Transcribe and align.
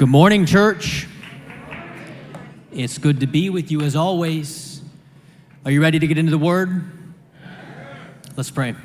Good 0.00 0.08
morning, 0.08 0.46
church. 0.46 1.06
It's 2.72 2.96
good 2.96 3.20
to 3.20 3.26
be 3.26 3.50
with 3.50 3.70
you 3.70 3.82
as 3.82 3.94
always. 3.94 4.80
Are 5.62 5.70
you 5.70 5.82
ready 5.82 5.98
to 5.98 6.06
get 6.06 6.16
into 6.16 6.30
the 6.30 6.38
word? 6.38 6.90
Let's 8.34 8.50
pray. 8.50 8.76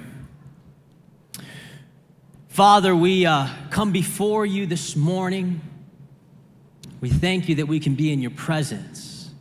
Father, 2.50 2.93
we 2.93 3.25
uh, 3.25 3.48
come 3.70 3.93
before 3.93 4.46
you 4.46 4.66
this 4.66 4.98
morning. 4.98 5.62
We 7.00 7.09
thank 7.09 7.47
you 7.47 7.55
that 7.55 7.68
we 7.70 7.79
can 7.79 7.95
be 7.95 8.11
in 8.11 8.21
your 8.21 8.32
presence. 8.32 9.32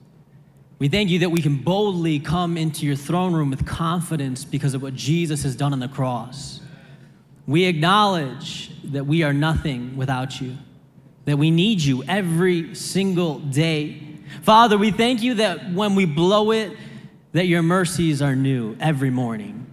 We 0.79 0.86
thank 0.86 1.11
you 1.11 1.18
that 1.18 1.30
we 1.30 1.43
can 1.43 1.56
boldly 1.56 2.20
come 2.20 2.56
into 2.56 2.86
your 2.86 2.95
throne 2.95 3.32
room 3.32 3.50
with 3.50 3.66
confidence 3.66 4.45
because 4.45 4.75
of 4.75 4.82
what 4.82 4.95
Jesus 4.95 5.43
has 5.43 5.56
done 5.56 5.72
on 5.72 5.80
the 5.80 5.88
cross. 5.88 6.61
We 7.48 7.64
acknowledge 7.64 8.70
that 8.93 9.06
we 9.06 9.25
are 9.25 9.32
nothing 9.32 9.96
without 9.96 10.41
you 10.41 10.56
that 11.25 11.38
we 11.38 11.50
need 11.50 11.80
you 11.80 12.04
every 12.04 12.75
single 12.75 13.39
day. 13.39 14.00
Father, 14.43 14.76
we 14.76 14.90
thank 14.90 15.22
you 15.22 15.35
that 15.35 15.72
when 15.72 15.94
we 15.94 16.04
blow 16.04 16.50
it, 16.50 16.76
that 17.32 17.46
your 17.46 17.62
mercies 17.62 18.22
are 18.22 18.36
new 18.36 18.76
every 18.79 19.11
morning. 19.11 19.66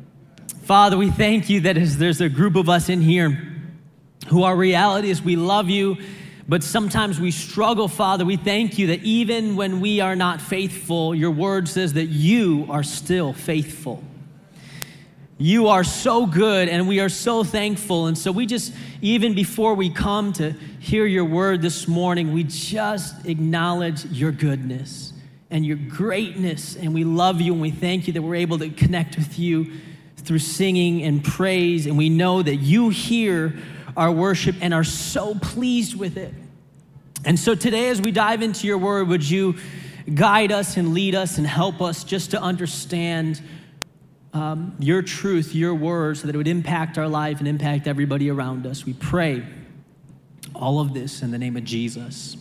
Father, 0.63 0.98
we 0.98 1.12
thank 1.12 1.49
you 1.49 1.62
that 1.62 1.77
as 1.77 1.98
there's 1.98 2.21
a 2.21 2.29
group 2.29 2.55
of 2.55 2.70
us 2.70 2.90
in 2.90 3.02
here 3.02 3.48
who 4.27 4.43
our 4.43 4.55
reality 4.55 5.09
is 5.09 5.21
we 5.21 5.35
love 5.35 5.70
you, 5.70 5.98
but 6.48 6.63
sometimes 6.63 7.20
we 7.20 7.31
struggle, 7.31 7.88
Father. 7.88 8.26
We 8.26 8.38
thank 8.38 8.77
you 8.77 8.88
that 8.88 9.04
even 9.04 9.55
when 9.55 9.79
we 9.79 9.99
are 9.99 10.15
not 10.15 10.41
faithful, 10.41 11.13
your 11.13 11.31
word 11.31 11.68
says 11.68 11.93
that 11.93 12.05
you 12.05 12.65
are 12.70 12.84
still 12.84 13.34
faithful. 13.34 14.04
You 15.41 15.70
are 15.70 15.84
so 15.84 16.27
good, 16.27 16.70
and 16.70 16.88
we 16.88 17.00
are 17.00 17.09
so 17.09 17.44
thankful. 17.44 18.05
And 18.05 18.16
so, 18.16 18.32
we 18.32 18.45
just, 18.45 18.72
even 19.02 19.34
before 19.34 19.73
we 19.73 19.90
come 19.90 20.34
to 20.34 20.52
hear 20.80 21.08
your 21.08 21.26
word 21.26 21.63
this 21.63 21.88
morning, 21.88 22.32
we 22.32 22.44
just 22.44 23.26
acknowledge 23.26 24.05
your 24.05 24.32
goodness 24.32 25.13
and 25.49 25.65
your 25.65 25.77
greatness. 25.77 26.76
And 26.76 26.93
we 26.93 27.04
love 27.04 27.41
you, 27.41 27.54
and 27.54 27.62
we 27.62 27.71
thank 27.71 28.05
you 28.05 28.13
that 28.13 28.21
we're 28.21 28.35
able 28.35 28.60
to 28.60 28.70
connect 28.70 29.18
with 29.18 29.40
you 29.40 29.71
through 30.18 30.38
singing 30.38 31.02
and 31.02 31.24
praise. 31.24 31.87
And 31.87 31.98
we 31.98 32.10
know 32.10 32.43
that 32.43 32.58
you 32.58 32.90
hear 32.90 33.58
our 33.98 34.12
worship 34.12 34.55
and 34.62 34.76
are 34.76 34.84
so 34.84 35.34
pleased 35.34 35.98
with 35.98 36.18
it. 36.18 36.35
And 37.26 37.40
so, 37.40 37.55
today, 37.55 37.90
as 37.90 37.99
we 37.99 38.12
dive 38.12 38.43
into 38.43 38.68
your 38.68 38.77
word, 38.77 39.08
would 39.08 39.27
you 39.27 39.55
guide 40.13 40.52
us 40.52 40.77
and 40.77 40.93
lead 40.93 41.15
us 41.15 41.40
and 41.40 41.48
help 41.48 41.82
us 41.82 42.04
just 42.04 42.30
to 42.30 42.40
understand? 42.40 43.41
Um, 44.34 44.76
your 44.79 45.01
truth, 45.01 45.54
your 45.54 45.76
word, 45.76 46.18
so 46.18 46.27
that 46.27 46.35
it 46.35 46.37
would 46.37 46.48
impact 46.48 46.98
our 46.98 47.07
life 47.07 47.40
and 47.40 47.48
impact 47.48 47.87
everybody 47.87 48.29
around 48.29 48.65
us. 48.65 48.85
We 48.85 48.93
pray 48.93 49.46
all 50.55 50.79
of 50.79 50.93
this 50.93 51.21
in 51.21 51.32
the 51.32 51.37
name 51.37 51.57
of 51.57 51.63
Jesus. 51.63 52.37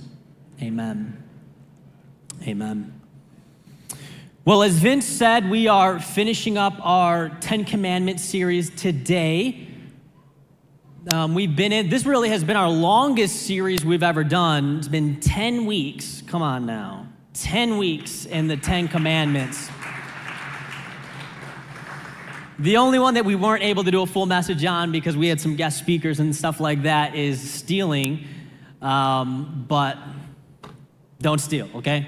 Amen. 0.63 1.23
Amen. 2.47 3.01
Well, 4.45 4.63
as 4.63 4.77
Vince 4.77 5.05
said, 5.05 5.51
we 5.51 5.69
are 5.69 6.01
finishing 6.01 6.57
up 6.57 6.75
our 6.81 7.29
Ten 7.41 7.65
Commandments 7.65 8.25
series 8.25 8.71
today. 8.71 9.69
Um, 11.13 11.35
we've 11.35 11.55
been 11.55 11.73
in, 11.73 11.89
this 11.89 12.05
really 12.05 12.29
has 12.31 12.45
been 12.45 12.57
our 12.57 12.69
longest 12.71 13.43
series 13.43 13.85
we've 13.85 14.03
ever 14.03 14.25
done. 14.25 14.79
It's 14.79 14.89
been 14.89 15.21
10 15.21 15.67
weeks. 15.67 16.23
Come 16.27 16.43
on 16.43 16.67
now. 16.67 17.09
10 17.35 17.79
weeks 17.79 18.27
in 18.27 18.49
the 18.49 18.57
Ten 18.57 18.89
Commandments. 18.89 19.71
The 22.61 22.77
only 22.77 22.99
one 22.99 23.15
that 23.15 23.25
we 23.25 23.37
weren't 23.37 23.63
able 23.63 23.85
to 23.85 23.91
do 23.91 24.03
a 24.03 24.07
full 24.07 24.27
message 24.27 24.67
on 24.67 24.93
because 24.93 25.17
we 25.17 25.29
had 25.29 25.41
some 25.41 25.57
guest 25.57 25.79
speakers 25.79 26.21
and 26.21 26.37
stuff 26.37 26.61
like 26.61 26.83
that 26.83 27.15
is 27.15 27.41
stealing. 27.41 28.27
Um, 28.83 29.65
but 29.67 29.97
don't 31.23 31.41
steal, 31.41 31.71
okay? 31.77 32.07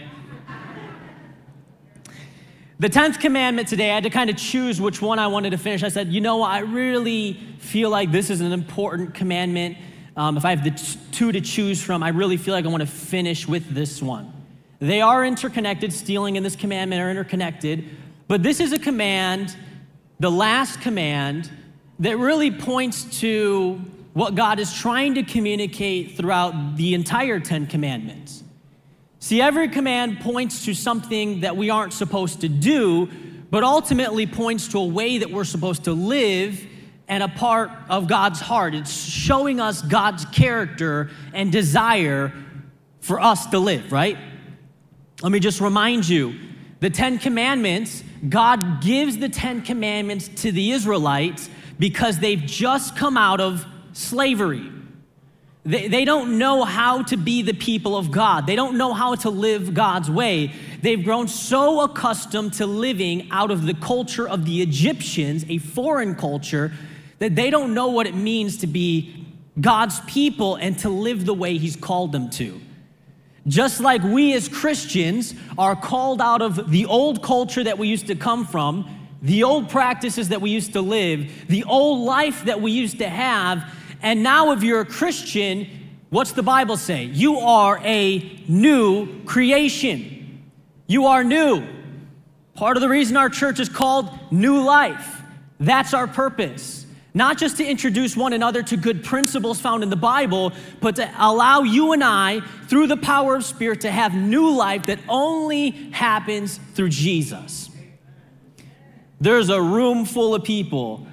The 2.79 2.91
10th 2.91 3.19
commandment 3.19 3.67
today, 3.67 3.93
I 3.93 3.95
had 3.95 4.03
to 4.05 4.11
kind 4.11 4.29
of 4.29 4.37
choose 4.37 4.79
which 4.79 5.01
one 5.01 5.19
I 5.19 5.27
wanted 5.29 5.51
to 5.51 5.57
finish. 5.57 5.83
I 5.83 5.89
said, 5.89 6.13
you 6.13 6.21
know, 6.21 6.43
I 6.43 6.59
really 6.59 7.41
feel 7.59 7.89
like 7.89 8.13
this 8.13 8.29
is 8.29 8.43
an 8.43 8.53
important 8.53 9.15
commandment. 9.15 9.79
Um, 10.19 10.37
if 10.37 10.45
I 10.45 10.51
have 10.51 10.65
the 10.65 10.73
t- 10.73 10.99
two 11.13 11.33
to 11.33 11.41
choose 11.41 11.83
from, 11.83 12.03
I 12.03 12.11
really 12.11 12.37
feel 12.37 12.53
like 12.53 12.67
I 12.67 12.69
want 12.69 12.83
to 12.83 12.87
finish 12.87 13.49
with 13.49 13.75
this 13.75 14.03
one. 14.03 14.31
They 14.81 15.01
are 15.01 15.25
interconnected, 15.25 15.95
stealing 15.95 16.37
and 16.37 16.45
this 16.45 16.57
commandment 16.57 17.01
are 17.01 17.11
interconnected, 17.11 17.89
but 18.29 18.43
this 18.43 18.61
is 18.61 18.73
a 18.73 18.79
command 18.79 19.57
the 20.23 20.31
last 20.31 20.81
command 20.81 21.51
that 21.99 22.17
really 22.17 22.53
points 22.53 23.19
to 23.19 23.81
what 24.13 24.37
God 24.37 24.61
is 24.61 24.73
trying 24.73 25.17
to 25.17 25.25
communicate 25.25 26.17
throughout 26.17 26.77
the 26.77 26.95
entire 26.95 27.41
Ten 27.41 27.67
Commandments. 27.67 28.45
See, 29.19 29.43
every 29.43 29.69
command 29.69 30.21
points 30.21 30.65
to 30.67 30.75
something 30.75 31.41
that 31.41 31.57
we 31.57 31.71
aren't 31.71 31.93
supposed 31.93 32.43
to 32.43 32.49
do, 32.49 33.09
but 33.51 33.65
ultimately 33.65 34.29
points 34.29 34.69
to 34.69 34.79
a 34.79 34.87
way 34.87 35.19
that 35.19 35.33
we're 35.33 35.43
supposed 35.43 35.85
to 35.85 35.93
live 35.93 36.65
and 37.09 37.25
a 37.25 37.29
part 37.29 37.73
of 37.89 38.07
God's 38.07 38.39
heart. 38.39 38.77
It's 38.77 38.93
showing 38.93 39.59
us 39.59 39.83
God's 39.83 40.25
character 40.27 41.11
and 41.35 41.51
desire 41.51 42.33
for 43.01 43.21
us 43.21 43.47
to 43.47 43.59
live, 43.59 43.91
right? 43.91 44.17
Let 45.21 45.33
me 45.33 45.41
just 45.41 45.61
remind 45.61 46.09
you 46.09 46.39
the 46.79 46.91
Ten 46.91 47.19
Commandments, 47.19 48.05
God 48.29 48.81
gives 48.83 49.19
the 49.19 49.29
Ten 49.29 49.63
Commandments 49.63 50.29
to 50.43 50.53
the 50.53 50.71
Israelites 50.71 51.51
because 51.79 52.19
they've 52.19 52.41
just 52.41 52.97
come 52.97 53.17
out 53.17 53.41
of 53.41 53.67
slavery. 53.93 54.71
They, 55.65 55.89
they 55.89 56.05
don't 56.05 56.39
know 56.39 56.65
how 56.65 57.03
to 57.05 57.17
be 57.17 57.43
the 57.43 57.53
people 57.53 57.97
of 57.97 58.11
God. 58.11 58.47
They 58.47 58.57
don't 58.57 58.77
know 58.77 58.93
how 58.93 59.15
to 59.17 59.31
live 59.31 59.75
God's 59.75 60.11
way. 60.11 60.53
They've 60.81 61.03
grown 61.03 61.29
so 61.29 61.83
accustomed 61.83 62.55
to 62.55 62.67
living 62.67 63.29
out 63.31 63.51
of 63.51 63.67
the 63.67 63.75
culture 63.75 64.29
of 64.29 64.45
the 64.45 64.63
Egyptians, 64.63 65.45
a 65.49 65.59
foreign 65.59 66.15
culture, 66.15 66.73
that 67.19 67.37
they 67.37 67.51
don't 67.51 67.75
know 67.75 67.89
what 67.89 68.07
it 68.07 68.15
means 68.15 68.59
to 68.59 68.67
be 68.67 69.27
God's 69.61 70.01
people 70.03 70.57
and 70.57 70.79
to 70.81 70.89
live 70.89 71.27
the 71.27 71.35
way 71.35 71.59
He's 71.59 71.77
called 71.77 72.11
them 72.13 72.31
to. 72.31 72.61
Just 73.47 73.81
like 73.81 74.03
we 74.03 74.35
as 74.35 74.49
Christians 74.49 75.35
are 75.59 75.75
called 75.75 76.21
out 76.21 76.43
of 76.43 76.71
the 76.71 76.87
old 76.87 77.23
culture 77.23 77.65
that 77.65 77.79
we 77.79 77.89
used 77.89 78.07
to 78.07 78.15
come 78.15 78.47
from, 78.47 79.09
the 79.21 79.43
old 79.43 79.69
practices 79.69 80.29
that 80.29 80.41
we 80.41 80.51
used 80.51 80.73
to 80.75 80.81
live, 80.81 81.49
the 81.49 81.65
old 81.65 82.01
life 82.01 82.45
that 82.45 82.61
we 82.61 82.73
used 82.73 82.99
to 82.99 83.09
have, 83.09 83.65
and 84.03 84.23
now 84.23 84.53
if 84.53 84.63
you're 84.63 84.81
a 84.81 84.87
Christian, 84.87 85.67
what's 86.11 86.33
the 86.33 86.43
Bible 86.43 86.77
say? 86.77 87.05
You 87.05 87.39
are 87.39 87.81
a 87.85 88.19
new 88.49 89.23
creation. 89.25 90.43
You 90.87 91.07
are 91.07 91.23
new. 91.23 91.65
Part 92.55 92.77
of 92.77 92.81
the 92.81 92.89
reason 92.89 93.17
our 93.17 93.31
church 93.31 93.61
is 93.61 93.69
called 93.69 94.11
New 94.31 94.61
Life. 94.61 95.23
That's 95.59 95.95
our 95.95 96.07
purpose. 96.07 96.82
Not 97.15 97.37
just 97.37 97.59
to 97.59 97.65
introduce 97.65 98.17
one 98.17 98.33
another 98.33 98.63
to 98.63 98.77
good 98.77 99.05
principles 99.05 99.61
found 99.61 99.83
in 99.83 99.91
the 99.91 99.97
Bible, 99.97 100.53
but 100.81 100.97
to 100.97 101.11
allow 101.19 101.63
you 101.63 101.93
and 101.93 102.03
I, 102.03 102.41
through 102.69 102.87
the 102.87 102.97
power 102.97 103.37
of 103.37 103.45
Spirit, 103.45 103.83
to 103.83 103.91
have 103.91 104.15
new 104.15 104.51
life 104.51 104.87
that 104.87 104.99
only 105.09 105.71
happens 105.91 106.59
through 106.75 106.89
Jesus. 106.89 107.69
There's 109.21 109.51
a 109.51 109.61
room 109.61 110.07
full 110.07 110.35
of 110.35 110.43
people, 110.43 111.07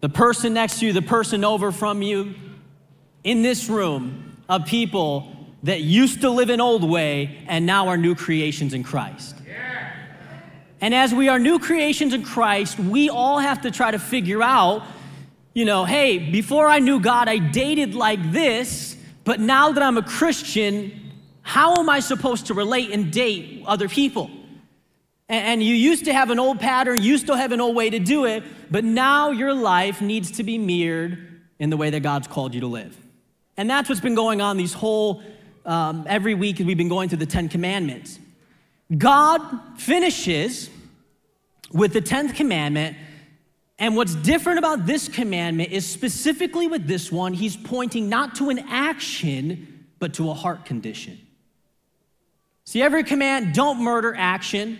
the 0.00 0.08
person 0.08 0.54
next 0.54 0.80
to 0.80 0.86
you, 0.86 0.92
the 0.92 1.00
person 1.00 1.44
over 1.44 1.70
from 1.70 2.02
you, 2.02 2.34
in 3.22 3.42
this 3.42 3.68
room, 3.68 4.36
of 4.48 4.66
people 4.66 5.32
that 5.62 5.80
used 5.80 6.20
to 6.20 6.30
live 6.30 6.50
an 6.50 6.60
old 6.60 6.88
way 6.88 7.38
and 7.46 7.66
now 7.66 7.88
are 7.88 7.96
new 7.96 8.14
creations 8.14 8.74
in 8.74 8.82
Christ. 8.82 9.35
And 10.80 10.94
as 10.94 11.14
we 11.14 11.28
are 11.28 11.38
new 11.38 11.58
creations 11.58 12.12
in 12.12 12.22
Christ, 12.22 12.78
we 12.78 13.08
all 13.08 13.38
have 13.38 13.62
to 13.62 13.70
try 13.70 13.90
to 13.90 13.98
figure 13.98 14.42
out, 14.42 14.82
you 15.54 15.64
know, 15.64 15.84
hey, 15.84 16.18
before 16.18 16.66
I 16.66 16.80
knew 16.80 17.00
God, 17.00 17.28
I 17.28 17.38
dated 17.38 17.94
like 17.94 18.32
this, 18.32 18.96
but 19.24 19.40
now 19.40 19.72
that 19.72 19.82
I'm 19.82 19.96
a 19.96 20.02
Christian, 20.02 21.12
how 21.40 21.76
am 21.76 21.88
I 21.88 22.00
supposed 22.00 22.46
to 22.48 22.54
relate 22.54 22.90
and 22.90 23.10
date 23.10 23.64
other 23.66 23.88
people? 23.88 24.30
And 25.28 25.62
you 25.62 25.74
used 25.74 26.04
to 26.04 26.12
have 26.12 26.30
an 26.30 26.38
old 26.38 26.60
pattern, 26.60 27.02
you 27.02 27.18
still 27.18 27.34
have 27.34 27.52
an 27.52 27.60
old 27.60 27.74
way 27.74 27.90
to 27.90 27.98
do 27.98 28.26
it, 28.26 28.44
but 28.70 28.84
now 28.84 29.30
your 29.30 29.54
life 29.54 30.00
needs 30.00 30.32
to 30.32 30.44
be 30.44 30.56
mirrored 30.58 31.18
in 31.58 31.70
the 31.70 31.76
way 31.76 31.90
that 31.90 32.00
God's 32.00 32.28
called 32.28 32.54
you 32.54 32.60
to 32.60 32.66
live. 32.66 32.96
And 33.56 33.68
that's 33.68 33.88
what's 33.88 34.00
been 34.00 34.14
going 34.14 34.40
on 34.40 34.56
these 34.56 34.72
whole, 34.72 35.22
um, 35.64 36.04
every 36.06 36.34
week 36.34 36.58
we've 36.58 36.76
been 36.76 36.88
going 36.88 37.08
through 37.08 37.18
the 37.18 37.26
Ten 37.26 37.48
Commandments. 37.48 38.20
God 38.96 39.40
finishes 39.78 40.70
with 41.72 41.92
the 41.92 42.00
10th 42.00 42.34
commandment. 42.34 42.96
And 43.78 43.96
what's 43.96 44.14
different 44.14 44.58
about 44.58 44.86
this 44.86 45.08
commandment 45.08 45.70
is 45.70 45.86
specifically 45.86 46.66
with 46.66 46.86
this 46.86 47.12
one, 47.12 47.34
he's 47.34 47.56
pointing 47.56 48.08
not 48.08 48.34
to 48.36 48.48
an 48.50 48.58
action, 48.70 49.86
but 49.98 50.14
to 50.14 50.30
a 50.30 50.34
heart 50.34 50.64
condition. 50.64 51.20
See, 52.64 52.82
every 52.82 53.04
command 53.04 53.54
don't 53.54 53.80
murder, 53.80 54.14
action. 54.16 54.78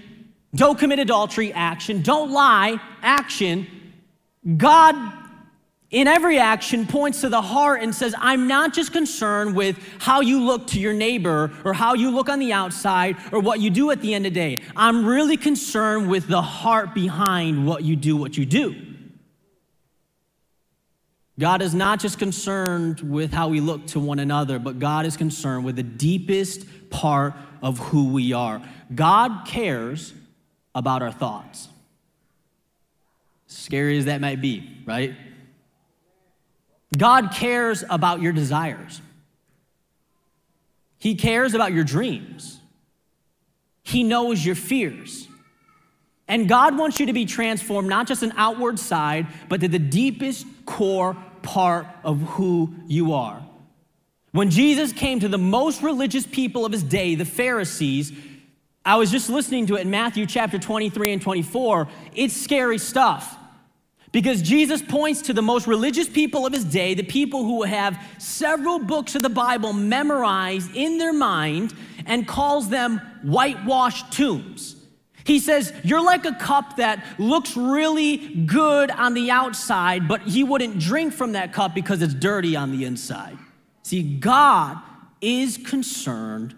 Don't 0.55 0.79
commit 0.79 0.99
adultery, 0.99 1.53
action. 1.53 2.03
Don't 2.03 2.31
lie, 2.31 2.81
action. 3.03 3.67
God 4.57 5.16
in 5.91 6.09
every 6.09 6.39
action 6.39 6.87
points 6.87 7.21
to 7.21 7.29
the 7.29 7.41
heart 7.41 7.81
and 7.81 7.95
says, 7.95 8.15
I'm 8.19 8.49
not 8.49 8.75
just 8.75 8.93
concerned 8.93 9.55
with 9.55 9.79
how 9.99 10.21
you 10.21 10.43
look 10.43 10.67
to 10.69 10.81
your 10.81 10.93
neighbor 10.93 11.53
or 11.65 11.73
how 11.73 11.95
you 11.95 12.11
look 12.11 12.29
on 12.29 12.41
the 12.41 12.53
outside 12.53 13.17
or 13.31 13.41
what 13.41 13.61
you 13.61 13.71
do 13.71 13.91
at 13.93 14.01
the 14.01 14.13
end 14.13 14.27
of 14.27 14.35
the 14.35 14.41
day. 14.41 14.63
I'm 14.75 15.07
really 15.07 15.37
concerned 15.37 16.09
with 16.11 16.27
the 16.27 16.43
heart 16.43 16.93
behind 16.93 17.67
what 17.67 17.85
you 17.85 17.95
do, 17.95 18.17
what 18.17 18.37
you 18.37 18.45
do. 18.45 18.75
God 21.39 21.61
is 21.61 21.75
not 21.75 22.01
just 22.01 22.19
concerned 22.19 23.01
with 23.01 23.33
how 23.33 23.49
we 23.49 23.61
look 23.61 23.87
to 23.89 24.01
one 24.01 24.19
another, 24.19 24.59
but 24.59 24.79
God 24.79 25.05
is 25.05 25.17
concerned 25.17 25.65
with 25.65 25.77
the 25.77 25.83
deepest 25.83 26.67
part 26.89 27.35
of 27.63 27.79
who 27.79 28.09
we 28.09 28.33
are. 28.33 28.63
God 28.95 29.47
cares 29.47 30.15
about 30.75 31.03
our 31.03 31.13
thoughts. 31.13 31.69
Scary 33.47 33.99
as 33.99 34.07
that 34.07 34.21
might 34.21 34.41
be, 34.41 34.83
right? 34.87 35.15
God 36.97 37.33
cares 37.33 37.85
about 37.89 38.21
your 38.21 38.33
desires. 38.33 39.01
He 40.99 41.15
cares 41.15 41.55
about 41.55 41.73
your 41.73 41.85
dreams. 41.85 42.61
He 43.83 44.03
knows 44.03 44.45
your 44.45 44.55
fears. 44.55 45.29
And 46.29 46.49
God 46.49 46.77
wants 46.77 46.99
you 46.99 47.07
to 47.07 47.13
be 47.13 47.25
transformed, 47.25 47.89
not 47.89 48.09
just 48.09 48.23
an 48.23 48.33
outward 48.37 48.79
side, 48.79 49.27
but 49.49 49.61
to 49.61 49.69
the 49.69 49.79
deepest 49.79 50.47
core 50.65 51.17
part 51.43 51.87
of 52.03 52.21
who 52.21 52.75
you 52.89 53.13
are. 53.13 53.41
When 54.33 54.51
Jesus 54.51 54.93
came 54.93 55.21
to 55.21 55.29
the 55.29 55.39
most 55.39 55.83
religious 55.83 56.27
people 56.27 56.67
of 56.67 56.73
his 56.73 56.83
day, 56.83 57.15
the 57.15 57.25
Pharisees, 57.25 58.13
I 58.85 58.97
was 58.97 59.11
just 59.11 59.31
listening 59.31 59.67
to 59.67 59.77
it 59.77 59.83
in 59.83 59.91
Matthew 59.91 60.27
chapter 60.27 60.59
23 60.59 61.13
and 61.13 61.23
24. 61.23 61.89
It's 62.15 62.35
scary 62.35 62.79
stuff. 62.79 63.39
Because 64.17 64.41
Jesus 64.41 64.81
points 64.81 65.21
to 65.21 65.35
the 65.35 65.43
most 65.43 65.67
religious 65.67 66.09
people 66.09 66.47
of 66.47 66.55
his 66.55 66.65
day, 66.65 66.95
the 66.95 67.03
people 67.03 67.45
who 67.45 67.65
have 67.65 68.03
several 68.17 68.79
books 68.79 69.15
of 69.15 69.21
the 69.21 69.29
Bible 69.29 69.75
memorized 69.75 70.75
in 70.75 70.97
their 70.97 71.13
mind, 71.13 71.75
and 72.07 72.27
calls 72.27 72.71
them 72.71 73.03
whitewashed 73.23 74.11
tombs. 74.11 74.77
He 75.25 75.39
says, 75.39 75.71
You're 75.85 76.03
like 76.03 76.25
a 76.25 76.33
cup 76.33 76.79
that 76.79 77.05
looks 77.19 77.59
really 77.59 78.17
good 78.47 78.91
on 78.91 79.13
the 79.13 79.31
outside, 79.31 80.09
but 80.09 80.23
he 80.23 80.43
wouldn't 80.43 80.79
drink 80.79 81.13
from 81.13 81.33
that 81.33 81.53
cup 81.53 81.75
because 81.75 82.01
it's 82.01 82.15
dirty 82.15 82.57
on 82.57 82.73
the 82.73 82.87
inside. 82.87 83.37
See, 83.83 84.03
God 84.03 84.79
is 85.21 85.59
concerned 85.59 86.55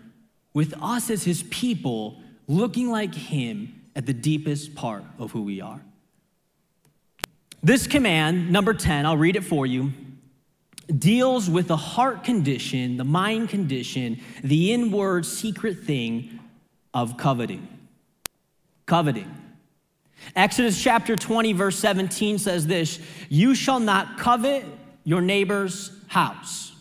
with 0.55 0.75
us 0.81 1.11
as 1.11 1.25
his 1.25 1.43
people 1.43 2.23
looking 2.47 2.89
like 2.89 3.17
him 3.17 3.83
at 3.97 4.07
the 4.07 4.15
deepest 4.15 4.77
part 4.77 5.03
of 5.19 5.33
who 5.33 5.43
we 5.43 5.61
are. 5.61 5.83
This 7.63 7.87
command, 7.87 8.51
number 8.53 8.73
10, 8.73 9.05
I'll 9.05 9.17
read 9.17 9.37
it 9.37 9.45
for 9.45 9.67
you, 9.67 9.93
deals 10.97 11.51
with 11.51 11.69
the 11.69 11.77
heart 11.77 12.23
condition, 12.23 12.97
the 12.97 13.05
mind 13.05 13.49
condition, 13.49 14.21
the 14.45 14.73
inward 14.73 15.27
secret 15.27 15.81
thing 15.81 16.39
of 16.95 17.17
coveting. 17.17 17.67
Coveting. 18.87 19.35
Exodus 20.37 20.81
chapter 20.81 21.17
20, 21.17 21.53
verse 21.53 21.79
17 21.79 22.39
says 22.39 22.67
this 22.67 23.01
You 23.29 23.55
shall 23.55 23.81
not 23.81 24.19
covet 24.19 24.65
your 25.05 25.21
neighbor's 25.21 25.91
house. 26.07 26.73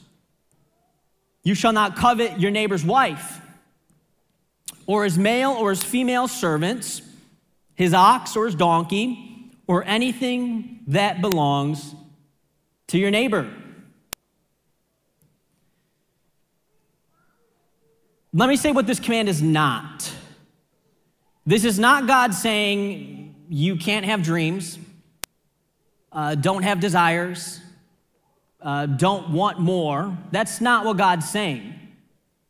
You 1.44 1.56
shall 1.56 1.74
not 1.74 1.96
covet 1.96 2.40
your 2.40 2.52
neighbor's 2.52 2.86
wife, 2.86 3.42
or 4.86 5.06
his 5.06 5.18
male 5.18 5.52
or 5.52 5.72
his 5.72 5.84
female 5.84 6.28
servants, 6.28 7.02
his 7.74 7.94
ox 7.94 8.36
or 8.36 8.46
his 8.46 8.56
donkey 8.56 9.27
or 9.68 9.84
anything 9.84 10.80
that 10.88 11.22
belongs 11.22 11.94
to 12.88 12.98
your 12.98 13.12
neighbor. 13.12 13.52
Let 18.34 18.50
me 18.50 18.56
say 18.56 18.72
what 18.72 18.88
this 18.88 19.00
command 19.00 19.30
is 19.30 19.42
not. 19.42 20.14
This 21.46 21.64
is 21.64 21.80
not 21.80 22.08
God 22.08 22.34
saying 22.34 23.36
you 23.50 23.78
can't 23.78 24.06
have 24.06 24.22
dreams, 24.22 24.78
uh, 26.12 26.36
don't 26.36 26.64
have 26.64 26.80
desires, 26.80 27.62
uh, 28.62 28.86
don't 28.86 29.30
want 29.30 29.60
more. 29.60 30.18
That's 30.31 30.60
not 30.60 30.86
what 30.86 30.98
God's 30.98 31.30
saying. 31.30 31.74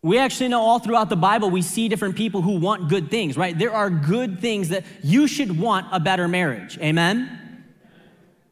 We 0.08 0.20
actually 0.20 0.48
know 0.48 0.62
all 0.62 0.80
throughout 0.80 1.10
the 1.10 1.18
Bible, 1.18 1.50
we 1.50 1.62
see 1.62 1.90
different 1.90 2.16
people 2.16 2.42
who 2.42 2.60
want 2.60 2.88
good 2.88 3.12
things, 3.12 3.36
right? 3.36 3.58
There 3.58 3.74
are 3.74 3.90
good 3.90 4.40
things 4.40 4.70
that 4.70 4.86
you 5.04 5.28
should 5.28 5.60
want 5.60 5.88
a 5.92 6.00
better 6.00 6.30
marriage. 6.30 6.78
Amen? 6.80 7.66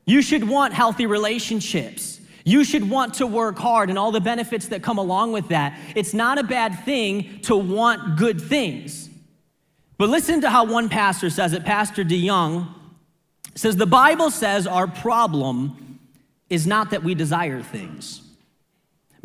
You 0.06 0.22
should 0.22 0.46
want 0.46 0.74
healthy 0.74 1.06
relationships. 1.06 2.20
You 2.44 2.66
should 2.66 2.90
want 2.90 3.14
to 3.16 3.26
work 3.26 3.58
hard 3.58 3.90
and 3.90 3.98
all 3.98 4.12
the 4.12 4.20
benefits 4.20 4.68
that 4.68 4.84
come 4.84 4.98
along 4.98 5.32
with 5.32 5.48
that. 5.48 5.80
It's 5.96 6.14
not 6.14 6.38
a 6.38 6.44
bad 6.44 6.84
thing 6.84 7.40
to 7.44 7.56
want 7.56 8.18
good 8.18 8.42
things. 8.42 9.10
But 9.98 10.10
listen 10.10 10.42
to 10.42 10.50
how 10.50 10.66
one 10.66 10.90
pastor 10.90 11.30
says 11.30 11.54
it, 11.54 11.64
Pastor 11.64 12.04
DeYoung 12.04 12.68
says 13.56 13.78
the 13.78 13.86
Bible 13.86 14.30
says 14.30 14.68
our 14.68 14.88
problem 14.88 16.02
is 16.50 16.68
not 16.68 16.90
that 16.90 17.02
we 17.02 17.16
desire 17.16 17.62
things 17.62 18.25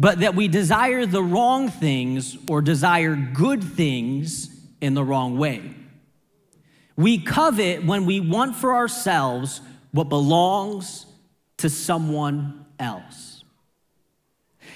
but 0.01 0.21
that 0.21 0.35
we 0.35 0.49
desire 0.49 1.05
the 1.05 1.23
wrong 1.23 1.69
things 1.69 2.39
or 2.49 2.63
desire 2.63 3.15
good 3.15 3.63
things 3.63 4.49
in 4.81 4.95
the 4.95 5.05
wrong 5.05 5.37
way. 5.37 5.75
We 6.97 7.19
covet 7.19 7.85
when 7.85 8.07
we 8.07 8.19
want 8.19 8.57
for 8.57 8.75
ourselves 8.75 9.61
what 9.93 10.09
belongs 10.09 11.05
to 11.59 11.69
someone 11.69 12.65
else. 12.79 13.45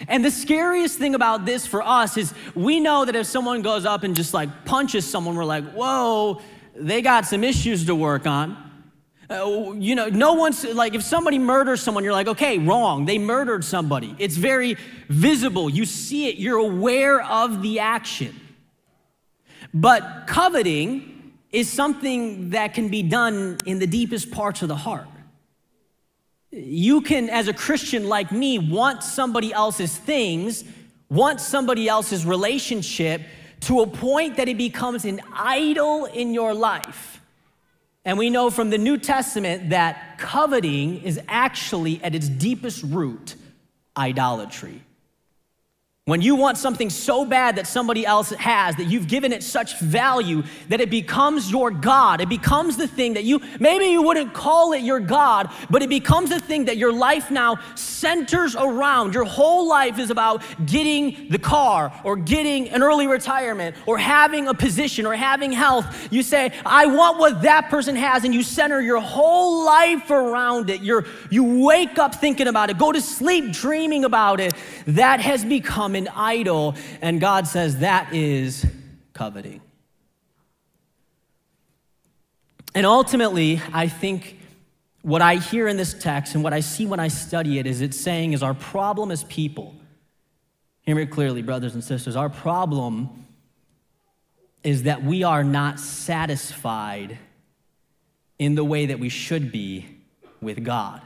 And 0.08 0.22
the 0.22 0.30
scariest 0.30 0.98
thing 0.98 1.14
about 1.14 1.46
this 1.46 1.66
for 1.66 1.80
us 1.80 2.18
is 2.18 2.34
we 2.54 2.78
know 2.78 3.06
that 3.06 3.16
if 3.16 3.26
someone 3.26 3.62
goes 3.62 3.86
up 3.86 4.02
and 4.02 4.14
just 4.14 4.34
like 4.34 4.66
punches 4.66 5.06
someone, 5.06 5.36
we're 5.36 5.46
like, 5.46 5.64
whoa, 5.72 6.42
they 6.76 7.00
got 7.00 7.24
some 7.24 7.44
issues 7.44 7.86
to 7.86 7.94
work 7.94 8.26
on. 8.26 8.73
Uh, 9.30 9.72
you 9.78 9.94
know, 9.94 10.08
no 10.08 10.34
one's 10.34 10.64
like, 10.64 10.94
if 10.94 11.02
somebody 11.02 11.38
murders 11.38 11.80
someone, 11.80 12.04
you're 12.04 12.12
like, 12.12 12.28
okay, 12.28 12.58
wrong. 12.58 13.06
They 13.06 13.18
murdered 13.18 13.64
somebody. 13.64 14.14
It's 14.18 14.36
very 14.36 14.76
visible. 15.08 15.70
You 15.70 15.86
see 15.86 16.28
it, 16.28 16.36
you're 16.36 16.58
aware 16.58 17.22
of 17.22 17.62
the 17.62 17.80
action. 17.80 18.38
But 19.72 20.24
coveting 20.26 21.32
is 21.50 21.72
something 21.72 22.50
that 22.50 22.74
can 22.74 22.88
be 22.88 23.02
done 23.02 23.58
in 23.64 23.78
the 23.78 23.86
deepest 23.86 24.30
parts 24.30 24.62
of 24.62 24.68
the 24.68 24.76
heart. 24.76 25.08
You 26.50 27.00
can, 27.00 27.30
as 27.30 27.48
a 27.48 27.54
Christian 27.54 28.08
like 28.08 28.30
me, 28.30 28.58
want 28.58 29.02
somebody 29.02 29.52
else's 29.52 29.96
things, 29.96 30.64
want 31.08 31.40
somebody 31.40 31.88
else's 31.88 32.26
relationship 32.26 33.22
to 33.60 33.80
a 33.80 33.86
point 33.86 34.36
that 34.36 34.48
it 34.48 34.58
becomes 34.58 35.04
an 35.04 35.20
idol 35.32 36.04
in 36.04 36.34
your 36.34 36.52
life 36.52 37.14
and 38.04 38.18
we 38.18 38.30
know 38.30 38.50
from 38.50 38.70
the 38.70 38.78
New 38.78 38.98
Testament 38.98 39.70
that 39.70 40.18
coveting 40.18 41.02
is 41.02 41.18
actually 41.26 42.02
at 42.04 42.14
its 42.14 42.28
deepest 42.28 42.82
root 42.82 43.34
idolatry. 43.96 44.83
When 46.06 46.20
you 46.20 46.36
want 46.36 46.58
something 46.58 46.90
so 46.90 47.24
bad 47.24 47.56
that 47.56 47.66
somebody 47.66 48.04
else 48.04 48.28
has, 48.28 48.76
that 48.76 48.84
you've 48.84 49.08
given 49.08 49.32
it 49.32 49.42
such 49.42 49.80
value 49.80 50.42
that 50.68 50.82
it 50.82 50.90
becomes 50.90 51.50
your 51.50 51.70
God, 51.70 52.20
it 52.20 52.28
becomes 52.28 52.76
the 52.76 52.86
thing 52.86 53.14
that 53.14 53.24
you, 53.24 53.40
maybe 53.58 53.86
you 53.86 54.02
wouldn't 54.02 54.34
call 54.34 54.74
it 54.74 54.82
your 54.82 55.00
God, 55.00 55.48
but 55.70 55.82
it 55.82 55.88
becomes 55.88 56.30
a 56.30 56.38
thing 56.38 56.66
that 56.66 56.76
your 56.76 56.92
life 56.92 57.30
now 57.30 57.58
centers 57.74 58.54
around. 58.54 59.14
Your 59.14 59.24
whole 59.24 59.66
life 59.66 59.98
is 59.98 60.10
about 60.10 60.42
getting 60.66 61.30
the 61.30 61.38
car 61.38 61.90
or 62.04 62.16
getting 62.16 62.68
an 62.68 62.82
early 62.82 63.06
retirement 63.06 63.74
or 63.86 63.96
having 63.96 64.46
a 64.46 64.52
position 64.52 65.06
or 65.06 65.14
having 65.14 65.52
health. 65.52 66.12
You 66.12 66.22
say, 66.22 66.52
I 66.66 66.84
want 66.84 67.18
what 67.18 67.40
that 67.40 67.70
person 67.70 67.96
has, 67.96 68.24
and 68.24 68.34
you 68.34 68.42
center 68.42 68.78
your 68.82 69.00
whole 69.00 69.64
life 69.64 70.10
around 70.10 70.68
it. 70.68 70.82
You're, 70.82 71.06
you 71.30 71.64
wake 71.64 71.96
up 71.96 72.14
thinking 72.14 72.46
about 72.46 72.68
it, 72.68 72.76
go 72.76 72.92
to 72.92 73.00
sleep 73.00 73.54
dreaming 73.54 74.04
about 74.04 74.38
it. 74.38 74.52
That 74.86 75.20
has 75.20 75.46
become 75.46 75.93
become 75.94 76.14
an 76.14 76.18
idol. 76.18 76.74
And 77.00 77.20
God 77.20 77.46
says 77.46 77.78
that 77.78 78.12
is 78.12 78.66
coveting. 79.12 79.60
And 82.74 82.86
ultimately, 82.86 83.60
I 83.72 83.88
think 83.88 84.38
what 85.02 85.22
I 85.22 85.36
hear 85.36 85.68
in 85.68 85.76
this 85.76 85.94
text 85.94 86.34
and 86.34 86.42
what 86.42 86.52
I 86.52 86.60
see 86.60 86.86
when 86.86 86.98
I 86.98 87.08
study 87.08 87.58
it 87.58 87.66
is 87.66 87.80
it's 87.80 88.00
saying 88.00 88.32
is 88.32 88.42
our 88.42 88.54
problem 88.54 89.10
as 89.10 89.22
people. 89.24 89.74
Hear 90.82 90.96
me 90.96 91.06
clearly, 91.06 91.42
brothers 91.42 91.74
and 91.74 91.84
sisters. 91.84 92.16
Our 92.16 92.28
problem 92.28 93.26
is 94.62 94.84
that 94.84 95.04
we 95.04 95.22
are 95.22 95.44
not 95.44 95.78
satisfied 95.78 97.18
in 98.38 98.54
the 98.54 98.64
way 98.64 98.86
that 98.86 98.98
we 98.98 99.08
should 99.08 99.52
be 99.52 99.86
with 100.40 100.64
God. 100.64 101.00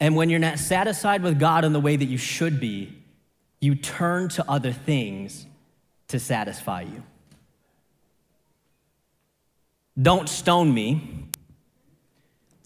And 0.00 0.16
when 0.16 0.30
you're 0.30 0.40
not 0.40 0.58
satisfied 0.58 1.22
with 1.22 1.38
God 1.38 1.64
in 1.64 1.72
the 1.72 1.80
way 1.80 1.94
that 1.94 2.06
you 2.06 2.18
should 2.18 2.58
be, 2.58 3.01
you 3.62 3.76
turn 3.76 4.28
to 4.28 4.44
other 4.50 4.72
things 4.72 5.46
to 6.08 6.18
satisfy 6.18 6.82
you. 6.82 7.02
Don't 10.00 10.28
stone 10.28 10.74
me, 10.74 11.28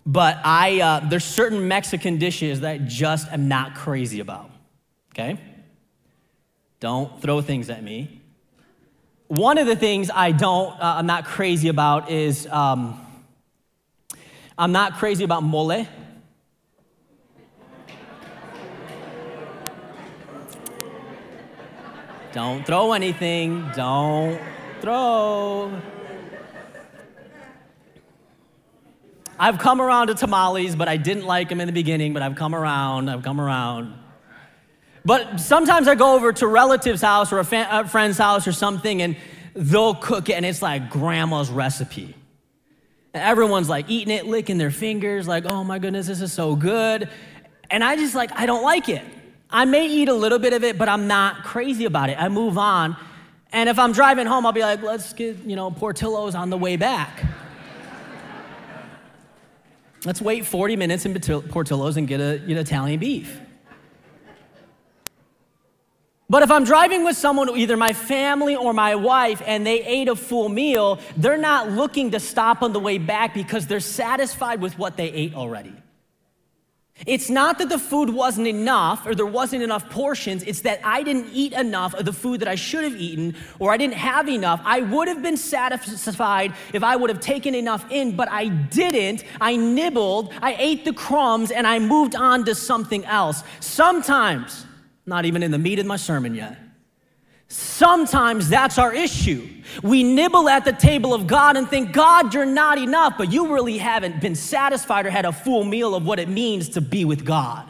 but 0.07 0.39
I, 0.43 0.81
uh, 0.81 1.01
there's 1.01 1.25
certain 1.25 1.69
Mexican 1.69 2.17
dishes 2.17 2.61
that 2.61 2.71
I 2.71 2.79
just 2.79 3.31
am 3.31 3.47
not 3.47 3.75
crazy 3.75 4.21
about, 4.21 4.51
okay? 5.13 5.39
Don't 6.81 7.21
throw 7.21 7.43
things 7.43 7.69
at 7.69 7.83
me. 7.83 8.23
One 9.29 9.59
of 9.59 9.67
the 9.67 9.77
things 9.77 10.11
I 10.13 10.33
don't, 10.33 10.73
uh, 10.81 10.95
I'm 10.99 11.07
not 11.07 11.27
crazy 11.27 11.69
about 11.69 12.11
is 12.11 12.47
um, 12.47 12.99
I'm 14.57 14.73
not 14.73 14.95
crazy 14.95 15.25
about 15.25 15.43
mole. 15.43 15.87
Don't 22.37 22.67
throw 22.67 22.93
anything. 22.93 23.67
Don't 23.75 24.39
throw. 24.83 25.73
I've 29.39 29.59
come 29.59 29.81
around 29.81 30.09
to 30.09 30.15
tamales, 30.15 30.77
but 30.77 30.87
I 30.87 30.99
didn't 30.99 31.25
like 31.25 31.49
them 31.49 31.63
in 31.63 31.67
the 31.67 31.73
beginning, 31.73 32.13
but 32.13 32.23
I've 32.23 32.37
come 32.37 32.55
around, 32.55 33.09
I've 33.09 33.23
come 33.23 33.41
around. 33.41 33.95
But 35.03 35.39
sometimes 35.41 35.89
I 35.89 35.95
go 35.95 36.15
over 36.15 36.31
to 36.35 36.47
relative's 36.47 37.01
house 37.01 37.33
or 37.33 37.39
a, 37.39 37.69
a 37.71 37.89
friend's 37.89 38.19
house 38.19 38.47
or 38.47 38.53
something, 38.53 39.01
and 39.01 39.17
they'll 39.55 39.95
cook 39.95 40.29
it, 40.29 40.35
and 40.35 40.45
it's 40.45 40.61
like 40.61 40.91
grandma's 40.91 41.49
recipe. 41.49 42.15
And 43.15 43.23
everyone's 43.23 43.71
like 43.71 43.89
eating 43.89 44.15
it, 44.15 44.27
licking 44.27 44.59
their 44.59 44.71
fingers, 44.71 45.27
like, 45.27 45.47
oh 45.47 45.65
my 45.65 45.79
goodness, 45.79 46.07
this 46.07 46.21
is 46.21 46.35
so 46.35 46.55
good. 46.55 47.09
And 47.71 47.83
I 47.83 47.97
just 47.97 48.15
like, 48.15 48.31
I 48.39 48.45
don't 48.45 48.63
like 48.63 48.91
it. 48.91 49.05
I 49.51 49.65
may 49.65 49.87
eat 49.87 50.09
a 50.09 50.15
little 50.15 50.39
bit 50.39 50.53
of 50.53 50.65
it, 50.65 50.77
but 50.77 50.89
I'm 50.89 51.07
not 51.07 51.45
crazy 51.45 51.85
about 51.85 52.11
it. 52.11 52.21
I 52.21 52.29
move 52.29 52.59
on. 52.59 52.97
And 53.53 53.69
if 53.69 53.79
I'm 53.79 53.93
driving 53.93 54.27
home, 54.27 54.45
I'll 54.45 54.53
be 54.53 54.61
like, 54.61 54.83
let's 54.83 55.13
get, 55.13 55.39
you 55.45 55.57
know, 55.57 55.71
Portillo's 55.71 56.35
on 56.35 56.51
the 56.51 56.59
way 56.59 56.77
back. 56.77 57.25
Let's 60.05 60.21
wait 60.21 60.47
40 60.47 60.77
minutes 60.77 61.05
in 61.05 61.15
Portillo's 61.49 61.97
and 61.97 62.07
get 62.07 62.21
a 62.21 62.39
get 62.39 62.57
Italian 62.57 63.01
beef. 63.01 63.41
But 66.29 66.43
if 66.43 66.51
I'm 66.51 66.65
driving 66.65 67.05
with 67.05 67.17
someone, 67.17 67.49
either 67.57 67.77
my 67.77 67.93
family 67.93 68.57
or 68.57 68.73
my 68.73 68.97
wife, 68.97 69.41
and 69.47 69.65
they 69.65 69.83
ate 69.85 70.09
a 70.09 70.17
full 70.17 70.49
meal, 70.49 71.01
they're 71.17 71.39
not 71.39 71.71
looking 71.71 72.11
to 72.13 72.21
stop 72.21 72.63
on 72.63 72.73
the 72.73 72.81
way 72.81 72.99
back 72.99 73.33
because 73.33 73.69
they're 73.69 73.79
satisfied 73.79 74.61
with 74.61 74.77
what 74.77 74.97
they 74.97 75.09
ate 75.11 75.35
already. 75.35 75.73
It's 77.05 77.29
not 77.29 77.59
that 77.59 77.69
the 77.69 77.79
food 77.79 78.09
wasn't 78.09 78.47
enough 78.47 79.07
or 79.07 79.15
there 79.15 79.27
wasn't 79.27 79.63
enough 79.63 79.91
portions, 79.91 80.43
it's 80.45 80.63
that 80.63 80.81
I 80.83 81.03
didn't 81.03 81.29
eat 81.31 81.53
enough 81.53 81.93
of 81.93 82.07
the 82.07 82.13
food 82.13 82.41
that 82.41 82.49
I 82.49 82.55
should 82.55 82.85
have 82.85 82.97
eaten 82.97 83.37
or 83.59 83.71
I 83.71 83.77
didn't 83.77 83.95
have 83.95 84.29
enough. 84.31 84.63
I 84.65 84.81
would 84.81 85.07
have 85.07 85.23
been 85.23 85.37
satisfied 85.37 86.55
if 86.73 86.83
I 86.83 86.97
would 86.97 87.11
have 87.11 87.21
taken 87.21 87.55
enough 87.55 87.85
in, 87.91 88.17
but 88.17 88.31
I 88.31 88.49
didn't. 88.49 89.25
I 89.43 89.57
nibbled, 89.57 90.33
I 90.41 90.57
ate 90.59 90.87
the 90.87 90.95
crumbs, 90.95 91.51
and 91.51 91.67
I 91.67 91.79
moved 91.79 92.15
on 92.15 92.45
to 92.47 92.55
something 92.55 93.05
else. 93.05 93.43
Sometimes, 93.61 94.65
not 95.05 95.27
even 95.27 95.43
in 95.43 95.51
the 95.51 95.59
meat 95.59 95.79
of 95.79 95.85
my 95.85 95.97
sermon 95.97 96.35
yet. 96.35 96.57
Sometimes 97.49 98.49
that's 98.49 98.79
our 98.79 98.93
issue. 98.93 99.49
We 99.83 100.03
nibble 100.03 100.49
at 100.49 100.65
the 100.65 100.73
table 100.73 101.15
of 101.15 101.27
God 101.27 101.57
and 101.57 101.69
think, 101.69 101.93
God, 101.93 102.35
you're 102.35 102.45
not 102.45 102.79
enough, 102.79 103.15
but 103.17 103.33
you 103.33 103.53
really 103.55 103.79
haven't 103.79 104.21
been 104.21 104.35
satisfied 104.35 105.07
or 105.07 105.11
had 105.11 105.25
a 105.25 105.33
full 105.33 105.65
meal 105.65 105.95
of 105.95 106.05
what 106.05 106.19
it 106.19 106.29
means 106.29 106.71
to 106.71 106.81
be 106.81 107.05
with 107.05 107.25
God. 107.25 107.69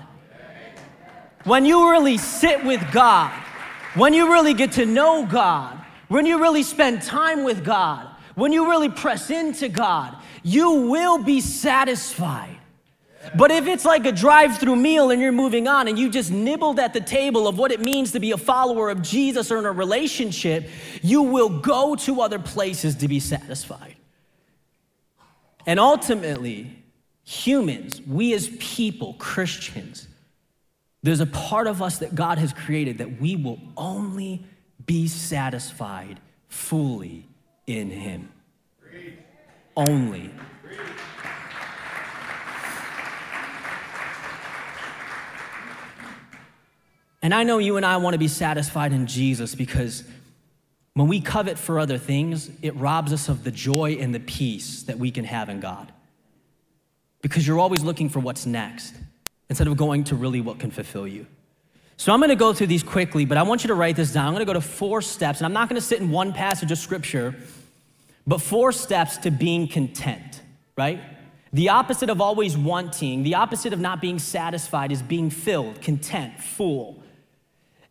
When 1.45 1.65
you 1.65 1.91
really 1.91 2.17
sit 2.17 2.65
with 2.65 2.83
God, 2.93 3.33
when 3.95 4.15
you 4.15 4.33
really 4.33 4.55
get 4.55 4.73
to 4.73 4.87
know 4.87 5.27
God, 5.27 5.79
when 6.09 6.27
you 6.27 6.41
really 6.41 6.63
spend 6.63 7.03
time 7.03 7.45
with 7.45 7.65
God, 7.65 8.09
when 8.35 8.53
you 8.53 8.69
really 8.69 8.89
press 8.89 9.31
into 9.31 9.69
God, 9.69 10.17
you 10.43 10.89
will 10.91 11.19
be 11.19 11.41
satisfied. 11.41 12.56
But 13.35 13.51
if 13.51 13.67
it's 13.67 13.85
like 13.85 14.07
a 14.07 14.13
drive 14.13 14.59
through 14.59 14.77
meal 14.77 15.11
and 15.11 15.21
you're 15.21 15.33
moving 15.33 15.67
on 15.69 15.89
and 15.89 15.99
you 15.99 16.11
just 16.11 16.31
nibbled 16.31 16.79
at 16.79 16.93
the 16.93 17.01
table 17.01 17.49
of 17.49 17.59
what 17.59 17.73
it 17.73 17.81
means 17.81 18.13
to 18.13 18.21
be 18.21 18.31
a 18.31 18.37
follower 18.37 18.91
of 18.91 19.03
Jesus 19.03 19.51
or 19.51 19.59
in 19.59 19.67
a 19.67 19.73
relationship, 19.73 20.69
you 21.03 21.23
will 21.23 21.49
go 21.49 21.97
to 21.97 22.21
other 22.21 22.39
places 22.39 22.97
to 22.97 23.09
be 23.09 23.21
satisfied. 23.21 23.97
And 25.67 25.81
ultimately, 25.81 26.85
humans, 27.25 28.01
we 28.01 28.33
as 28.35 28.49
people, 28.59 29.15
Christians, 29.15 30.07
there's 31.03 31.21
a 31.21 31.27
part 31.27 31.67
of 31.67 31.83
us 31.83 31.99
that 31.99 32.15
God 32.15 32.39
has 32.39 32.53
created 32.53 32.99
that 32.99 33.21
we 33.21 33.37
will 33.37 33.61
only 33.77 34.45
be 34.87 35.09
satisfied 35.09 36.21
fully 36.49 37.27
in 37.67 37.91
Him. 37.91 38.33
Only. 39.77 40.31
And 47.27 47.35
I 47.35 47.43
know 47.43 47.59
you 47.59 47.77
and 47.77 47.85
I 47.85 47.97
want 47.97 48.15
to 48.15 48.19
be 48.19 48.29
satisfied 48.29 48.93
in 48.93 49.09
Jesus 49.09 49.57
because 49.57 50.05
when 50.95 51.09
we 51.09 51.21
covet 51.21 51.59
for 51.59 51.81
other 51.81 51.99
things, 51.99 52.49
it 52.63 52.77
robs 52.77 53.13
us 53.13 53.29
of 53.29 53.43
the 53.43 53.51
joy 53.51 53.97
and 53.99 54.15
the 54.15 54.21
peace 54.21 54.85
that 54.85 54.97
we 54.97 55.11
can 55.11 55.25
have 55.25 55.49
in 55.49 55.59
God. 55.59 55.91
Because 57.23 57.45
you're 57.45 57.59
always 57.59 57.83
looking 57.83 58.09
for 58.09 58.21
what's 58.21 58.47
next 58.47 58.95
instead 59.49 59.67
of 59.67 59.77
going 59.77 60.05
to 60.05 60.15
really 60.15 60.41
what 60.41 60.61
can 60.61 60.71
fulfill 60.71 61.05
you. 61.05 61.27
So 61.97 62.13
I'm 62.13 62.21
going 62.21 62.29
to 62.29 62.37
go 62.37 62.53
through 62.53 62.69
these 62.69 62.85
quickly, 62.85 63.25
but 63.25 63.37
I 63.37 63.43
want 63.43 63.65
you 63.65 63.69
to 63.69 63.75
write 63.75 63.97
this 63.97 64.13
down. 64.13 64.29
I'm 64.29 64.33
going 64.33 64.47
to 64.47 64.53
go 64.53 64.53
to 64.53 64.61
four 64.61 65.03
steps, 65.03 65.41
and 65.41 65.47
I'm 65.47 65.53
not 65.53 65.69
going 65.69 65.81
to 65.81 65.85
sit 65.85 66.01
in 66.01 66.13
one 66.13 66.33
passage 66.33 66.71
of 66.71 66.79
scripture, 66.79 67.35
but 68.25 68.41
four 68.41 68.71
steps 68.71 69.17
to 69.17 69.33
being 69.33 69.67
content, 69.67 70.43
right? 70.79 71.01
The 71.53 71.71
opposite 71.71 72.09
of 72.09 72.21
always 72.21 72.57
wanting, 72.57 73.25
the 73.25 73.35
opposite 73.35 73.73
of 73.73 73.81
not 73.81 74.01
being 74.01 74.21
satisfied 74.21 74.93
is 74.93 75.03
being 75.03 75.31
filled, 75.31 75.83
content, 75.83 76.39
full. 76.39 77.03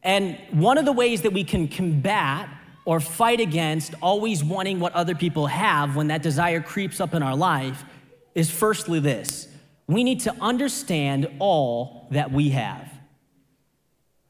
And 0.06 0.38
one 0.52 0.78
of 0.78 0.86
the 0.86 0.92
ways 0.92 1.24
that 1.24 1.34
we 1.34 1.44
can 1.44 1.68
combat 1.68 2.48
or 2.86 3.00
fight 3.00 3.40
against 3.40 3.96
always 4.02 4.44
wanting 4.44 4.80
what 4.80 4.94
other 4.94 5.16
people 5.16 5.48
have 5.48 5.96
when 5.96 6.08
that 6.08 6.22
desire 6.22 6.62
creeps 6.62 7.02
up 7.02 7.16
in 7.16 7.24
our 7.24 7.36
life 7.36 7.84
is 8.36 8.50
firstly 8.50 9.00
this 9.00 9.50
we 9.88 10.04
need 10.04 10.22
to 10.22 10.36
understand 10.42 11.28
all 11.40 12.08
that 12.12 12.32
we 12.32 12.50
have. 12.50 12.92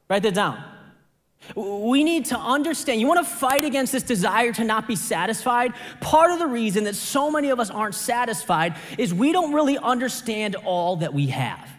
Write 0.08 0.22
that 0.22 0.34
down. 0.34 0.62
We 1.54 2.04
need 2.04 2.26
to 2.26 2.38
understand. 2.38 3.00
You 3.00 3.06
want 3.06 3.26
to 3.26 3.32
fight 3.32 3.64
against 3.64 3.92
this 3.92 4.02
desire 4.02 4.52
to 4.52 4.64
not 4.64 4.86
be 4.86 4.96
satisfied? 4.96 5.72
Part 6.00 6.30
of 6.30 6.38
the 6.38 6.46
reason 6.46 6.84
that 6.84 6.94
so 6.94 7.30
many 7.30 7.50
of 7.50 7.60
us 7.60 7.70
aren't 7.70 7.94
satisfied 7.94 8.76
is 8.98 9.14
we 9.14 9.32
don't 9.32 9.52
really 9.52 9.78
understand 9.78 10.56
all 10.56 10.96
that 10.96 11.14
we 11.14 11.28
have. 11.28 11.75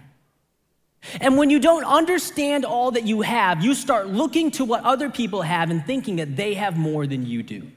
And 1.22 1.38
when 1.38 1.50
you 1.50 1.60
don't 1.60 1.84
understand 1.86 2.66
all 2.66 2.92
that 2.92 3.06
you 3.06 3.22
have, 3.22 3.64
you 3.64 3.74
start 3.74 4.08
looking 4.08 4.52
to 4.52 4.66
what 4.66 4.84
other 4.84 5.10
people 5.10 5.42
have 5.42 5.70
and 5.70 5.86
thinking 5.86 6.18
that 6.18 6.36
they 6.36 6.54
have 6.56 6.78
more 6.78 7.08
than 7.08 7.26
you 7.26 7.44
do. 7.44 7.72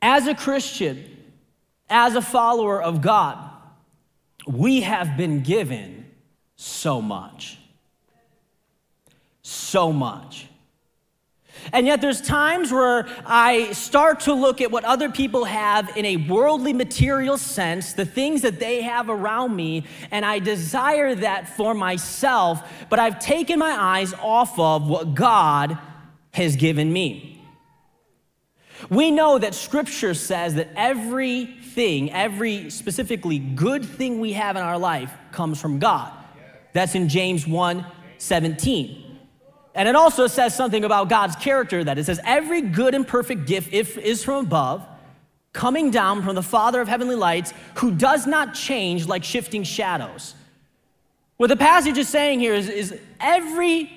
As 0.00 0.26
a 0.26 0.34
Christian, 0.34 1.04
as 1.88 2.14
a 2.14 2.22
follower 2.22 2.82
of 2.82 3.02
God, 3.02 3.50
we 4.46 4.82
have 4.82 5.16
been 5.16 5.42
given 5.42 6.10
so 6.56 7.02
much. 7.02 7.58
So 9.42 9.92
much. 9.92 10.48
And 11.72 11.86
yet, 11.86 12.00
there's 12.00 12.20
times 12.20 12.72
where 12.72 13.08
I 13.24 13.72
start 13.72 14.20
to 14.20 14.34
look 14.34 14.60
at 14.60 14.70
what 14.70 14.84
other 14.84 15.10
people 15.10 15.44
have 15.44 15.96
in 15.96 16.04
a 16.04 16.16
worldly, 16.16 16.72
material 16.72 17.38
sense, 17.38 17.92
the 17.92 18.04
things 18.04 18.42
that 18.42 18.58
they 18.58 18.82
have 18.82 19.08
around 19.08 19.54
me, 19.54 19.84
and 20.10 20.24
I 20.24 20.38
desire 20.38 21.14
that 21.16 21.48
for 21.48 21.74
myself, 21.74 22.62
but 22.88 22.98
I've 22.98 23.18
taken 23.18 23.58
my 23.58 23.70
eyes 23.70 24.14
off 24.14 24.58
of 24.58 24.88
what 24.88 25.14
God 25.14 25.78
has 26.32 26.56
given 26.56 26.92
me. 26.92 27.32
We 28.90 29.10
know 29.10 29.38
that 29.38 29.54
scripture 29.54 30.14
says 30.14 30.54
that 30.56 30.68
everything, 30.76 32.12
every 32.12 32.70
specifically 32.70 33.38
good 33.38 33.84
thing 33.84 34.20
we 34.20 34.34
have 34.34 34.56
in 34.56 34.62
our 34.62 34.78
life 34.78 35.12
comes 35.32 35.60
from 35.60 35.78
God. 35.78 36.12
That's 36.72 36.94
in 36.94 37.08
James 37.08 37.46
1 37.46 37.86
17. 38.18 39.05
And 39.76 39.86
it 39.88 39.94
also 39.94 40.26
says 40.26 40.56
something 40.56 40.84
about 40.84 41.10
God's 41.10 41.36
character 41.36 41.84
that 41.84 41.98
it 41.98 42.06
says, 42.06 42.18
every 42.24 42.62
good 42.62 42.94
and 42.94 43.06
perfect 43.06 43.46
gift 43.46 43.72
is 43.72 44.24
from 44.24 44.46
above, 44.46 44.86
coming 45.52 45.90
down 45.90 46.22
from 46.22 46.34
the 46.34 46.42
Father 46.42 46.80
of 46.80 46.88
heavenly 46.88 47.14
lights, 47.14 47.52
who 47.74 47.90
does 47.90 48.26
not 48.26 48.54
change 48.54 49.06
like 49.06 49.22
shifting 49.22 49.62
shadows. 49.62 50.34
What 51.36 51.48
the 51.48 51.56
passage 51.56 51.98
is 51.98 52.08
saying 52.08 52.40
here 52.40 52.54
is, 52.54 52.70
is 52.70 52.98
every 53.20 53.92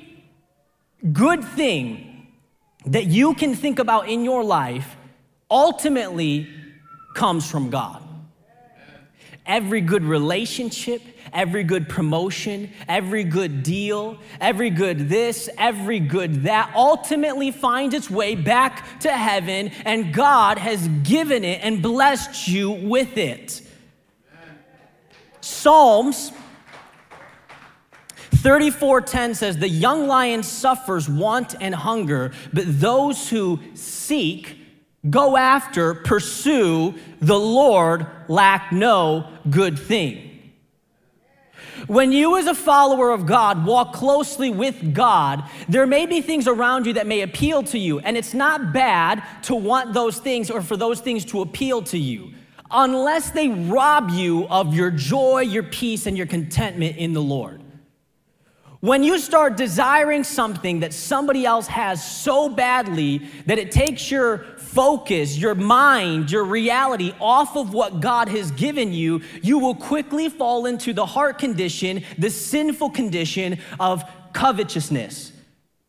good 1.13 1.45
thing 1.45 2.27
that 2.85 3.05
you 3.05 3.33
can 3.33 3.55
think 3.55 3.79
about 3.79 4.09
in 4.09 4.25
your 4.25 4.43
life 4.43 4.97
ultimately 5.49 6.49
comes 7.13 7.49
from 7.49 7.69
God. 7.69 8.03
Every 9.45 9.81
good 9.81 10.03
relationship, 10.03 11.01
every 11.33 11.63
good 11.63 11.89
promotion, 11.89 12.71
every 12.87 13.23
good 13.23 13.63
deal, 13.63 14.17
every 14.39 14.69
good 14.69 15.09
this, 15.09 15.49
every 15.57 15.99
good 15.99 16.43
that 16.43 16.71
ultimately 16.75 17.51
finds 17.51 17.95
its 17.95 18.09
way 18.09 18.35
back 18.35 18.99
to 19.01 19.11
heaven, 19.11 19.69
and 19.85 20.13
God 20.13 20.57
has 20.57 20.87
given 21.03 21.43
it 21.43 21.61
and 21.63 21.81
blessed 21.81 22.47
you 22.47 22.71
with 22.71 23.17
it. 23.17 23.61
Psalms 25.41 26.31
34:10 28.31 29.35
says 29.35 29.57
the 29.57 29.67
young 29.67 30.07
lion 30.07 30.43
suffers 30.43 31.09
want 31.09 31.55
and 31.59 31.75
hunger 31.75 32.31
but 32.53 32.63
those 32.67 33.29
who 33.29 33.59
seek 33.73 34.58
go 35.07 35.37
after 35.37 35.93
pursue 35.93 36.95
the 37.21 37.39
Lord 37.39 38.07
lack 38.27 38.71
no 38.71 39.29
good 39.49 39.77
thing. 39.77 40.25
When 41.87 42.11
you, 42.11 42.37
as 42.37 42.45
a 42.45 42.53
follower 42.53 43.11
of 43.11 43.25
God, 43.25 43.65
walk 43.65 43.93
closely 43.93 44.49
with 44.49 44.93
God, 44.93 45.43
there 45.67 45.87
may 45.87 46.05
be 46.05 46.21
things 46.21 46.47
around 46.47 46.85
you 46.85 46.93
that 46.93 47.07
may 47.07 47.21
appeal 47.21 47.63
to 47.63 47.79
you, 47.79 47.99
and 47.99 48.17
it's 48.17 48.33
not 48.33 48.73
bad 48.73 49.23
to 49.43 49.55
want 49.55 49.93
those 49.93 50.19
things 50.19 50.51
or 50.51 50.61
for 50.61 50.75
those 50.75 50.99
things 50.99 51.23
to 51.25 51.41
appeal 51.41 51.81
to 51.83 51.97
you, 51.97 52.33
unless 52.69 53.31
they 53.31 53.49
rob 53.49 54.09
you 54.09 54.47
of 54.49 54.73
your 54.73 54.91
joy, 54.91 55.39
your 55.39 55.63
peace, 55.63 56.05
and 56.05 56.17
your 56.17 56.27
contentment 56.27 56.97
in 56.97 57.13
the 57.13 57.21
Lord. 57.21 57.61
When 58.81 59.03
you 59.03 59.19
start 59.19 59.57
desiring 59.57 60.23
something 60.23 60.79
that 60.79 60.93
somebody 60.93 61.45
else 61.45 61.67
has 61.67 62.05
so 62.05 62.47
badly 62.47 63.29
that 63.45 63.57
it 63.57 63.71
takes 63.73 64.09
your 64.09 64.45
focus, 64.57 65.37
your 65.37 65.53
mind, 65.53 66.31
your 66.31 66.45
reality 66.45 67.13
off 67.19 67.57
of 67.57 67.73
what 67.73 67.99
God 67.99 68.29
has 68.29 68.51
given 68.51 68.93
you, 68.93 69.21
you 69.41 69.59
will 69.59 69.75
quickly 69.75 70.29
fall 70.29 70.65
into 70.65 70.93
the 70.93 71.05
heart 71.05 71.39
condition, 71.39 72.05
the 72.17 72.29
sinful 72.29 72.91
condition 72.91 73.59
of 73.81 74.01
covetousness, 74.31 75.33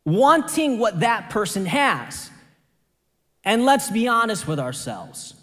wanting 0.04 0.80
what 0.80 0.99
that 0.99 1.30
person 1.30 1.66
has. 1.66 2.28
And 3.44 3.64
let's 3.64 3.88
be 3.88 4.09
honest 4.09 4.49
with 4.49 4.59
ourselves 4.59 5.35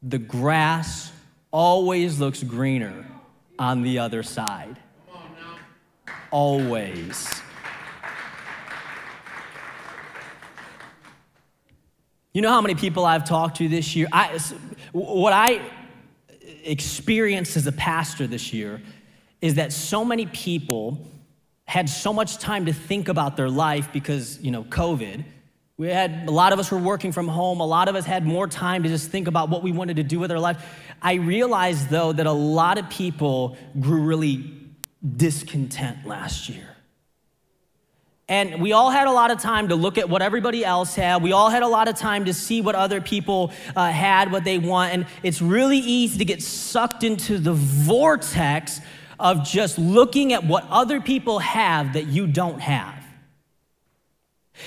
the 0.00 0.18
grass 0.18 1.10
always 1.50 2.20
looks 2.20 2.42
greener 2.42 3.06
on 3.58 3.82
the 3.82 3.98
other 3.98 4.22
side 4.22 4.78
always. 6.34 7.40
You 12.32 12.42
know 12.42 12.50
how 12.50 12.60
many 12.60 12.74
people 12.74 13.04
I've 13.06 13.24
talked 13.24 13.58
to 13.58 13.68
this 13.68 13.94
year? 13.94 14.08
I, 14.12 14.36
what 14.90 15.32
I 15.32 15.62
experienced 16.64 17.56
as 17.56 17.68
a 17.68 17.72
pastor 17.72 18.26
this 18.26 18.52
year 18.52 18.82
is 19.40 19.54
that 19.54 19.72
so 19.72 20.04
many 20.04 20.26
people 20.26 21.06
had 21.66 21.88
so 21.88 22.12
much 22.12 22.38
time 22.38 22.66
to 22.66 22.72
think 22.72 23.08
about 23.08 23.36
their 23.36 23.48
life 23.48 23.92
because, 23.92 24.40
you 24.40 24.50
know, 24.50 24.64
COVID. 24.64 25.24
We 25.76 25.86
had 25.86 26.24
a 26.26 26.32
lot 26.32 26.52
of 26.52 26.58
us 26.58 26.68
were 26.72 26.78
working 26.78 27.12
from 27.12 27.28
home. 27.28 27.60
A 27.60 27.66
lot 27.66 27.86
of 27.88 27.94
us 27.94 28.04
had 28.04 28.26
more 28.26 28.48
time 28.48 28.82
to 28.82 28.88
just 28.88 29.08
think 29.08 29.28
about 29.28 29.50
what 29.50 29.62
we 29.62 29.70
wanted 29.70 29.96
to 29.96 30.02
do 30.02 30.18
with 30.18 30.32
our 30.32 30.40
life. 30.40 30.64
I 31.00 31.14
realized 31.14 31.90
though 31.90 32.12
that 32.12 32.26
a 32.26 32.32
lot 32.32 32.76
of 32.76 32.90
people 32.90 33.56
grew 33.78 34.02
really 34.02 34.63
discontent 35.04 36.06
last 36.06 36.48
year. 36.48 36.74
And 38.26 38.62
we 38.62 38.72
all 38.72 38.90
had 38.90 39.06
a 39.06 39.12
lot 39.12 39.30
of 39.30 39.38
time 39.38 39.68
to 39.68 39.74
look 39.74 39.98
at 39.98 40.08
what 40.08 40.22
everybody 40.22 40.64
else 40.64 40.94
had. 40.94 41.22
We 41.22 41.32
all 41.32 41.50
had 41.50 41.62
a 41.62 41.68
lot 41.68 41.88
of 41.88 41.96
time 41.96 42.24
to 42.24 42.32
see 42.32 42.62
what 42.62 42.74
other 42.74 43.02
people 43.02 43.52
uh, 43.76 43.90
had, 43.90 44.32
what 44.32 44.44
they 44.44 44.58
want. 44.58 44.94
And 44.94 45.06
it's 45.22 45.42
really 45.42 45.78
easy 45.78 46.18
to 46.18 46.24
get 46.24 46.42
sucked 46.42 47.04
into 47.04 47.38
the 47.38 47.52
vortex 47.52 48.80
of 49.20 49.44
just 49.44 49.78
looking 49.78 50.32
at 50.32 50.44
what 50.44 50.66
other 50.70 51.02
people 51.02 51.38
have 51.40 51.92
that 51.92 52.06
you 52.06 52.26
don't 52.26 52.60
have. 52.60 52.93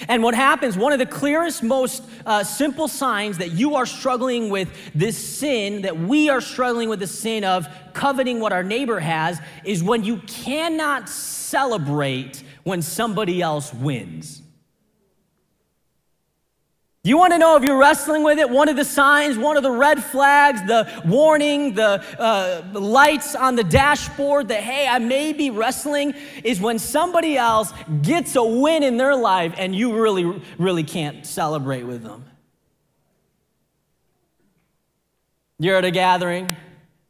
And 0.07 0.21
what 0.21 0.35
happens, 0.35 0.77
one 0.77 0.93
of 0.93 0.99
the 0.99 1.05
clearest, 1.05 1.63
most 1.63 2.03
uh, 2.25 2.43
simple 2.43 2.87
signs 2.87 3.37
that 3.37 3.51
you 3.51 3.75
are 3.75 3.85
struggling 3.85 4.49
with 4.49 4.69
this 4.93 5.17
sin, 5.17 5.83
that 5.83 5.97
we 5.97 6.29
are 6.29 6.41
struggling 6.41 6.89
with 6.89 6.99
the 6.99 7.07
sin 7.07 7.43
of 7.43 7.67
coveting 7.93 8.39
what 8.39 8.51
our 8.51 8.63
neighbor 8.63 8.99
has, 8.99 9.39
is 9.63 9.81
when 9.83 10.03
you 10.03 10.17
cannot 10.27 11.09
celebrate 11.09 12.43
when 12.63 12.81
somebody 12.81 13.41
else 13.41 13.73
wins. 13.73 14.41
You 17.07 17.17
want 17.17 17.31
to 17.31 17.39
know 17.39 17.55
if 17.55 17.63
you're 17.63 17.77
wrestling 17.77 18.21
with 18.21 18.37
it? 18.37 18.49
One 18.49 18.67
of 18.67 18.75
the 18.75 18.83
signs, 18.83 19.37
one 19.37 19.55
of 19.55 19.63
the 19.63 19.71
red 19.71 20.03
flags, 20.03 20.61
the 20.67 21.01
warning, 21.05 21.73
the, 21.73 22.03
uh, 22.19 22.63
lights 22.77 23.33
on 23.33 23.55
the 23.55 23.63
dashboard 23.63 24.49
that, 24.49 24.61
hey, 24.61 24.89
I 24.89 24.99
may 24.99 25.31
be 25.31 25.49
wrestling, 25.49 26.15
is 26.43 26.59
when 26.59 26.79
somebody 26.79 27.37
else 27.37 27.71
gets 28.01 28.35
a 28.35 28.43
win 28.43 28.83
in 28.83 28.97
their 28.97 29.15
life 29.15 29.53
and 29.57 29.73
you 29.73 29.97
really, 29.97 30.43
really 30.57 30.83
can't 30.83 31.25
celebrate 31.25 31.83
with 31.83 32.03
them. 32.03 32.25
You're 35.59 35.77
at 35.77 35.85
a 35.85 35.91
gathering, 35.91 36.53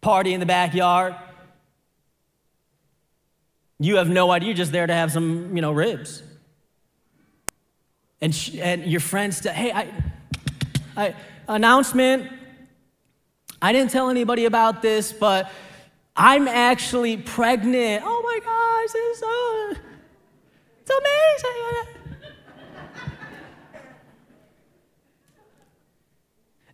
party 0.01 0.35
in 0.35 0.39
the 0.39 0.45
backyard. 0.45 1.15
You 3.79 3.95
have 3.95 4.09
no 4.09 4.29
idea, 4.29 4.49
you're 4.49 4.57
just 4.57 4.71
there 4.71 4.85
to 4.85 4.93
have 4.93 5.11
some, 5.11 5.55
you 5.55 5.61
know, 5.63 5.71
ribs. 5.71 6.21
And, 8.21 8.51
and 8.61 8.85
your 8.85 8.99
friends, 8.99 9.39
hey, 9.39 9.71
I, 9.71 9.91
I, 10.95 11.15
announcement. 11.47 12.31
I 13.61 13.71
didn't 13.71 13.91
tell 13.91 14.09
anybody 14.09 14.45
about 14.45 14.81
this, 14.81 15.11
but 15.11 15.51
I'm 16.15 16.47
actually 16.47 17.17
pregnant. 17.17 18.03
Oh 18.05 18.21
my 18.23 18.39
gosh, 18.43 18.89
it's, 18.95 19.19
so, 19.19 19.81
it's 20.81 20.89
amazing. 20.89 21.97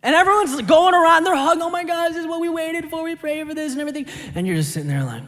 And 0.02 0.14
everyone's 0.14 0.60
going 0.62 0.92
around, 0.92 1.24
they're 1.24 1.34
hugging, 1.34 1.62
oh 1.62 1.70
my 1.70 1.82
gosh, 1.82 2.10
this 2.10 2.18
is 2.18 2.26
what 2.26 2.38
we 2.38 2.50
waited 2.50 2.90
for, 2.90 3.02
we 3.02 3.16
prayed 3.16 3.46
for 3.46 3.54
this 3.54 3.72
and 3.72 3.80
everything. 3.80 4.06
And 4.34 4.46
you're 4.46 4.56
just 4.56 4.72
sitting 4.72 4.88
there 4.88 5.02
like, 5.02 5.22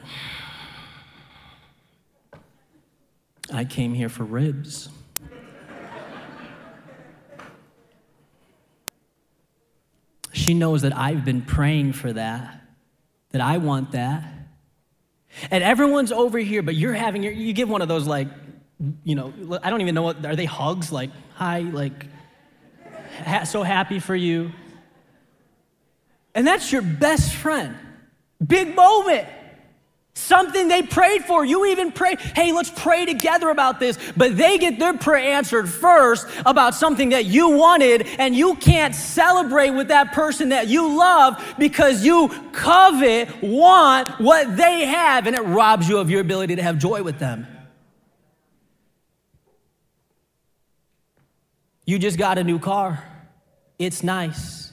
I 3.51 3.65
came 3.65 3.95
here 3.95 4.11
for 4.11 4.25
ribs. 4.25 4.91
She 10.37 10.53
knows 10.53 10.83
that 10.83 10.95
I've 10.95 11.25
been 11.25 11.41
praying 11.41 11.95
for 11.95 12.13
that, 12.13 12.61
that 13.31 13.41
I 13.41 13.57
want 13.57 13.93
that. 13.93 14.23
And 15.51 15.65
everyone's 15.65 16.13
over 16.13 16.39
here, 16.39 16.63
but 16.63 16.75
you're 16.75 16.93
having 16.93 17.23
your, 17.23 17.33
you 17.33 17.55
give 17.55 17.71
one 17.71 17.81
of 17.81 17.89
those 17.89 18.07
like, 18.07 18.29
you 19.03 19.15
know, 19.15 19.33
I 19.63 19.71
don't 19.71 19.81
even 19.81 19.95
know 19.95 20.03
what, 20.03 20.27
are 20.27 20.37
they 20.37 20.45
hugs? 20.45 20.93
Like, 20.93 21.09
hi, 21.33 21.61
like, 21.61 22.07
ha- 23.25 23.45
so 23.45 23.63
happy 23.63 23.99
for 23.99 24.15
you. 24.15 24.53
And 26.35 26.47
that's 26.47 26.71
your 26.71 26.83
best 26.83 27.35
friend. 27.35 27.75
Big 28.47 28.77
moment. 28.77 29.27
Something 30.17 30.69
they 30.69 30.81
prayed 30.81 31.25
for. 31.25 31.45
You 31.45 31.67
even 31.67 31.93
pray, 31.93 32.17
hey, 32.17 32.51
let's 32.51 32.71
pray 32.71 33.05
together 33.05 33.51
about 33.51 33.79
this. 33.79 33.99
But 34.17 34.39
they 34.39 34.57
get 34.57 34.79
their 34.79 34.97
prayer 34.97 35.35
answered 35.35 35.69
first 35.69 36.27
about 36.47 36.75
something 36.75 37.11
that 37.11 37.27
you 37.27 37.51
wanted, 37.51 38.07
and 38.19 38.35
you 38.35 38.55
can't 38.55 38.95
celebrate 38.95 39.71
with 39.71 39.89
that 39.89 40.15
person 40.15 40.49
that 40.49 40.69
you 40.69 40.97
love 40.97 41.55
because 41.59 42.03
you 42.03 42.31
covet, 42.53 43.43
want 43.43 44.09
what 44.19 44.57
they 44.57 44.87
have, 44.87 45.27
and 45.27 45.37
it 45.37 45.43
robs 45.43 45.87
you 45.87 45.99
of 45.99 46.09
your 46.09 46.23
ability 46.23 46.57
to 46.57 46.63
have 46.63 46.79
joy 46.79 47.03
with 47.03 47.19
them. 47.19 47.47
You 51.85 51.99
just 51.99 52.17
got 52.17 52.39
a 52.39 52.43
new 52.43 52.59
car. 52.59 53.05
It's 53.79 54.03
nice. 54.03 54.73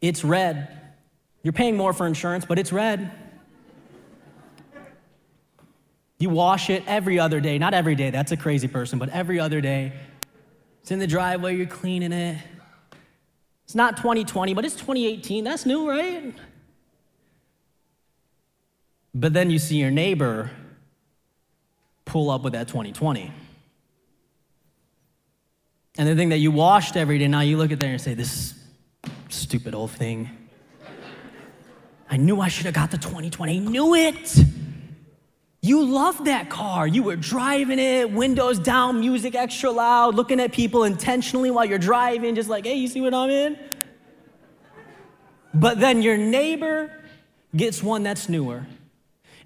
It's 0.00 0.22
red. 0.22 0.68
You're 1.42 1.52
paying 1.52 1.76
more 1.76 1.92
for 1.92 2.06
insurance, 2.06 2.44
but 2.44 2.56
it's 2.56 2.72
red. 2.72 3.10
You 6.18 6.30
wash 6.30 6.70
it 6.70 6.82
every 6.86 7.18
other 7.18 7.40
day. 7.40 7.58
Not 7.58 7.74
every 7.74 7.94
day, 7.94 8.10
that's 8.10 8.32
a 8.32 8.36
crazy 8.36 8.68
person, 8.68 8.98
but 8.98 9.08
every 9.10 9.38
other 9.38 9.60
day. 9.60 9.92
It's 10.80 10.90
in 10.90 10.98
the 10.98 11.06
driveway, 11.06 11.56
you're 11.56 11.66
cleaning 11.66 12.12
it. 12.12 12.38
It's 13.64 13.74
not 13.74 13.96
2020, 13.96 14.54
but 14.54 14.64
it's 14.64 14.76
2018. 14.76 15.44
That's 15.44 15.66
new, 15.66 15.88
right? 15.88 16.32
But 19.12 19.32
then 19.32 19.50
you 19.50 19.58
see 19.58 19.76
your 19.76 19.90
neighbor 19.90 20.50
pull 22.04 22.30
up 22.30 22.42
with 22.42 22.52
that 22.52 22.68
2020. 22.68 23.32
And 25.98 26.08
the 26.08 26.14
thing 26.14 26.28
that 26.28 26.38
you 26.38 26.50
washed 26.50 26.96
every 26.96 27.18
day, 27.18 27.26
now 27.26 27.40
you 27.40 27.56
look 27.56 27.72
at 27.72 27.80
there 27.80 27.90
and 27.90 28.00
say, 28.00 28.14
This 28.14 28.54
stupid 29.28 29.74
old 29.74 29.90
thing. 29.90 30.30
I 32.08 32.16
knew 32.16 32.40
I 32.40 32.48
should 32.48 32.66
have 32.66 32.74
got 32.74 32.90
the 32.90 32.98
2020. 32.98 33.56
I 33.56 33.58
knew 33.58 33.94
it. 33.94 34.36
You 35.62 35.84
loved 35.84 36.26
that 36.26 36.48
car. 36.48 36.86
You 36.86 37.02
were 37.02 37.16
driving 37.16 37.78
it, 37.78 38.10
windows 38.10 38.58
down, 38.58 39.00
music 39.00 39.34
extra 39.34 39.70
loud, 39.70 40.14
looking 40.14 40.38
at 40.38 40.52
people 40.52 40.84
intentionally 40.84 41.50
while 41.50 41.64
you're 41.64 41.78
driving, 41.78 42.34
just 42.34 42.48
like, 42.48 42.64
hey, 42.66 42.74
you 42.74 42.88
see 42.88 43.00
what 43.00 43.14
I'm 43.14 43.30
in? 43.30 43.58
But 45.52 45.80
then 45.80 46.02
your 46.02 46.16
neighbor 46.16 46.92
gets 47.54 47.82
one 47.82 48.02
that's 48.02 48.28
newer, 48.28 48.66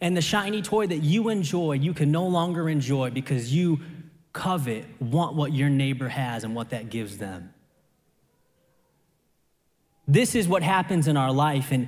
and 0.00 0.16
the 0.16 0.20
shiny 0.20 0.60
toy 0.62 0.86
that 0.88 0.98
you 0.98 1.28
enjoy, 1.28 1.74
you 1.74 1.94
can 1.94 2.10
no 2.10 2.26
longer 2.26 2.68
enjoy 2.68 3.10
because 3.10 3.54
you 3.54 3.80
covet, 4.32 4.86
want 5.00 5.36
what 5.36 5.52
your 5.52 5.68
neighbor 5.68 6.08
has 6.08 6.44
and 6.44 6.54
what 6.54 6.70
that 6.70 6.90
gives 6.90 7.18
them. 7.18 7.54
This 10.08 10.34
is 10.34 10.48
what 10.48 10.62
happens 10.64 11.06
in 11.06 11.16
our 11.16 11.32
life, 11.32 11.70
and 11.70 11.86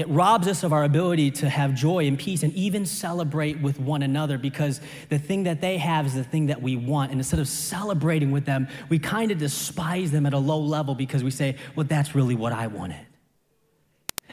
it 0.00 0.08
robs 0.08 0.48
us 0.48 0.62
of 0.62 0.72
our 0.72 0.84
ability 0.84 1.30
to 1.30 1.48
have 1.48 1.74
joy 1.74 2.06
and 2.06 2.18
peace 2.18 2.42
and 2.42 2.52
even 2.54 2.86
celebrate 2.86 3.60
with 3.60 3.78
one 3.78 4.02
another 4.02 4.38
because 4.38 4.80
the 5.10 5.18
thing 5.18 5.44
that 5.44 5.60
they 5.60 5.76
have 5.76 6.06
is 6.06 6.14
the 6.14 6.24
thing 6.24 6.46
that 6.46 6.62
we 6.62 6.74
want. 6.74 7.10
And 7.10 7.20
instead 7.20 7.38
of 7.38 7.46
celebrating 7.46 8.30
with 8.30 8.46
them, 8.46 8.66
we 8.88 8.98
kind 8.98 9.30
of 9.30 9.38
despise 9.38 10.10
them 10.10 10.24
at 10.24 10.32
a 10.32 10.38
low 10.38 10.58
level 10.58 10.94
because 10.94 11.22
we 11.22 11.30
say, 11.30 11.56
well, 11.76 11.86
that's 11.86 12.14
really 12.14 12.34
what 12.34 12.52
I 12.52 12.66
wanted. 12.66 13.06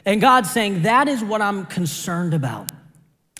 And 0.06 0.20
God's 0.20 0.50
saying, 0.50 0.82
that 0.82 1.06
is 1.06 1.22
what 1.22 1.42
I'm 1.42 1.66
concerned 1.66 2.32
about. 2.32 2.72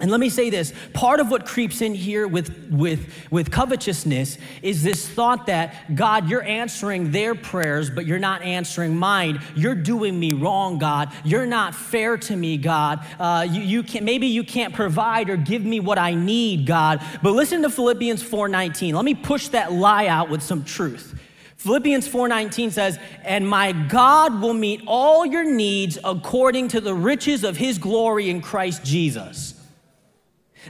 And 0.00 0.12
let 0.12 0.20
me 0.20 0.28
say 0.28 0.48
this 0.48 0.72
part 0.92 1.18
of 1.18 1.28
what 1.28 1.44
creeps 1.44 1.80
in 1.80 1.92
here 1.92 2.28
with, 2.28 2.70
with, 2.70 3.12
with 3.32 3.50
covetousness 3.50 4.38
is 4.62 4.84
this 4.84 5.08
thought 5.08 5.46
that, 5.46 5.96
God, 5.96 6.28
you're 6.30 6.42
answering 6.42 7.11
their 7.11 7.34
prayers, 7.34 7.90
but 7.90 8.06
you're 8.06 8.20
not 8.20 8.42
answering 8.42 8.96
mine. 8.96 9.42
You're 9.56 9.74
doing 9.74 10.18
me 10.18 10.32
wrong, 10.34 10.78
God. 10.78 11.12
You're 11.24 11.46
not 11.46 11.74
fair 11.74 12.16
to 12.16 12.37
me, 12.37 12.58
God. 12.58 13.04
Uh, 13.18 13.46
you, 13.50 13.61
you 13.61 13.82
can't, 13.82 14.04
maybe 14.04 14.28
you 14.28 14.44
can't 14.44 14.72
provide 14.72 15.30
or 15.30 15.37
give 15.37 15.64
me 15.64 15.80
what 15.80 15.98
I 15.98 16.14
need, 16.14 16.64
God. 16.64 17.02
But 17.20 17.32
listen 17.32 17.62
to 17.62 17.70
Philippians 17.70 18.22
4.19. 18.22 18.94
Let 18.94 19.04
me 19.04 19.16
push 19.16 19.48
that 19.48 19.72
lie 19.72 20.06
out 20.06 20.30
with 20.30 20.42
some 20.42 20.62
truth. 20.62 21.18
Philippians 21.56 22.06
4:19 22.06 22.70
says, 22.70 23.00
"And 23.24 23.48
my 23.48 23.72
God 23.72 24.40
will 24.40 24.54
meet 24.54 24.80
all 24.87 25.26
your 25.26 25.42
needs 25.42 25.98
according 26.04 26.68
to 26.68 26.80
the 26.80 26.94
riches 26.94 27.42
of 27.42 27.56
his 27.56 27.78
glory 27.78 28.30
in 28.30 28.40
Christ 28.40 28.84
Jesus." 28.84 29.58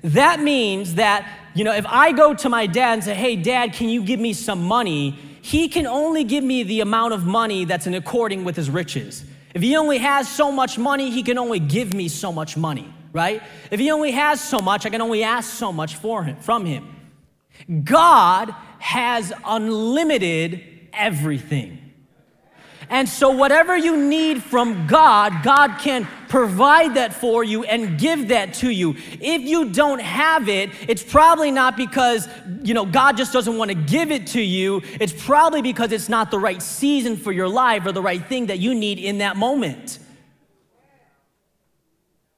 That 0.02 0.40
means 0.40 0.94
that, 0.94 1.28
you 1.54 1.64
know, 1.64 1.74
if 1.74 1.86
I 1.86 2.12
go 2.12 2.34
to 2.34 2.48
my 2.48 2.66
dad 2.66 2.94
and 2.94 3.04
say, 3.04 3.14
hey, 3.14 3.36
dad, 3.36 3.72
can 3.72 3.88
you 3.88 4.02
give 4.02 4.20
me 4.20 4.32
some 4.32 4.62
money? 4.62 5.10
He 5.42 5.68
can 5.68 5.86
only 5.86 6.24
give 6.24 6.44
me 6.44 6.62
the 6.62 6.80
amount 6.80 7.14
of 7.14 7.24
money 7.24 7.64
that's 7.64 7.86
in 7.86 7.94
according 7.94 8.44
with 8.44 8.56
his 8.56 8.70
riches. 8.70 9.24
If 9.54 9.62
he 9.62 9.76
only 9.76 9.98
has 9.98 10.28
so 10.28 10.52
much 10.52 10.78
money, 10.78 11.10
he 11.10 11.22
can 11.22 11.38
only 11.38 11.58
give 11.58 11.94
me 11.94 12.08
so 12.08 12.30
much 12.30 12.56
money, 12.56 12.92
right? 13.12 13.42
If 13.70 13.80
he 13.80 13.90
only 13.90 14.12
has 14.12 14.40
so 14.40 14.58
much, 14.58 14.86
I 14.86 14.90
can 14.90 15.00
only 15.00 15.24
ask 15.24 15.50
so 15.50 15.72
much 15.72 15.96
for 15.96 16.22
him, 16.22 16.36
from 16.36 16.64
him. 16.66 16.94
God 17.82 18.54
has 18.78 19.32
unlimited 19.44 20.88
everything. 20.92 21.87
And 22.90 23.08
so, 23.08 23.30
whatever 23.30 23.76
you 23.76 23.96
need 23.96 24.42
from 24.42 24.86
God, 24.86 25.42
God 25.42 25.78
can 25.78 26.08
provide 26.28 26.94
that 26.94 27.12
for 27.12 27.44
you 27.44 27.64
and 27.64 27.98
give 27.98 28.28
that 28.28 28.54
to 28.54 28.70
you. 28.70 28.96
If 29.20 29.42
you 29.42 29.70
don't 29.70 30.00
have 30.00 30.48
it, 30.48 30.70
it's 30.88 31.02
probably 31.02 31.50
not 31.50 31.76
because, 31.76 32.28
you 32.62 32.72
know, 32.72 32.86
God 32.86 33.16
just 33.16 33.32
doesn't 33.32 33.56
want 33.56 33.70
to 33.70 33.74
give 33.74 34.10
it 34.10 34.28
to 34.28 34.40
you. 34.40 34.82
It's 35.00 35.12
probably 35.12 35.60
because 35.60 35.92
it's 35.92 36.08
not 36.08 36.30
the 36.30 36.38
right 36.38 36.62
season 36.62 37.16
for 37.16 37.32
your 37.32 37.48
life 37.48 37.84
or 37.84 37.92
the 37.92 38.02
right 38.02 38.24
thing 38.24 38.46
that 38.46 38.58
you 38.58 38.74
need 38.74 38.98
in 38.98 39.18
that 39.18 39.36
moment. 39.36 39.98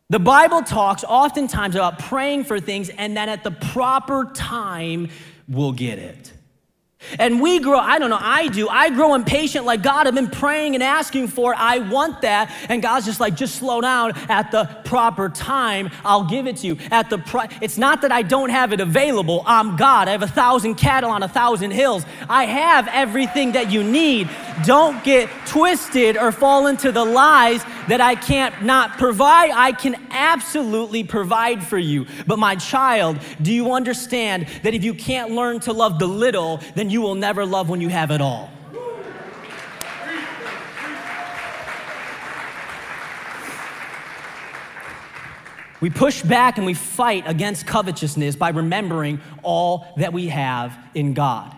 The 0.08 0.18
Bible 0.18 0.62
talks 0.62 1.04
oftentimes 1.04 1.76
about 1.76 2.00
praying 2.00 2.42
for 2.42 2.58
things 2.58 2.88
and 2.88 3.16
then 3.16 3.28
at 3.28 3.44
the 3.44 3.52
proper 3.52 4.24
time, 4.34 5.08
we'll 5.46 5.70
get 5.72 6.00
it. 6.00 6.32
And 7.18 7.40
we 7.40 7.58
grow, 7.60 7.78
I 7.78 7.98
don't 7.98 8.10
know, 8.10 8.18
I 8.20 8.48
do. 8.48 8.68
I 8.68 8.90
grow 8.90 9.14
impatient 9.14 9.64
like 9.64 9.82
God, 9.82 10.06
I've 10.06 10.14
been 10.14 10.28
praying 10.28 10.74
and 10.74 10.82
asking 10.82 11.28
for, 11.28 11.52
it. 11.52 11.58
I 11.58 11.78
want 11.78 12.20
that. 12.22 12.54
And 12.68 12.82
God's 12.82 13.06
just 13.06 13.20
like, 13.20 13.34
just 13.34 13.56
slow 13.56 13.80
down 13.80 14.12
at 14.28 14.50
the 14.50 14.64
proper 14.84 15.28
time. 15.28 15.90
I'll 16.04 16.24
give 16.24 16.46
it 16.46 16.58
to 16.58 16.66
you. 16.66 16.78
At 16.90 17.08
the 17.08 17.18
pri- 17.18 17.48
it's 17.62 17.78
not 17.78 18.02
that 18.02 18.12
I 18.12 18.22
don't 18.22 18.50
have 18.50 18.72
it 18.72 18.80
available. 18.80 19.42
I'm 19.46 19.76
God. 19.76 20.08
I 20.08 20.12
have 20.12 20.22
a 20.22 20.28
thousand 20.28 20.74
cattle 20.74 21.10
on 21.10 21.22
a 21.22 21.28
thousand 21.28 21.70
hills. 21.70 22.04
I 22.28 22.44
have 22.44 22.86
everything 22.88 23.52
that 23.52 23.70
you 23.70 23.82
need. 23.82 24.28
Don't 24.64 25.02
get 25.02 25.30
twisted 25.46 26.16
or 26.18 26.32
fall 26.32 26.66
into 26.66 26.92
the 26.92 27.04
lies 27.04 27.64
that 27.88 28.00
I 28.00 28.14
can't 28.14 28.62
not 28.62 28.98
provide. 28.98 29.50
I 29.52 29.72
can 29.72 29.96
absolutely 30.10 31.02
provide 31.02 31.66
for 31.66 31.78
you. 31.78 32.06
But 32.26 32.38
my 32.38 32.56
child, 32.56 33.18
do 33.40 33.52
you 33.52 33.72
understand 33.72 34.46
that 34.62 34.74
if 34.74 34.84
you 34.84 34.92
can't 34.92 35.30
learn 35.30 35.60
to 35.60 35.72
love 35.72 35.98
the 35.98 36.06
little, 36.06 36.60
then 36.74 36.89
you 36.90 37.00
will 37.00 37.14
never 37.14 37.44
love 37.46 37.68
when 37.68 37.80
you 37.80 37.88
have 37.88 38.10
it 38.10 38.20
all. 38.20 38.50
We 45.80 45.88
push 45.88 46.20
back 46.22 46.58
and 46.58 46.66
we 46.66 46.74
fight 46.74 47.24
against 47.26 47.66
covetousness 47.66 48.36
by 48.36 48.50
remembering 48.50 49.20
all 49.42 49.86
that 49.96 50.12
we 50.12 50.28
have 50.28 50.78
in 50.94 51.14
God. 51.14 51.56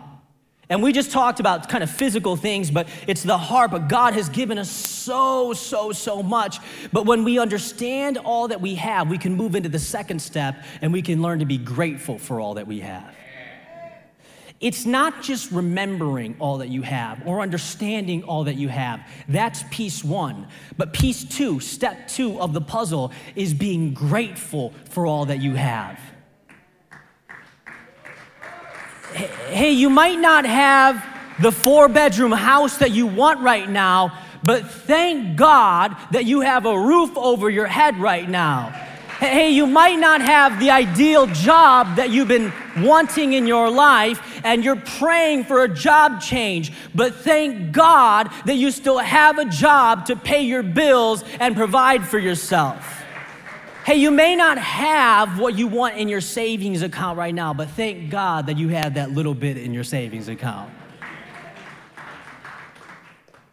And 0.69 0.81
we 0.81 0.93
just 0.93 1.11
talked 1.11 1.41
about 1.41 1.67
kind 1.67 1.83
of 1.83 1.91
physical 1.91 2.37
things, 2.37 2.71
but 2.71 2.87
it's 3.05 3.21
the 3.21 3.37
heart. 3.37 3.69
But 3.69 3.89
God 3.89 4.13
has 4.13 4.29
given 4.29 4.57
us 4.57 4.71
so, 4.71 5.53
so, 5.53 5.91
so 5.91 6.23
much. 6.23 6.59
But 6.93 7.05
when 7.05 7.25
we 7.25 7.37
understand 7.37 8.17
all 8.17 8.47
that 8.47 8.61
we 8.61 8.75
have, 8.75 9.09
we 9.09 9.17
can 9.17 9.35
move 9.35 9.55
into 9.55 9.69
the 9.69 9.77
second 9.77 10.21
step 10.21 10.63
and 10.81 10.93
we 10.93 11.01
can 11.01 11.21
learn 11.21 11.39
to 11.39 11.45
be 11.45 11.57
grateful 11.57 12.17
for 12.17 12.39
all 12.39 12.53
that 12.53 12.65
we 12.65 12.79
have. 12.79 13.13
It's 14.63 14.85
not 14.85 15.21
just 15.21 15.51
remembering 15.51 16.37
all 16.39 16.59
that 16.59 16.69
you 16.69 16.83
have 16.83 17.27
or 17.27 17.41
understanding 17.41 18.23
all 18.23 18.45
that 18.45 18.55
you 18.55 18.69
have. 18.69 19.01
That's 19.27 19.61
piece 19.69 20.05
one. 20.05 20.47
But 20.77 20.93
piece 20.93 21.25
two, 21.25 21.59
step 21.59 22.07
two 22.07 22.39
of 22.39 22.53
the 22.53 22.61
puzzle, 22.61 23.11
is 23.35 23.53
being 23.53 23.93
grateful 23.93 24.73
for 24.89 25.05
all 25.05 25.25
that 25.25 25.41
you 25.41 25.55
have. 25.55 25.99
Hey, 29.49 29.73
you 29.73 29.89
might 29.89 30.19
not 30.19 30.45
have 30.45 31.05
the 31.41 31.51
four 31.51 31.89
bedroom 31.89 32.31
house 32.31 32.77
that 32.77 32.91
you 32.91 33.05
want 33.05 33.41
right 33.41 33.69
now, 33.69 34.17
but 34.43 34.65
thank 34.65 35.35
God 35.35 35.93
that 36.11 36.23
you 36.23 36.39
have 36.39 36.65
a 36.65 36.79
roof 36.79 37.17
over 37.17 37.49
your 37.49 37.67
head 37.67 37.97
right 37.97 38.29
now. 38.29 38.73
Hey, 39.23 39.51
you 39.51 39.65
might 39.65 39.97
not 39.97 40.19
have 40.19 40.59
the 40.59 40.71
ideal 40.71 41.27
job 41.27 41.95
that 41.95 42.09
you've 42.09 42.27
been 42.27 42.51
wanting 42.79 43.31
in 43.31 43.47
your 43.47 43.69
life, 43.69 44.41
and 44.43 44.65
you're 44.65 44.75
praying 44.75 45.45
for 45.45 45.63
a 45.63 45.73
job 45.73 46.19
change, 46.19 46.73
but 46.93 47.15
thank 47.15 47.71
God 47.71 48.29
that 48.45 48.55
you 48.55 48.69
still 48.69 48.97
have 48.97 49.39
a 49.39 49.45
job 49.45 50.07
to 50.07 50.17
pay 50.17 50.41
your 50.41 50.61
bills 50.61 51.23
and 51.39 51.55
provide 51.55 52.05
for 52.05 52.19
yourself. 52.19 53.01
Hey, 53.85 53.95
you 53.95 54.11
may 54.11 54.35
not 54.35 54.57
have 54.57 55.39
what 55.39 55.57
you 55.57 55.67
want 55.67 55.95
in 55.95 56.09
your 56.09 56.19
savings 56.19 56.81
account 56.81 57.17
right 57.17 57.33
now, 57.33 57.53
but 57.53 57.69
thank 57.69 58.09
God 58.09 58.47
that 58.47 58.57
you 58.57 58.67
have 58.69 58.95
that 58.95 59.11
little 59.11 59.33
bit 59.33 59.55
in 59.55 59.73
your 59.73 59.85
savings 59.85 60.27
account. 60.27 60.69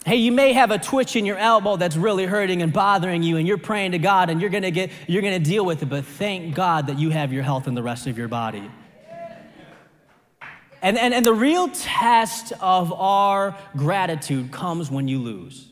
Hey, 0.07 0.17
you 0.17 0.33
may 0.33 0.55
have 0.55 0.71
a 0.71 0.79
twitch 0.79 1.15
in 1.15 1.27
your 1.27 1.37
elbow 1.37 1.77
that's 1.77 1.95
really 1.95 2.25
hurting 2.25 2.63
and 2.63 2.73
bothering 2.73 3.23
you, 3.23 3.37
and 3.37 3.47
you're 3.47 3.59
praying 3.59 3.93
to 3.93 3.99
God 3.99 4.31
and 4.31 4.41
you're 4.41 4.49
gonna 4.49 4.71
get 4.71 4.91
you're 5.07 5.21
gonna 5.21 5.39
deal 5.39 5.65
with 5.65 5.83
it, 5.83 5.91
but 5.91 6.07
thank 6.07 6.55
God 6.55 6.87
that 6.87 6.99
you 6.99 7.11
have 7.11 7.33
your 7.33 7.43
health 7.43 7.67
and 7.67 7.77
the 7.77 7.83
rest 7.83 8.07
of 8.07 8.17
your 8.17 8.29
body. 8.29 8.71
And, 10.83 10.97
and, 10.97 11.13
and 11.13 11.27
the 11.27 11.35
real 11.35 11.69
test 11.69 12.55
of 12.61 12.91
our 12.95 13.55
gratitude 13.77 14.51
comes 14.51 14.91
when 14.91 15.09
you 15.09 15.19
lose. 15.19 15.70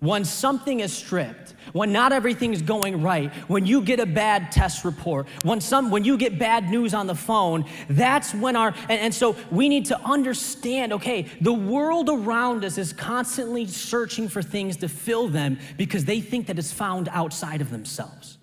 When 0.00 0.24
something 0.24 0.80
is 0.80 0.94
stripped, 0.94 1.54
when 1.74 1.92
not 1.92 2.12
everything 2.12 2.54
is 2.54 2.62
going 2.62 3.02
right, 3.02 3.30
when 3.48 3.66
you 3.66 3.82
get 3.82 4.00
a 4.00 4.06
bad 4.06 4.50
test 4.50 4.82
report, 4.84 5.26
when, 5.44 5.60
some, 5.60 5.90
when 5.90 6.04
you 6.04 6.16
get 6.16 6.38
bad 6.38 6.70
news 6.70 6.94
on 6.94 7.06
the 7.06 7.14
phone, 7.14 7.66
that's 7.90 8.34
when 8.34 8.56
our, 8.56 8.74
and, 8.88 9.00
and 9.00 9.14
so 9.14 9.36
we 9.50 9.68
need 9.68 9.84
to 9.86 10.00
understand 10.00 10.94
okay, 10.94 11.26
the 11.42 11.52
world 11.52 12.08
around 12.08 12.64
us 12.64 12.78
is 12.78 12.94
constantly 12.94 13.66
searching 13.66 14.26
for 14.28 14.42
things 14.42 14.78
to 14.78 14.88
fill 14.88 15.28
them 15.28 15.58
because 15.76 16.06
they 16.06 16.20
think 16.20 16.46
that 16.46 16.58
it's 16.58 16.72
found 16.72 17.08
outside 17.12 17.60
of 17.60 17.70
themselves. 17.70 18.38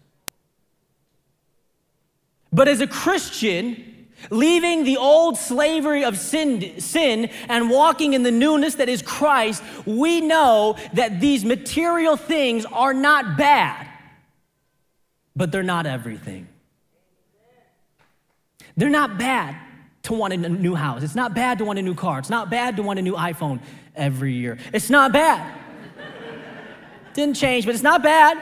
But 2.53 2.67
as 2.67 2.81
a 2.81 2.87
Christian, 2.87 3.96
Leaving 4.29 4.83
the 4.83 4.97
old 4.97 5.37
slavery 5.37 6.03
of 6.03 6.17
sin, 6.17 6.79
sin 6.79 7.29
and 7.47 7.69
walking 7.69 8.13
in 8.13 8.23
the 8.23 8.31
newness 8.31 8.75
that 8.75 8.89
is 8.89 9.01
Christ, 9.01 9.63
we 9.85 10.21
know 10.21 10.75
that 10.93 11.19
these 11.19 11.45
material 11.45 12.17
things 12.17 12.65
are 12.65 12.93
not 12.93 13.37
bad, 13.37 13.87
but 15.35 15.51
they're 15.51 15.63
not 15.63 15.85
everything. 15.85 16.47
They're 18.75 18.89
not 18.89 19.17
bad 19.17 19.55
to 20.03 20.13
want 20.13 20.33
a 20.33 20.37
new 20.37 20.75
house. 20.75 21.03
It's 21.03 21.15
not 21.15 21.33
bad 21.33 21.57
to 21.57 21.65
want 21.65 21.79
a 21.79 21.81
new 21.81 21.95
car. 21.95 22.19
It's 22.19 22.29
not 22.29 22.49
bad 22.49 22.77
to 22.77 22.83
want 22.83 22.99
a 22.99 23.01
new 23.01 23.15
iPhone 23.15 23.59
every 23.95 24.33
year. 24.33 24.57
It's 24.73 24.89
not 24.89 25.11
bad. 25.11 25.59
Didn't 27.13 27.35
change, 27.35 27.65
but 27.65 27.73
it's 27.73 27.83
not 27.83 28.03
bad. 28.03 28.41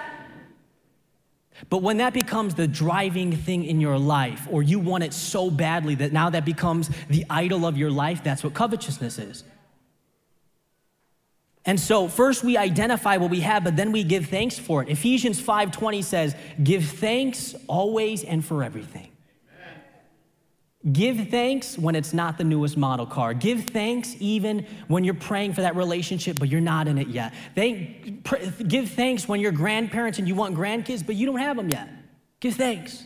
But 1.70 1.82
when 1.82 1.98
that 1.98 2.14
becomes 2.14 2.56
the 2.56 2.68
driving 2.68 3.36
thing 3.36 3.64
in 3.64 3.80
your 3.80 3.98
life, 3.98 4.48
or 4.52 4.62
you 4.62 4.80
want 4.80 5.04
it 5.04 5.14
so 5.14 5.50
badly 5.50 5.96
that 5.96 6.12
now 6.12 6.30
that 6.30 6.46
becomes 6.46 6.90
the 7.10 7.26
idol 7.30 7.66
of 7.66 7.78
your 7.78 7.92
life, 7.92 8.24
that's 8.24 8.44
what 8.44 8.54
covetousness 8.54 9.18
is. 9.18 9.44
And 11.66 11.80
so 11.80 12.08
first 12.08 12.44
we 12.44 12.58
identify 12.58 13.18
what 13.18 13.32
we 13.32 13.40
have, 13.42 13.64
but 13.64 13.76
then 13.76 13.92
we 13.92 14.04
give 14.04 14.28
thanks 14.28 14.60
for 14.60 14.84
it. 14.84 14.90
Ephesians 14.90 15.40
5:20 15.42 16.02
says, 16.04 16.36
"Give 16.64 16.84
thanks 16.84 17.56
always 17.68 18.24
and 18.24 18.46
for 18.46 18.64
everything." 18.64 19.15
Give 20.92 21.30
thanks 21.30 21.80
when 21.80 21.96
it's 21.96 22.14
not 22.14 22.38
the 22.38 22.44
newest 22.44 22.78
model 22.78 23.08
car. 23.08 23.34
Give 23.34 23.64
thanks 23.64 24.16
even 24.20 24.68
when 24.88 25.04
you're 25.04 25.16
praying 25.16 25.54
for 25.54 25.62
that 25.62 25.76
relationship, 25.76 26.38
but 26.40 26.48
you're 26.48 26.62
not 26.62 26.88
in 26.88 27.00
it 27.00 27.08
yet. 27.08 27.34
Thank, 27.56 28.24
pr- 28.24 28.36
give 28.68 28.90
thanks 28.90 29.28
when 29.28 29.40
you're 29.40 29.52
grandparents 29.52 30.20
and 30.20 30.28
you 30.28 30.36
want 30.36 30.56
grandkids, 30.56 31.04
but 31.04 31.16
you 31.16 31.26
don't 31.26 31.40
have 31.40 31.58
them 31.58 31.70
yet. 31.70 31.90
Give 32.40 32.54
thanks. 32.54 33.04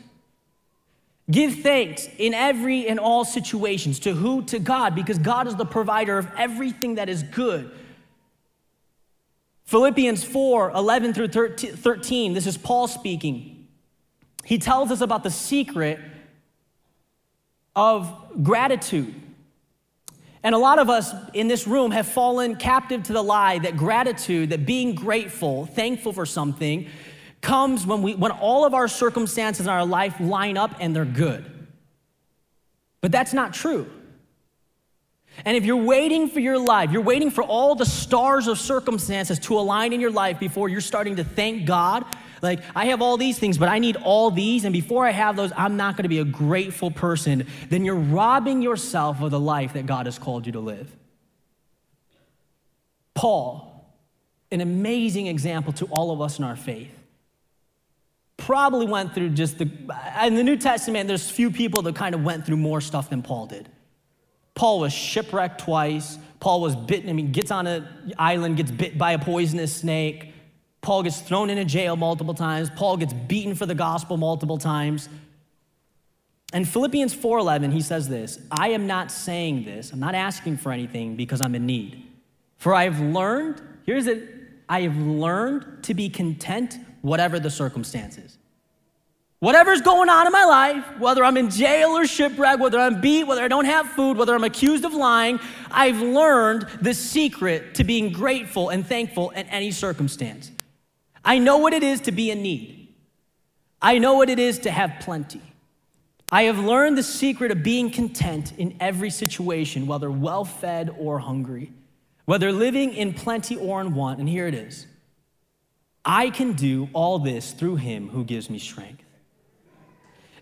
Give 1.32 1.60
thanks 1.60 2.10
in 2.18 2.34
every 2.34 2.88
and 2.88 3.00
all 3.00 3.24
situations. 3.24 4.00
To 4.00 4.14
who? 4.14 4.44
To 4.46 4.60
God, 4.60 4.94
because 4.94 5.18
God 5.18 5.48
is 5.48 5.56
the 5.56 5.66
provider 5.66 6.18
of 6.18 6.28
everything 6.38 6.96
that 6.96 7.08
is 7.08 7.24
good. 7.24 7.72
Philippians 9.66 10.24
4 10.24 10.72
11 10.72 11.14
through 11.14 11.28
13, 11.30 12.34
this 12.34 12.48
is 12.48 12.58
Paul 12.58 12.90
speaking. 12.90 13.68
He 14.44 14.58
tells 14.58 14.92
us 14.92 15.00
about 15.00 15.24
the 15.24 15.30
secret 15.30 16.00
of 17.80 18.44
gratitude. 18.44 19.16
And 20.44 20.54
a 20.54 20.58
lot 20.58 20.80
of 20.80 20.90
us 20.90 21.14
in 21.34 21.48
this 21.48 21.66
room 21.66 21.92
have 21.92 22.06
fallen 22.06 22.58
captive 22.58 23.04
to 23.04 23.14
the 23.14 23.24
lie 23.24 23.60
that 23.60 23.78
gratitude, 23.78 24.50
that 24.50 24.66
being 24.66 24.96
grateful, 24.96 25.66
thankful 25.66 26.12
for 26.12 26.26
something, 26.26 26.88
comes 27.40 27.88
when, 27.88 28.02
we, 28.02 28.16
when 28.16 28.32
all 28.32 28.66
of 28.66 28.74
our 28.74 28.90
circumstances 28.90 29.66
in 29.66 29.72
our 29.72 29.86
life 29.86 30.20
line 30.20 30.58
up 30.58 30.76
and 30.82 30.94
they're 30.94 31.06
good. 31.06 31.50
But 33.00 33.14
that's 33.14 33.32
not 33.32 33.54
true. 33.54 33.90
And 35.46 35.56
if 35.56 35.64
you're 35.64 35.78
waiting 35.78 36.28
for 36.28 36.42
your 36.42 36.60
life, 36.60 36.92
you're 36.92 37.02
waiting 37.02 37.32
for 37.32 37.46
all 37.46 37.76
the 37.76 37.86
stars 37.86 38.48
of 38.48 38.60
circumstances 38.60 39.40
to 39.40 39.58
align 39.58 39.94
in 39.94 40.02
your 40.02 40.12
life 40.12 40.38
before 40.38 40.68
you're 40.68 40.82
starting 40.82 41.16
to 41.16 41.24
thank 41.24 41.66
God. 41.66 42.04
Like, 42.42 42.62
I 42.76 42.86
have 42.86 43.02
all 43.02 43.18
these 43.18 43.38
things, 43.38 43.58
but 43.58 43.70
I 43.70 43.80
need 43.80 43.98
all 43.98 44.32
these, 44.32 44.66
and 44.66 44.74
before 44.74 45.06
I 45.06 45.12
have 45.12 45.36
those, 45.36 45.52
I'm 45.56 45.78
not 45.78 45.98
gonna 45.98 46.10
be 46.10 46.20
a 46.20 46.26
grateful 46.26 46.92
person. 46.92 47.48
Then 47.70 47.86
you're 47.86 47.96
robbing 47.96 48.62
yourself 48.62 49.22
of 49.22 49.32
the 49.32 49.40
life 49.40 49.74
that 49.74 49.86
God 49.86 50.06
has 50.06 50.18
called 50.18 50.46
you 50.46 50.52
to 50.54 50.60
live. 50.60 50.96
Paul, 53.14 53.86
an 54.52 54.62
amazing 54.62 55.28
example 55.28 55.74
to 55.74 55.86
all 55.86 56.12
of 56.12 56.22
us 56.22 56.40
in 56.40 56.46
our 56.46 56.56
faith, 56.56 56.92
probably 58.38 58.86
went 58.86 59.14
through 59.14 59.30
just 59.30 59.58
the, 59.58 59.70
in 60.24 60.36
the 60.36 60.44
New 60.44 60.56
Testament, 60.56 61.08
there's 61.08 61.30
few 61.30 61.52
people 61.52 61.82
that 61.84 61.96
kind 61.96 62.16
of 62.16 62.24
went 62.24 62.46
through 62.46 62.58
more 62.58 62.82
stuff 62.82 63.10
than 63.10 63.22
Paul 63.22 63.46
did. 63.46 63.70
Paul 64.56 64.80
was 64.80 64.92
shipwrecked 64.92 65.62
twice. 65.62 66.18
Paul 66.40 66.62
was 66.62 66.76
bitten, 66.76 67.10
I 67.10 67.14
mean, 67.14 67.32
gets 67.32 67.52
on 67.52 67.68
an 67.68 68.14
island, 68.18 68.58
gets 68.58 68.72
bit 68.72 68.98
by 68.98 69.12
a 69.12 69.20
poisonous 69.20 69.76
snake. 69.76 70.34
Paul 70.90 71.04
gets 71.04 71.22
thrown 71.22 71.52
into 71.52 71.66
jail 71.66 71.96
multiple 71.96 72.34
times. 72.34 72.72
Paul 72.72 72.98
gets 72.98 73.14
beaten 73.14 73.54
for 73.54 73.68
the 73.68 73.76
gospel 73.76 74.18
multiple 74.18 74.58
times. 74.58 75.08
And 76.52 76.68
Philippians 76.68 77.14
4:11 77.14 77.72
he 77.72 77.82
says 77.82 78.10
this, 78.10 78.40
I 78.50 78.70
am 78.70 78.88
not 78.88 79.12
saying 79.12 79.66
this. 79.66 79.92
I'm 79.94 80.00
not 80.00 80.16
asking 80.16 80.58
for 80.58 80.72
anything 80.72 81.16
because 81.16 81.42
I'm 81.42 81.54
in 81.54 81.68
need. 81.68 82.08
For 82.58 82.74
I 82.74 82.86
have 82.86 83.00
learned, 83.00 83.62
here's 83.86 84.08
it, 84.08 84.34
I 84.68 84.82
have 84.82 84.98
learned 84.98 85.84
to 85.84 85.94
be 85.94 86.10
content 86.10 86.80
whatever 87.04 87.40
the 87.40 87.52
circumstances. 87.52 88.40
Whatever's 89.42 89.82
going 89.82 90.10
on 90.10 90.26
in 90.26 90.34
my 90.34 90.46
life, 90.46 90.84
whether 90.98 91.24
I'm 91.24 91.38
in 91.38 91.52
jail 91.52 91.90
or 91.90 92.08
shipwreck, 92.08 92.60
whether 92.60 92.80
I'm 92.80 93.00
beat, 93.00 93.26
whether 93.26 93.44
I 93.44 93.48
don't 93.48 93.66
have 93.66 93.88
food, 93.90 94.18
whether 94.18 94.34
I'm 94.34 94.44
accused 94.44 94.86
of 94.86 94.96
lying, 94.96 95.40
I've 95.70 96.02
learned 96.02 96.66
the 96.82 96.96
secret 96.96 97.76
to 97.76 97.84
being 97.84 98.12
grateful 98.12 98.70
and 98.70 98.84
thankful 98.84 99.30
in 99.30 99.46
any 99.50 99.70
circumstance. 99.70 100.52
I 101.30 101.38
know 101.38 101.58
what 101.58 101.74
it 101.74 101.84
is 101.84 102.02
to 102.02 102.12
be 102.12 102.32
in 102.32 102.42
need. 102.42 102.88
I 103.80 104.00
know 104.00 104.16
what 104.16 104.32
it 104.32 104.40
is 104.40 104.58
to 104.60 104.72
have 104.72 104.96
plenty. 105.00 105.44
I 106.32 106.44
have 106.44 106.58
learned 106.58 106.98
the 106.98 107.04
secret 107.04 107.52
of 107.52 107.62
being 107.62 107.92
content 107.92 108.52
in 108.58 108.76
every 108.80 109.12
situation, 109.12 109.86
whether 109.86 110.10
well 110.10 110.44
fed 110.44 110.90
or 110.98 111.20
hungry, 111.20 111.72
whether 112.26 112.52
living 112.52 112.96
in 112.96 113.14
plenty 113.14 113.56
or 113.56 113.80
in 113.80 113.94
want. 113.94 114.20
And 114.20 114.28
here 114.28 114.48
it 114.48 114.56
is 114.56 114.88
I 116.04 116.32
can 116.32 116.54
do 116.54 116.90
all 116.94 117.20
this 117.20 117.52
through 117.52 117.76
him 117.76 118.10
who 118.10 118.24
gives 118.24 118.50
me 118.50 118.58
strength. 118.58 119.04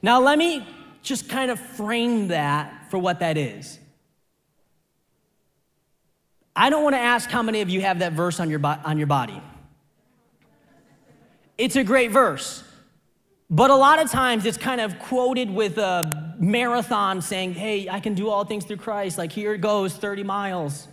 Now, 0.02 0.22
let 0.22 0.38
me 0.38 0.66
just 1.04 1.28
kind 1.28 1.52
of 1.52 1.60
frame 1.60 2.30
that 2.30 2.90
for 2.92 2.98
what 2.98 3.20
that 3.20 3.36
is. 3.36 3.78
I 6.56 6.70
don't 6.70 6.84
want 6.86 6.96
to 6.96 7.02
ask 7.02 7.30
how 7.30 7.44
many 7.44 7.60
of 7.60 7.70
you 7.70 7.82
have 7.82 8.00
that 8.00 8.14
verse 8.14 8.40
on 8.40 8.50
your, 8.50 8.66
on 8.66 8.98
your 8.98 9.08
body. 9.08 9.42
It's 11.58 11.76
a 11.76 11.84
great 11.84 12.12
verse. 12.12 12.64
But 13.50 13.70
a 13.70 13.76
lot 13.76 14.00
of 14.00 14.12
times 14.12 14.46
it's 14.46 14.58
kind 14.58 14.82
of 14.82 15.00
quoted 15.00 15.50
with 15.50 15.78
a 15.78 16.36
marathon 16.38 17.22
saying, 17.22 17.54
hey, 17.54 17.88
I 17.90 18.00
can 18.00 18.14
do 18.14 18.30
all 18.30 18.44
things 18.44 18.66
through 18.66 18.78
Christ. 18.78 19.18
Like, 19.18 19.32
here 19.32 19.54
it 19.54 19.62
goes, 19.62 19.94
30 19.94 20.24
miles. 20.24 20.88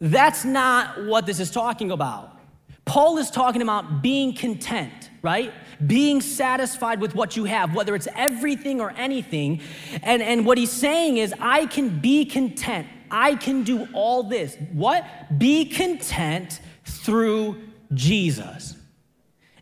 That's 0.00 0.44
not 0.44 1.04
what 1.04 1.26
this 1.26 1.40
is 1.40 1.50
talking 1.50 1.90
about. 1.90 2.38
Paul 2.84 3.18
is 3.18 3.30
talking 3.30 3.62
about 3.62 4.02
being 4.02 4.34
content, 4.34 5.10
right? 5.22 5.52
Being 5.84 6.20
satisfied 6.20 7.00
with 7.00 7.14
what 7.14 7.36
you 7.36 7.44
have, 7.44 7.74
whether 7.74 7.94
it's 7.94 8.08
everything 8.14 8.80
or 8.80 8.90
anything. 8.96 9.60
And, 10.02 10.22
and 10.22 10.46
what 10.46 10.58
he's 10.58 10.72
saying 10.72 11.16
is, 11.16 11.34
I 11.40 11.66
can 11.66 12.00
be 12.00 12.24
content. 12.24 12.86
I 13.10 13.34
can 13.36 13.62
do 13.62 13.88
all 13.92 14.24
this. 14.24 14.56
What? 14.72 15.04
Be 15.38 15.64
content 15.64 16.60
through 16.84 17.62
Jesus. 17.94 18.76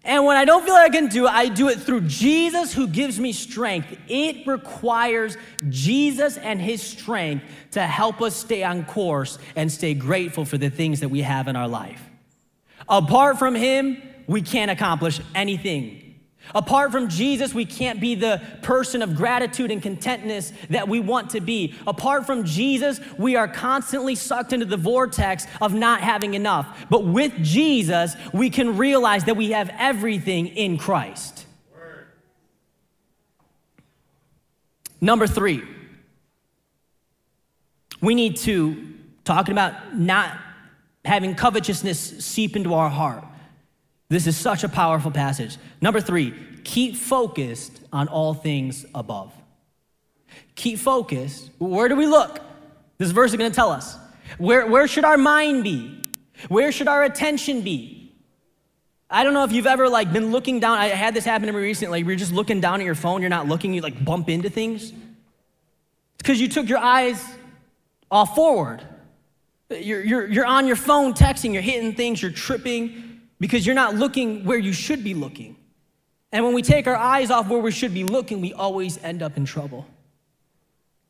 And 0.02 0.24
when 0.24 0.36
I 0.36 0.46
don't 0.46 0.64
feel 0.64 0.74
like 0.74 0.90
I 0.90 0.94
can 0.94 1.08
do 1.08 1.26
it, 1.26 1.32
I 1.32 1.48
do 1.48 1.68
it 1.68 1.78
through 1.78 2.02
Jesus 2.02 2.72
who 2.72 2.86
gives 2.86 3.20
me 3.20 3.32
strength. 3.32 3.96
It 4.08 4.46
requires 4.46 5.36
Jesus 5.68 6.38
and 6.38 6.60
his 6.60 6.82
strength 6.82 7.44
to 7.72 7.82
help 7.82 8.22
us 8.22 8.34
stay 8.34 8.62
on 8.64 8.84
course 8.86 9.38
and 9.56 9.70
stay 9.70 9.92
grateful 9.92 10.44
for 10.44 10.56
the 10.56 10.70
things 10.70 11.00
that 11.00 11.10
we 11.10 11.20
have 11.20 11.48
in 11.48 11.56
our 11.56 11.68
life. 11.68 12.02
Apart 12.88 13.38
from 13.38 13.54
Him, 13.54 14.02
we 14.26 14.42
can't 14.42 14.70
accomplish 14.70 15.20
anything. 15.34 16.09
Apart 16.54 16.92
from 16.92 17.08
Jesus, 17.08 17.54
we 17.54 17.64
can't 17.64 18.00
be 18.00 18.14
the 18.14 18.40
person 18.62 19.02
of 19.02 19.14
gratitude 19.14 19.70
and 19.70 19.82
contentness 19.82 20.52
that 20.70 20.88
we 20.88 21.00
want 21.00 21.30
to 21.30 21.40
be. 21.40 21.74
Apart 21.86 22.26
from 22.26 22.44
Jesus, 22.44 23.00
we 23.18 23.36
are 23.36 23.48
constantly 23.48 24.14
sucked 24.14 24.52
into 24.52 24.66
the 24.66 24.76
vortex 24.76 25.46
of 25.60 25.74
not 25.74 26.00
having 26.00 26.34
enough. 26.34 26.86
But 26.90 27.04
with 27.04 27.32
Jesus, 27.42 28.16
we 28.32 28.50
can 28.50 28.76
realize 28.76 29.24
that 29.24 29.36
we 29.36 29.52
have 29.52 29.70
everything 29.78 30.48
in 30.48 30.78
Christ. 30.78 31.46
Number 35.00 35.26
three, 35.26 35.62
we 38.02 38.14
need 38.14 38.36
to, 38.38 38.94
talking 39.24 39.52
about 39.52 39.96
not 39.96 40.38
having 41.04 41.34
covetousness 41.34 42.24
seep 42.24 42.56
into 42.56 42.74
our 42.74 42.90
heart. 42.90 43.24
This 44.10 44.26
is 44.26 44.36
such 44.36 44.64
a 44.64 44.68
powerful 44.68 45.12
passage. 45.12 45.56
Number 45.80 46.00
three, 46.00 46.34
keep 46.64 46.96
focused 46.96 47.80
on 47.92 48.08
all 48.08 48.34
things 48.34 48.84
above. 48.92 49.32
Keep 50.56 50.80
focused. 50.80 51.50
Where 51.58 51.88
do 51.88 51.94
we 51.94 52.06
look? 52.06 52.40
This 52.98 53.12
verse 53.12 53.30
is 53.30 53.36
going 53.36 53.50
to 53.50 53.54
tell 53.54 53.70
us. 53.70 53.96
Where, 54.36 54.66
where 54.66 54.88
should 54.88 55.04
our 55.04 55.16
mind 55.16 55.62
be? 55.62 56.02
Where 56.48 56.72
should 56.72 56.88
our 56.88 57.04
attention 57.04 57.62
be? 57.62 58.12
I 59.08 59.22
don't 59.22 59.32
know 59.32 59.44
if 59.44 59.52
you've 59.52 59.66
ever 59.66 59.88
like 59.88 60.12
been 60.12 60.32
looking 60.32 60.58
down. 60.58 60.76
I 60.76 60.88
had 60.88 61.14
this 61.14 61.24
happen 61.24 61.46
to 61.46 61.52
me 61.52 61.60
recently. 61.60 62.00
You're 62.02 62.16
just 62.16 62.32
looking 62.32 62.60
down 62.60 62.80
at 62.80 62.84
your 62.84 62.96
phone. 62.96 63.22
You're 63.22 63.30
not 63.30 63.46
looking. 63.46 63.72
You 63.72 63.80
like 63.80 64.04
bump 64.04 64.28
into 64.28 64.50
things. 64.50 64.90
It's 64.90 64.94
because 66.18 66.40
you 66.40 66.48
took 66.48 66.68
your 66.68 66.78
eyes 66.78 67.24
off 68.10 68.34
forward. 68.34 68.82
You're, 69.70 70.02
you're, 70.02 70.26
you're 70.26 70.46
on 70.46 70.66
your 70.66 70.74
phone 70.74 71.14
texting, 71.14 71.52
you're 71.52 71.62
hitting 71.62 71.94
things, 71.94 72.20
you're 72.20 72.32
tripping 72.32 73.09
because 73.40 73.66
you're 73.66 73.74
not 73.74 73.94
looking 73.94 74.44
where 74.44 74.58
you 74.58 74.72
should 74.72 75.02
be 75.02 75.14
looking. 75.14 75.56
And 76.30 76.44
when 76.44 76.54
we 76.54 76.62
take 76.62 76.86
our 76.86 76.96
eyes 76.96 77.30
off 77.30 77.48
where 77.48 77.60
we 77.60 77.72
should 77.72 77.92
be 77.92 78.04
looking, 78.04 78.40
we 78.40 78.52
always 78.52 79.02
end 79.02 79.22
up 79.22 79.36
in 79.36 79.44
trouble. 79.44 79.86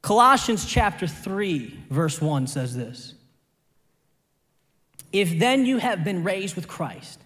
Colossians 0.01 0.65
chapter 0.65 1.07
3, 1.07 1.79
verse 1.91 2.21
1 2.21 2.47
says 2.47 2.75
this 2.75 3.15
If 5.13 5.39
then 5.39 5.67
you 5.67 5.79
have 5.79 6.05
been 6.05 6.25
raised 6.25 6.57
with 6.57 6.67
Christ, 6.67 7.21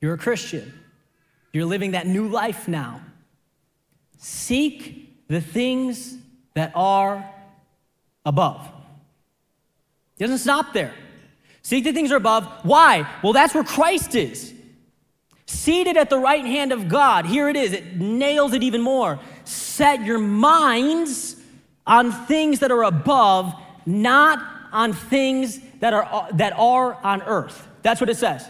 you're 0.00 0.14
a 0.14 0.18
Christian, 0.18 0.72
you're 1.52 1.66
living 1.66 1.92
that 1.92 2.08
new 2.08 2.26
life 2.26 2.66
now, 2.66 3.02
seek 4.18 5.28
the 5.28 5.40
things 5.40 6.16
that 6.54 6.72
are 6.74 7.28
above 8.24 8.68
he 10.16 10.24
doesn't 10.24 10.38
stop 10.38 10.72
there. 10.72 10.94
Seek 11.66 11.82
the 11.82 11.92
things 11.92 12.12
are 12.12 12.16
above. 12.16 12.46
Why? 12.62 13.10
Well, 13.24 13.32
that's 13.32 13.52
where 13.52 13.64
Christ 13.64 14.14
is. 14.14 14.54
Seated 15.46 15.96
at 15.96 16.10
the 16.10 16.16
right 16.16 16.44
hand 16.44 16.70
of 16.70 16.86
God. 16.86 17.26
Here 17.26 17.48
it 17.48 17.56
is. 17.56 17.72
It 17.72 17.96
nails 17.96 18.52
it 18.52 18.62
even 18.62 18.82
more. 18.82 19.18
Set 19.42 20.04
your 20.04 20.20
minds 20.20 21.34
on 21.84 22.12
things 22.12 22.60
that 22.60 22.70
are 22.70 22.84
above, 22.84 23.52
not 23.84 24.38
on 24.70 24.92
things 24.92 25.58
that 25.80 25.92
are, 25.92 26.28
that 26.34 26.52
are 26.56 26.94
on 27.02 27.20
earth. 27.22 27.66
That's 27.82 28.00
what 28.00 28.10
it 28.10 28.16
says. 28.16 28.48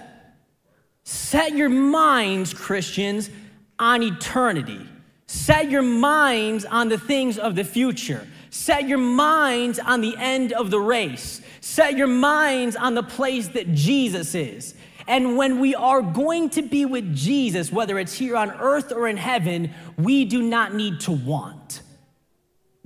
Set 1.04 1.54
your 1.54 1.70
minds, 1.70 2.52
Christians, 2.52 3.30
on 3.78 4.02
eternity. 4.02 4.86
Set 5.26 5.70
your 5.70 5.80
minds 5.80 6.66
on 6.66 6.90
the 6.90 6.98
things 6.98 7.38
of 7.38 7.54
the 7.54 7.64
future. 7.64 8.28
Set 8.56 8.88
your 8.88 8.96
minds 8.96 9.78
on 9.78 10.00
the 10.00 10.16
end 10.16 10.54
of 10.54 10.70
the 10.70 10.80
race. 10.80 11.42
Set 11.60 11.94
your 11.94 12.06
minds 12.06 12.74
on 12.74 12.94
the 12.94 13.02
place 13.02 13.48
that 13.48 13.74
Jesus 13.74 14.34
is. 14.34 14.74
And 15.06 15.36
when 15.36 15.60
we 15.60 15.74
are 15.74 16.00
going 16.00 16.48
to 16.50 16.62
be 16.62 16.86
with 16.86 17.14
Jesus, 17.14 17.70
whether 17.70 17.98
it's 17.98 18.14
here 18.14 18.34
on 18.34 18.50
earth 18.50 18.92
or 18.92 19.08
in 19.08 19.18
heaven, 19.18 19.74
we 19.98 20.24
do 20.24 20.40
not 20.40 20.74
need 20.74 21.00
to 21.00 21.12
want. 21.12 21.82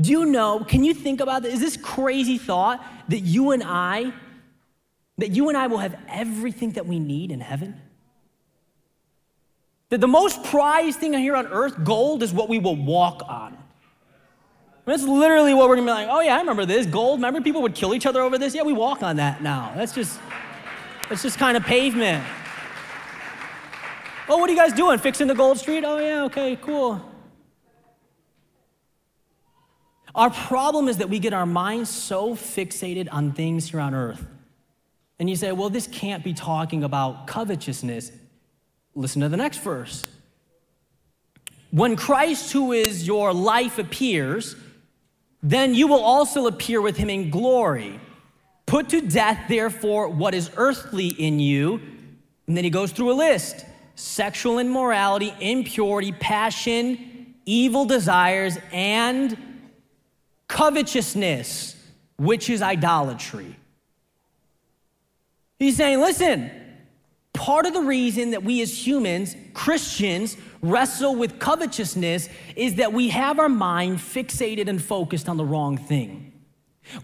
Do 0.01 0.11
you 0.11 0.25
know? 0.25 0.65
Can 0.65 0.83
you 0.83 0.93
think 0.93 1.21
about 1.21 1.43
this? 1.43 1.55
Is 1.55 1.61
this 1.61 1.77
crazy 1.77 2.37
thought 2.37 2.85
that 3.09 3.21
you 3.21 3.53
and 3.53 3.63
I, 3.65 4.13
that 5.19 5.31
you 5.31 5.51
and 5.51 5.57
I 5.57 5.69
will 5.69 5.79
have 5.79 5.97
everything 6.09 6.73
that 6.73 6.87
we 6.87 6.99
need 6.99 7.31
in 7.31 7.41
heaven? 7.41 7.81
That 9.91 10.01
the 10.01 10.09
most 10.09 10.43
prized 10.43 10.99
thing 10.99 11.13
here 11.13 11.37
on 11.37 11.47
earth, 11.47 11.85
gold, 11.85 12.25
is 12.25 12.33
what 12.33 12.49
we 12.49 12.59
will 12.59 12.77
walk 12.77 13.23
on. 13.29 13.57
That's 14.91 15.05
literally 15.05 15.55
what 15.55 15.69
we're 15.69 15.77
gonna 15.77 15.87
be 15.87 15.93
like, 15.93 16.09
oh 16.11 16.21
yeah, 16.21 16.35
I 16.35 16.41
remember 16.41 16.67
this. 16.67 16.85
Gold, 16.85 17.21
remember 17.21 17.41
people 17.41 17.63
would 17.63 17.77
kill 17.77 17.95
each 17.95 18.07
other 18.07 18.21
over 18.23 18.39
this? 18.39 18.57
Yeah, 18.57 18.63
we 18.63 18.73
walk 18.73 19.05
on 19.05 19.17
that 19.17 19.41
now. 19.41 19.73
That's 19.77 19.95
just, 19.95 20.19
that's 21.09 21.23
just 21.23 21.39
kind 21.39 21.57
of 21.57 21.63
pavement. 21.63 22.25
Oh, 24.29 24.39
what 24.39 24.51
are 24.51 24.53
you 24.53 24.59
guys 24.59 24.73
doing? 24.73 24.99
Fixing 24.99 25.29
the 25.29 25.35
gold 25.37 25.59
street? 25.59 25.85
Oh 25.85 25.99
yeah, 25.99 26.25
okay, 26.25 26.57
cool. 26.57 27.01
Our 30.13 30.31
problem 30.31 30.89
is 30.89 30.97
that 30.97 31.09
we 31.09 31.21
get 31.21 31.33
our 31.33 31.47
minds 31.47 31.89
so 31.89 32.35
fixated 32.35 33.07
on 33.13 33.31
things 33.31 33.71
here 33.71 33.79
on 33.79 33.95
earth. 33.95 34.27
And 35.21 35.31
you 35.31 35.37
say, 35.37 35.53
well, 35.53 35.71
this 35.71 35.87
can't 35.87 36.25
be 36.25 36.35
talking 36.35 36.83
about 36.83 37.29
covetousness. 37.29 38.11
Listen 38.97 39.23
to 39.23 39.29
the 39.29 39.37
next 39.37 39.59
verse. 39.59 40.05
When 41.71 41.95
Christ, 41.95 42.51
who 42.51 42.73
is 42.73 43.07
your 43.07 43.33
life, 43.33 43.79
appears, 43.79 44.57
then 45.43 45.75
you 45.75 45.87
will 45.87 46.01
also 46.03 46.47
appear 46.47 46.81
with 46.81 46.97
him 46.97 47.09
in 47.11 47.31
glory. 47.31 47.99
Put 48.67 48.91
to 48.91 49.01
death, 49.01 49.49
therefore, 49.49 50.09
what 50.09 50.35
is 50.35 50.51
earthly 50.57 51.09
in 51.09 51.41
you. 51.41 51.81
And 52.47 52.57
then 52.57 52.65
he 52.65 52.71
goes 52.71 52.93
through 52.93 53.13
a 53.13 53.15
list 53.15 53.65
sexual 53.95 54.59
immorality, 54.59 55.35
impurity, 55.41 56.13
passion, 56.13 57.35
evil 57.45 57.85
desires, 57.85 58.57
and 58.73 59.37
covetousness, 60.49 61.77
which 62.17 62.49
is 62.49 62.63
idolatry. 62.63 63.57
He's 65.59 65.77
saying, 65.77 66.01
listen, 66.01 66.51
part 67.35 67.67
of 67.67 67.75
the 67.75 67.83
reason 67.83 68.31
that 68.31 68.43
we 68.43 68.63
as 68.63 68.87
humans, 68.87 69.37
Christians, 69.53 70.37
wrestle 70.63 71.17
with 71.17 71.39
covetousness 71.39 72.29
is 72.57 72.77
that 72.77 72.93
we 72.93 73.09
have 73.09 73.39
our 73.39 73.49
mind 73.49 73.99
fixated 73.99 74.69
and 74.69 74.83
focused 74.83 75.29
on 75.29 75.37
the 75.37 75.45
wrong 75.45 75.77
thing. 75.77 76.31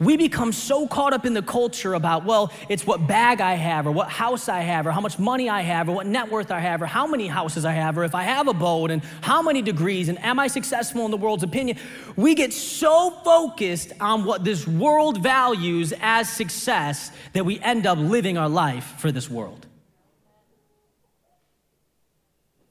We 0.01 0.16
become 0.16 0.53
so 0.53 0.87
caught 0.88 1.12
up 1.12 1.27
in 1.27 1.35
the 1.35 1.42
culture 1.42 1.95
about, 1.95 2.25
well, 2.25 2.53
it's 2.69 2.87
what 2.87 3.07
bag 3.07 3.40
I 3.40 3.55
have, 3.55 3.87
or 3.87 3.92
what 3.92 4.09
house 4.09 4.49
I 4.49 4.61
have, 4.61 4.87
or 4.87 4.90
how 4.90 5.01
much 5.01 5.19
money 5.19 5.49
I 5.49 5.61
have, 5.61 5.88
or 5.88 5.95
what 5.95 6.07
net 6.07 6.31
worth 6.31 6.51
I 6.51 6.59
have, 6.59 6.83
or 6.83 6.87
how 6.87 7.07
many 7.07 7.29
houses 7.29 7.64
I 7.64 7.73
have, 7.73 7.97
or 7.97 8.05
if 8.05 8.14
I 8.14 8.23
have 8.25 8.49
a 8.49 8.55
boat, 8.55 8.90
and 8.90 9.03
how 9.21 9.42
many 9.42 9.62
degrees, 9.62 10.09
and 10.09 10.19
am 10.25 10.40
I 10.40 10.49
successful 10.49 11.05
in 11.05 11.11
the 11.11 11.16
world's 11.16 11.45
opinion. 11.45 11.79
We 12.16 12.35
get 12.35 12.53
so 12.53 13.11
focused 13.23 13.92
on 14.01 14.25
what 14.25 14.45
this 14.45 14.66
world 14.66 15.23
values 15.23 15.92
as 16.01 16.29
success 16.29 17.12
that 17.33 17.45
we 17.45 17.61
end 17.61 17.87
up 17.87 17.99
living 17.99 18.37
our 18.37 18.49
life 18.49 18.95
for 18.99 19.12
this 19.12 19.31
world. 19.31 19.65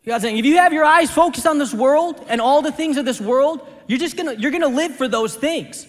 God's 0.05 0.23
saying, 0.23 0.37
if 0.37 0.45
you 0.45 0.57
have 0.57 0.71
your 0.71 0.85
eyes 0.85 1.09
focused 1.09 1.47
on 1.47 1.57
this 1.57 1.73
world 1.73 2.23
and 2.27 2.39
all 2.39 2.61
the 2.61 2.71
things 2.71 2.97
of 2.97 3.05
this 3.05 3.19
world, 3.19 3.67
you're 3.87 3.99
just 3.99 4.15
gonna, 4.15 4.33
you're 4.33 4.51
gonna 4.51 4.67
live 4.67 4.95
for 4.95 5.07
those 5.07 5.35
things. 5.35 5.87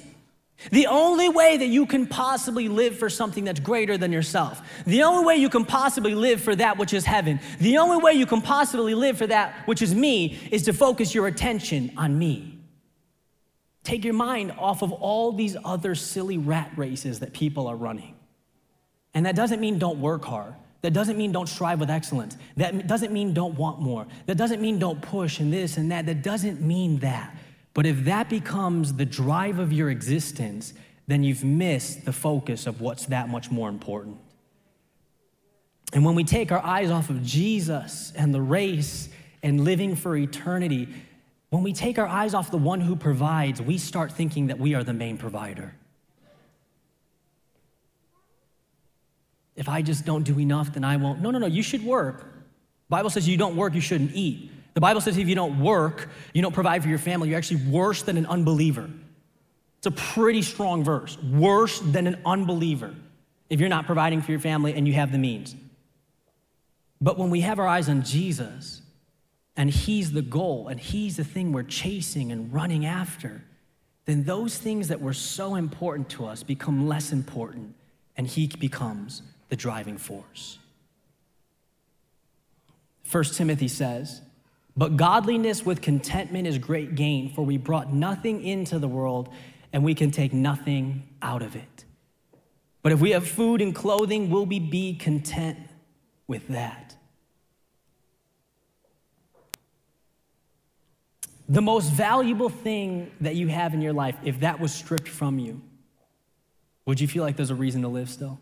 The 0.70 0.86
only 0.86 1.28
way 1.28 1.58
that 1.58 1.66
you 1.66 1.84
can 1.84 2.06
possibly 2.06 2.68
live 2.68 2.98
for 2.98 3.10
something 3.10 3.44
that's 3.44 3.60
greater 3.60 3.98
than 3.98 4.10
yourself, 4.10 4.62
the 4.86 5.02
only 5.02 5.24
way 5.24 5.36
you 5.36 5.50
can 5.50 5.66
possibly 5.66 6.14
live 6.14 6.40
for 6.40 6.56
that 6.56 6.78
which 6.78 6.94
is 6.94 7.04
heaven, 7.04 7.40
the 7.60 7.76
only 7.76 7.98
way 7.98 8.14
you 8.14 8.24
can 8.24 8.40
possibly 8.40 8.94
live 8.94 9.18
for 9.18 9.26
that 9.26 9.54
which 9.66 9.82
is 9.82 9.94
me 9.94 10.38
is 10.50 10.62
to 10.62 10.72
focus 10.72 11.14
your 11.14 11.26
attention 11.26 11.92
on 11.98 12.18
me. 12.18 12.58
Take 13.84 14.04
your 14.04 14.14
mind 14.14 14.52
off 14.58 14.82
of 14.82 14.92
all 14.92 15.32
these 15.32 15.56
other 15.62 15.94
silly 15.94 16.38
rat 16.38 16.72
races 16.76 17.20
that 17.20 17.34
people 17.34 17.66
are 17.66 17.76
running. 17.76 18.16
And 19.14 19.26
that 19.26 19.36
doesn't 19.36 19.60
mean 19.60 19.78
don't 19.78 20.00
work 20.00 20.24
hard. 20.24 20.54
That 20.82 20.92
doesn't 20.92 21.16
mean 21.16 21.32
don't 21.32 21.48
strive 21.48 21.80
with 21.80 21.90
excellence. 21.90 22.36
That 22.56 22.86
doesn't 22.86 23.12
mean 23.12 23.34
don't 23.34 23.56
want 23.56 23.80
more. 23.80 24.06
That 24.26 24.36
doesn't 24.36 24.60
mean 24.60 24.78
don't 24.78 25.00
push 25.00 25.40
and 25.40 25.52
this 25.52 25.76
and 25.76 25.90
that. 25.90 26.06
That 26.06 26.22
doesn't 26.22 26.60
mean 26.60 26.98
that. 26.98 27.36
But 27.74 27.86
if 27.86 28.04
that 28.04 28.28
becomes 28.30 28.94
the 28.94 29.04
drive 29.04 29.58
of 29.58 29.72
your 29.72 29.90
existence, 29.90 30.74
then 31.06 31.22
you've 31.22 31.44
missed 31.44 32.04
the 32.04 32.12
focus 32.12 32.66
of 32.66 32.80
what's 32.80 33.06
that 33.06 33.28
much 33.28 33.50
more 33.50 33.68
important. 33.68 34.18
And 35.92 36.04
when 36.04 36.14
we 36.14 36.24
take 36.24 36.50
our 36.52 36.64
eyes 36.64 36.90
off 36.90 37.10
of 37.10 37.22
Jesus 37.22 38.12
and 38.16 38.34
the 38.34 38.40
race 38.40 39.08
and 39.42 39.62
living 39.62 39.94
for 39.94 40.16
eternity, 40.16 40.88
when 41.50 41.62
we 41.62 41.72
take 41.72 41.98
our 41.98 42.06
eyes 42.06 42.34
off 42.34 42.50
the 42.50 42.56
one 42.58 42.80
who 42.80 42.96
provides, 42.96 43.62
we 43.62 43.78
start 43.78 44.12
thinking 44.12 44.48
that 44.48 44.58
we 44.58 44.74
are 44.74 44.82
the 44.82 44.92
main 44.92 45.16
provider. 45.16 45.74
If 49.56 49.68
I 49.68 49.82
just 49.82 50.04
don't 50.04 50.22
do 50.22 50.38
enough, 50.38 50.72
then 50.74 50.84
I 50.84 50.96
won't. 50.96 51.20
No, 51.20 51.30
no, 51.30 51.38
no, 51.38 51.46
you 51.46 51.62
should 51.62 51.84
work. 51.84 52.26
Bible 52.88 53.10
says 53.10 53.28
you 53.28 53.36
don't 53.36 53.56
work, 53.56 53.74
you 53.74 53.80
shouldn't 53.80 54.12
eat. 54.14 54.50
The 54.74 54.80
Bible 54.80 55.00
says 55.00 55.16
if 55.16 55.28
you 55.28 55.34
don't 55.34 55.60
work, 55.60 56.10
you 56.34 56.42
don't 56.42 56.54
provide 56.54 56.82
for 56.82 56.88
your 56.88 56.98
family, 56.98 57.30
you're 57.30 57.38
actually 57.38 57.64
worse 57.70 58.02
than 58.02 58.16
an 58.16 58.26
unbeliever. 58.26 58.90
It's 59.78 59.86
a 59.86 59.90
pretty 59.90 60.42
strong 60.42 60.84
verse. 60.84 61.18
Worse 61.22 61.80
than 61.80 62.06
an 62.06 62.20
unbeliever 62.26 62.94
if 63.48 63.60
you're 63.60 63.68
not 63.68 63.86
providing 63.86 64.20
for 64.20 64.32
your 64.32 64.40
family 64.40 64.74
and 64.74 64.86
you 64.86 64.94
have 64.94 65.12
the 65.12 65.18
means. 65.18 65.54
But 67.00 67.18
when 67.18 67.30
we 67.30 67.40
have 67.40 67.58
our 67.58 67.66
eyes 67.66 67.88
on 67.88 68.02
Jesus 68.02 68.82
and 69.56 69.70
He's 69.70 70.12
the 70.12 70.22
goal 70.22 70.68
and 70.68 70.78
He's 70.78 71.16
the 71.16 71.24
thing 71.24 71.52
we're 71.52 71.62
chasing 71.62 72.32
and 72.32 72.52
running 72.52 72.84
after, 72.84 73.44
then 74.04 74.24
those 74.24 74.58
things 74.58 74.88
that 74.88 75.00
were 75.00 75.12
so 75.12 75.54
important 75.54 76.08
to 76.10 76.26
us 76.26 76.42
become 76.42 76.86
less 76.86 77.12
important 77.12 77.74
and 78.16 78.26
He 78.26 78.46
becomes 78.46 79.22
the 79.48 79.56
driving 79.56 79.98
force. 79.98 80.58
1 83.10 83.24
Timothy 83.24 83.68
says, 83.68 84.20
but 84.76 84.96
godliness 84.96 85.64
with 85.64 85.80
contentment 85.80 86.46
is 86.46 86.58
great 86.58 86.94
gain, 86.94 87.32
for 87.32 87.44
we 87.44 87.56
brought 87.56 87.92
nothing 87.92 88.44
into 88.44 88.78
the 88.78 88.88
world 88.88 89.30
and 89.72 89.82
we 89.82 89.94
can 89.94 90.10
take 90.10 90.32
nothing 90.32 91.08
out 91.22 91.42
of 91.42 91.56
it. 91.56 91.84
But 92.82 92.92
if 92.92 93.00
we 93.00 93.10
have 93.12 93.26
food 93.26 93.60
and 93.60 93.74
clothing, 93.74 94.30
will 94.30 94.46
we 94.46 94.60
be 94.60 94.94
content 94.94 95.58
with 96.26 96.46
that? 96.48 96.94
The 101.48 101.62
most 101.62 101.90
valuable 101.92 102.48
thing 102.48 103.10
that 103.20 103.34
you 103.34 103.48
have 103.48 103.72
in 103.72 103.80
your 103.80 103.92
life, 103.92 104.16
if 104.24 104.40
that 104.40 104.60
was 104.60 104.74
stripped 104.74 105.08
from 105.08 105.38
you, 105.38 105.62
would 106.84 107.00
you 107.00 107.08
feel 107.08 107.22
like 107.22 107.36
there's 107.36 107.50
a 107.50 107.54
reason 107.54 107.82
to 107.82 107.88
live 107.88 108.10
still? 108.10 108.40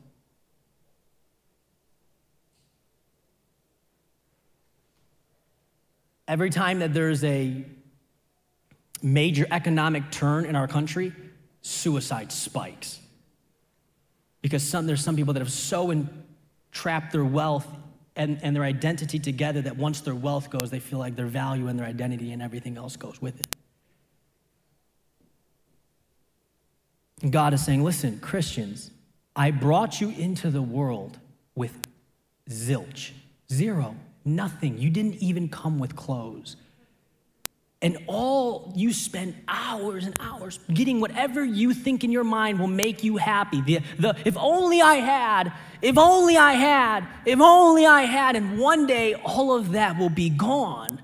Every 6.27 6.51
time 6.51 6.79
that 6.79 6.95
there's 6.95 7.23
a 7.25 7.65
major 9.03 9.47
economic 9.51 10.11
turn 10.11 10.47
in 10.47 10.57
our 10.57 10.67
country, 10.67 11.13
suicide 11.61 12.33
spikes. 12.33 13.01
Because 14.41 14.63
some, 14.63 14.87
there's 14.87 15.03
some 15.03 15.17
people 15.17 15.35
that 15.35 15.41
have 15.41 15.53
so 15.53 15.91
entrapped 15.91 17.13
their 17.13 17.25
wealth 17.25 17.67
and, 18.17 18.39
and 18.43 18.55
their 18.55 18.63
identity 18.63 19.19
together 19.19 19.63
that 19.63 19.77
once 19.77 20.01
their 20.01 20.15
wealth 20.15 20.51
goes, 20.51 20.71
they 20.71 20.81
feel 20.81 20.99
like 20.99 21.17
their 21.17 21.27
value 21.27 21.69
and 21.69 21.79
their 21.79 21.87
identity 21.87 22.33
and 22.33 22.41
everything 22.43 22.77
else 22.77 22.97
goes 22.97 23.21
with 23.21 23.41
it. 23.41 23.47
God 27.31 27.55
is 27.55 27.65
saying, 27.65 27.83
listen, 27.83 28.21
Christians, 28.21 28.91
I 29.35 29.51
brought 29.51 30.01
you 30.01 30.11
into 30.11 30.51
the 30.51 30.63
world 30.63 31.19
with 31.55 31.77
zilch, 32.51 33.13
zero. 33.51 33.97
Nothing. 34.25 34.79
You 34.79 34.91
didn't 34.91 35.17
even 35.17 35.49
come 35.49 35.79
with 35.79 35.95
clothes. 35.97 36.57
And 37.83 37.99
all 38.07 38.73
you 38.75 38.95
spend 38.95 39.35
hours 39.47 40.07
and 40.07 40.17
hours 40.19 40.59
getting 40.73 41.01
whatever 41.01 41.45
you 41.45 41.75
think 41.75 42.03
in 42.03 42.11
your 42.11 42.25
mind 42.25 42.59
will 42.59 42.67
make 42.67 43.05
you 43.05 43.19
happy. 43.19 43.61
The, 43.61 43.81
the, 43.99 44.17
if 44.25 44.39
only 44.39 44.81
I 44.81 44.95
had, 44.95 45.53
if 45.83 45.99
only 45.99 46.39
I 46.39 46.55
had, 46.55 47.07
if 47.27 47.39
only 47.41 47.85
I 47.85 48.03
had, 48.03 48.37
and 48.37 48.59
one 48.59 48.87
day 48.87 49.13
all 49.13 49.55
of 49.55 49.73
that 49.73 49.99
will 49.99 50.09
be 50.09 50.31
gone. 50.31 51.03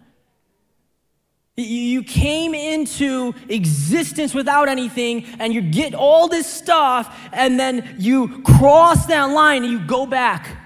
You 1.54 2.02
came 2.02 2.54
into 2.54 3.34
existence 3.50 4.32
without 4.32 4.70
anything, 4.70 5.26
and 5.38 5.52
you 5.52 5.60
get 5.60 5.94
all 5.94 6.28
this 6.28 6.46
stuff, 6.46 7.14
and 7.34 7.60
then 7.60 7.96
you 7.98 8.40
cross 8.42 9.04
that 9.06 9.24
line 9.24 9.64
and 9.64 9.72
you 9.72 9.80
go 9.80 10.06
back 10.06 10.56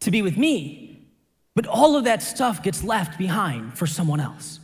to 0.00 0.10
be 0.10 0.22
with 0.22 0.36
me. 0.36 0.85
But 1.56 1.66
all 1.66 1.96
of 1.96 2.04
that 2.04 2.22
stuff 2.22 2.62
gets 2.62 2.84
left 2.84 3.18
behind 3.18 3.78
for 3.78 3.86
someone 3.86 4.20
else. 4.20 4.60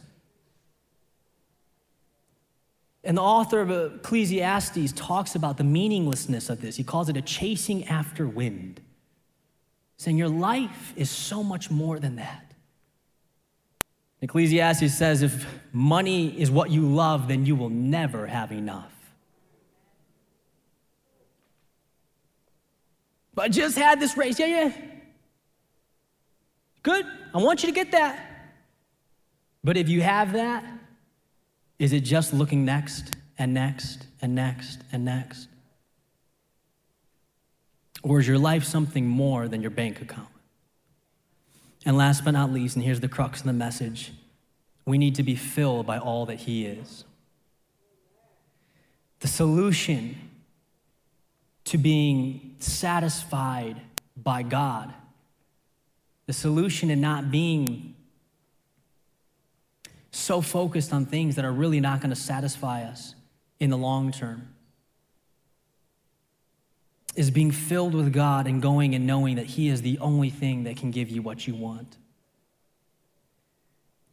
And 3.03 3.17
the 3.17 3.23
author 3.23 3.63
of 3.63 3.71
Ecclesiastes 3.71 4.93
talks 4.93 5.35
about 5.35 5.57
the 5.57 5.65
meaninglessness 5.65 6.51
of 6.51 6.61
this. 6.61 6.77
He 6.77 6.85
calls 6.85 7.09
it 7.09 7.17
a 7.17 7.23
chasing 7.23 7.87
after 7.87 8.29
wind, 8.29 8.83
saying 9.97 10.19
your 10.19 10.29
life 10.29 10.93
is 10.95 11.11
so 11.11 11.43
much 11.43 11.71
more 11.71 11.99
than 11.99 12.17
that. 12.17 12.53
Ecclesiastes 14.21 14.95
says 14.95 15.23
if 15.23 15.47
money 15.73 16.39
is 16.39 16.51
what 16.51 16.71
you 16.71 16.83
love, 16.83 17.27
then 17.27 17.47
you 17.47 17.57
will 17.57 17.71
never 17.71 18.27
have 18.27 18.53
enough. 18.53 18.93
But 23.35 23.47
I 23.47 23.49
just 23.49 23.79
had 23.79 23.99
this 23.99 24.15
race. 24.19 24.39
Yeah, 24.39 24.47
yeah. 24.47 24.73
Good. 26.83 27.07
I 27.35 27.39
want 27.39 27.63
you 27.63 27.69
to 27.69 27.75
get 27.75 27.93
that. 27.93 28.29
But 29.65 29.77
if 29.77 29.89
you 29.89 30.01
have 30.01 30.33
that, 30.33 30.65
is 31.79 31.93
it 31.93 32.01
just 32.01 32.33
looking 32.33 32.65
next 32.65 33.17
and 33.39 33.55
next 33.55 34.07
and 34.21 34.35
next 34.35 34.81
and 34.93 35.05
next? 35.05 35.49
Or 38.03 38.19
is 38.19 38.27
your 38.27 38.39
life 38.39 38.65
something 38.65 39.07
more 39.07 39.47
than 39.49 39.63
your 39.63 39.71
bank 39.71 40.01
account? 40.01 40.29
And 41.85 41.97
last 41.97 42.25
but 42.25 42.33
not 42.33 42.53
least, 42.53 42.77
and 42.77 42.85
here's 42.85 43.01
the 43.01 43.09
crux 43.09 43.41
of 43.41 43.47
the 43.47 43.53
message 43.53 44.13
we 44.85 44.99
need 44.99 45.15
to 45.15 45.23
be 45.23 45.37
filled 45.37 45.87
by 45.87 45.99
all 45.99 46.27
that 46.27 46.41
He 46.41 46.67
is. 46.67 47.05
The 49.21 49.29
solution 49.29 50.17
to 51.67 51.79
being 51.79 52.57
satisfied 52.59 53.81
by 54.17 54.43
God, 54.43 54.93
the 56.33 56.39
solution 56.39 56.89
to 56.89 56.97
not 56.97 57.31
being 57.31 57.95
so 60.13 60.41
focused 60.41 60.91
on 60.91 61.05
things 61.05 61.37
that 61.37 61.45
are 61.45 61.53
really 61.53 61.79
not 61.79 62.01
going 62.01 62.09
to 62.09 62.17
satisfy 62.17 62.85
us 62.85 63.15
in 63.61 63.69
the 63.69 63.77
long 63.77 64.11
term 64.11 64.49
is 67.15 67.31
being 67.31 67.51
filled 67.51 67.95
with 67.95 68.15
God 68.15 68.47
and 68.47 68.63
going 68.63 68.95
and 68.95 69.07
knowing 69.07 69.37
that 69.37 69.45
He 69.45 69.69
is 69.69 69.83
the 69.83 69.99
only 69.99 70.31
thing 70.31 70.65
that 70.65 70.79
can 70.79 70.91
give 70.91 71.11
you 71.11 71.21
what 71.21 71.47
you 71.47 71.55
want. 71.55 71.99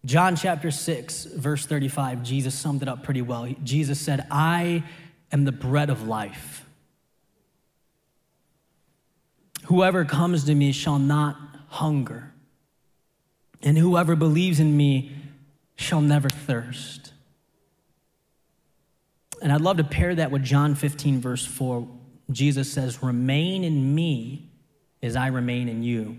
John 0.04 0.36
chapter 0.36 0.72
6, 0.72 1.24
verse 1.24 1.66
35, 1.66 2.22
Jesus 2.22 2.54
summed 2.54 2.82
it 2.82 2.90
up 2.90 3.04
pretty 3.04 3.22
well. 3.22 3.48
Jesus 3.64 3.98
said, 3.98 4.28
I 4.30 4.84
am 5.32 5.46
the 5.46 5.54
bread 5.54 5.90
of 5.90 6.06
life. 6.06 6.66
Whoever 9.68 10.04
comes 10.04 10.44
to 10.44 10.54
me 10.56 10.74
shall 10.74 11.00
not 11.00 11.49
hunger, 11.70 12.32
and 13.62 13.78
whoever 13.78 14.16
believes 14.16 14.60
in 14.60 14.76
me 14.76 15.16
shall 15.76 16.02
never 16.02 16.30
thirst. 16.30 17.14
And 19.42 19.52
I'd 19.52 19.62
love 19.62 19.78
to 19.78 19.84
pair 19.84 20.14
that 20.16 20.32
with 20.32 20.44
John 20.44 20.76
15, 20.76 21.22
verse 21.22 21.46
4, 21.46 21.88
Jesus 22.32 22.72
says, 22.72 23.02
Remain 23.02 23.64
in 23.64 23.96
me 23.96 24.50
as 25.02 25.16
I 25.16 25.28
remain 25.28 25.70
in 25.70 25.82
you. 25.84 26.18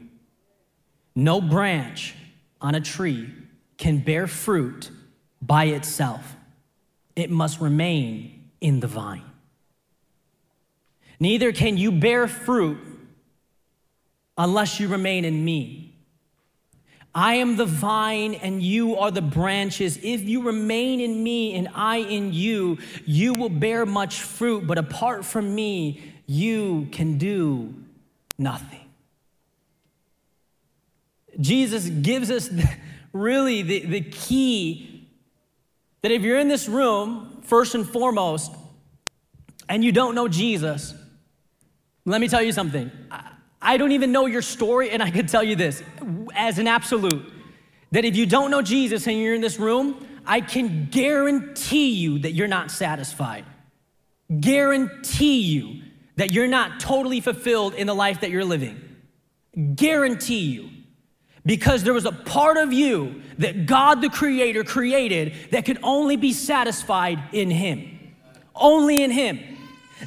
No 1.15 1.41
branch 1.41 2.15
on 2.61 2.75
a 2.75 2.81
tree 2.81 3.31
can 3.77 3.99
bear 3.99 4.27
fruit 4.27 4.91
by 5.43 5.65
itself, 5.65 6.37
it 7.17 7.31
must 7.31 7.61
remain 7.61 8.51
in 8.61 8.81
the 8.81 8.87
vine. 8.87 9.25
Neither 11.19 11.53
can 11.53 11.77
you 11.77 11.93
bear 11.93 12.29
fruit 12.29 12.79
unless 14.41 14.81
you 14.81 14.89
remain 14.89 15.27
in 15.27 15.45
me. 15.45 15.95
I 17.15 17.35
am 17.35 17.57
the 17.57 17.67
vine 17.67 18.35
and 18.35 18.63
you 18.63 18.97
are 18.97 19.11
the 19.11 19.21
branches. 19.21 19.99
If 20.03 20.23
you 20.23 20.43
remain 20.43 21.01
in 21.01 21.23
me 21.23 21.55
and 21.57 21.69
I 21.75 21.99
in 21.99 22.33
you, 22.33 22.79
you 23.05 23.35
will 23.35 23.51
bear 23.51 23.85
much 23.85 24.23
fruit, 24.23 24.67
but 24.67 24.79
apart 24.79 25.27
from 25.27 25.55
me, 25.55 26.01
you 26.27 26.89
can 26.91 27.19
do 27.19 27.75
nothing. 28.39 28.89
Jesus 31.39 31.89
gives 31.89 32.31
us 32.31 32.49
really 33.13 33.61
the, 33.61 33.81
the 33.81 34.01
key 34.01 35.07
that 36.01 36.13
if 36.13 36.23
you're 36.23 36.39
in 36.39 36.49
this 36.49 36.67
room, 36.67 37.43
first 37.43 37.75
and 37.75 37.87
foremost, 37.87 38.53
and 39.69 39.85
you 39.85 39.93
don't 39.93 40.15
know 40.15 40.29
Jesus, 40.29 40.95
let 42.07 42.23
me 42.23 42.29
tell 42.29 42.43
you 42.43 42.53
something. 42.53 42.91
I 43.11 43.33
don't 43.77 43.93
even 43.93 44.13
know 44.13 44.27
your 44.27 44.43
story, 44.43 44.91
and 44.91 45.03
I 45.03 45.11
can 45.11 45.27
tell 45.27 45.43
you 45.43 45.57
this 45.57 45.83
as 46.35 46.59
an 46.59 46.67
absolute 46.67 47.31
that 47.93 48.05
if 48.05 48.17
you 48.17 48.27
don't 48.27 48.51
know 48.51 48.63
Jesus 48.63 49.07
and 49.07 49.19
you're 49.19 49.35
in 49.35 49.41
this 49.41 49.59
room, 49.59 50.07
I 50.27 50.41
can 50.41 50.89
guarantee 50.91 51.91
you 51.91 52.21
that 52.21 52.33
you're 52.33 52.49
not 52.49 52.71
satisfied. 52.71 53.45
Guarantee 54.41 55.41
you 55.41 55.83
that 56.17 56.31
you're 56.31 56.47
not 56.47 56.81
totally 56.81 57.21
fulfilled 57.21 57.75
in 57.75 57.87
the 57.87 57.95
life 57.95 58.21
that 58.21 58.31
you're 58.31 58.45
living. 58.45 58.81
Guarantee 59.75 60.41
you. 60.41 60.71
Because 61.45 61.83
there 61.83 61.95
was 61.95 62.05
a 62.05 62.13
part 62.13 62.59
of 62.59 62.73
you 62.73 63.23
that 63.39 63.67
God 63.67 64.03
the 64.03 64.11
Creator 64.11 64.65
created 64.65 65.35
that 65.51 65.65
could 65.65 65.79
only 65.83 66.17
be 66.17 66.33
satisfied 66.33 67.19
in 67.33 67.51
Him. 67.51 68.15
Only 68.55 69.03
in 69.03 69.11
Him. 69.11 69.41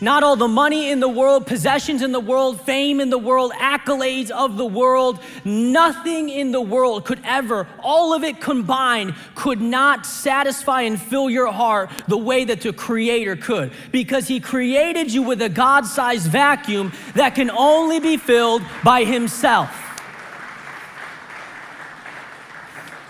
Not 0.02 0.24
all 0.24 0.36
the 0.36 0.48
money 0.48 0.90
in 0.90 1.00
the 1.00 1.10
world, 1.10 1.46
possessions 1.46 2.02
in 2.02 2.12
the 2.12 2.20
world, 2.20 2.62
fame 2.62 3.00
in 3.00 3.10
the 3.10 3.18
world, 3.18 3.52
accolades 3.54 4.32
of 4.32 4.58
the 4.58 4.66
world, 4.66 5.20
nothing 5.46 6.30
in 6.30 6.52
the 6.52 6.62
world 6.62 7.06
could 7.06 7.20
ever, 7.24 7.68
all 7.80 8.14
of 8.14 8.24
it 8.24 8.42
combined, 8.42 9.16
could 9.36 9.62
not 9.62 10.06
satisfy 10.06 10.82
and 10.82 11.02
fill 11.02 11.30
your 11.30 11.52
heart 11.52 11.92
the 12.08 12.18
way 12.18 12.46
that 12.46 12.62
the 12.62 12.74
Creator 12.74 13.36
could. 13.38 13.72
Because 13.92 14.28
He 14.28 14.40
created 14.40 15.14
you 15.14 15.24
with 15.24 15.42
a 15.42 15.50
God 15.50 15.86
sized 15.86 16.28
vacuum 16.28 16.92
that 17.16 17.36
can 17.36 17.52
only 17.52 18.00
be 18.00 18.18
filled 18.18 18.64
by 18.84 19.04
Himself. 19.04 19.83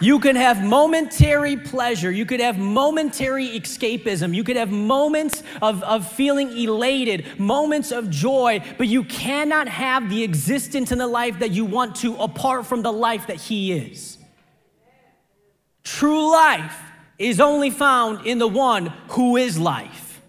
You 0.04 0.20
can 0.20 0.36
have 0.36 0.62
momentary 0.62 1.56
pleasure. 1.56 2.12
You 2.12 2.26
could 2.26 2.42
have 2.42 2.60
momentary 2.60 3.48
escapism. 3.48 4.36
You 4.36 4.44
could 4.44 4.58
have 4.58 4.70
moments 4.70 5.44
of, 5.62 5.82
of 5.84 6.12
feeling 6.12 6.50
elated, 6.58 7.40
moments 7.40 7.94
of 7.94 8.10
joy, 8.10 8.62
but 8.78 8.90
you 8.90 9.06
cannot 9.06 9.70
have 9.70 10.10
the 10.10 10.22
existence 10.22 10.92
in 10.92 10.98
the 10.98 11.08
life 11.08 11.40
that 11.40 11.52
you 11.52 11.64
want 11.64 11.96
to 11.98 12.18
apart 12.18 12.66
from 12.66 12.82
the 12.82 12.92
life 12.92 13.28
that 13.28 13.38
He 13.38 13.72
is. 13.72 14.18
True 15.86 16.30
life 16.34 16.78
is 17.18 17.40
only 17.40 17.70
found 17.70 18.28
in 18.28 18.40
the 18.40 18.48
one 18.48 18.88
who 19.08 19.38
is 19.38 19.58
life. 19.58 20.22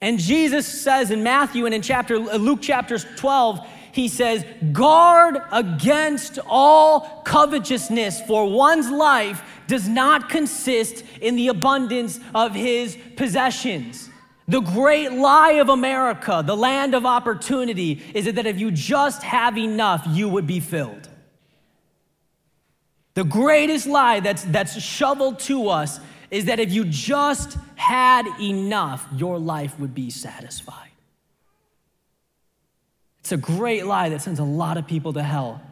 And 0.00 0.18
Jesus 0.18 0.66
says 0.66 1.10
in 1.10 1.22
Matthew 1.22 1.66
and 1.66 1.74
in 1.74 1.82
chapter 1.82 2.18
Luke 2.18 2.62
chapters 2.62 3.04
12, 3.16 3.66
he 3.94 4.08
says, 4.08 4.44
guard 4.72 5.40
against 5.52 6.40
all 6.48 7.22
covetousness, 7.24 8.22
for 8.22 8.50
one's 8.50 8.90
life 8.90 9.40
does 9.68 9.88
not 9.88 10.28
consist 10.28 11.04
in 11.20 11.36
the 11.36 11.46
abundance 11.46 12.18
of 12.34 12.56
his 12.56 12.98
possessions. 13.14 14.10
The 14.48 14.60
great 14.60 15.12
lie 15.12 15.52
of 15.52 15.68
America, 15.68 16.42
the 16.44 16.56
land 16.56 16.94
of 16.94 17.06
opportunity, 17.06 18.02
is 18.14 18.24
that 18.24 18.46
if 18.46 18.58
you 18.58 18.72
just 18.72 19.22
have 19.22 19.56
enough, 19.56 20.04
you 20.08 20.28
would 20.28 20.48
be 20.48 20.58
filled. 20.58 21.08
The 23.14 23.22
greatest 23.22 23.86
lie 23.86 24.18
that's, 24.18 24.42
that's 24.42 24.82
shoveled 24.82 25.38
to 25.40 25.68
us 25.68 26.00
is 26.32 26.46
that 26.46 26.58
if 26.58 26.72
you 26.72 26.84
just 26.84 27.56
had 27.76 28.26
enough, 28.40 29.06
your 29.14 29.38
life 29.38 29.78
would 29.78 29.94
be 29.94 30.10
satisfied. 30.10 30.90
It's 33.24 33.32
a 33.32 33.38
great 33.38 33.86
lie 33.86 34.10
that 34.10 34.20
sends 34.20 34.38
a 34.38 34.44
lot 34.44 34.76
of 34.76 34.86
people 34.86 35.14
to 35.14 35.22
hell, 35.22 35.62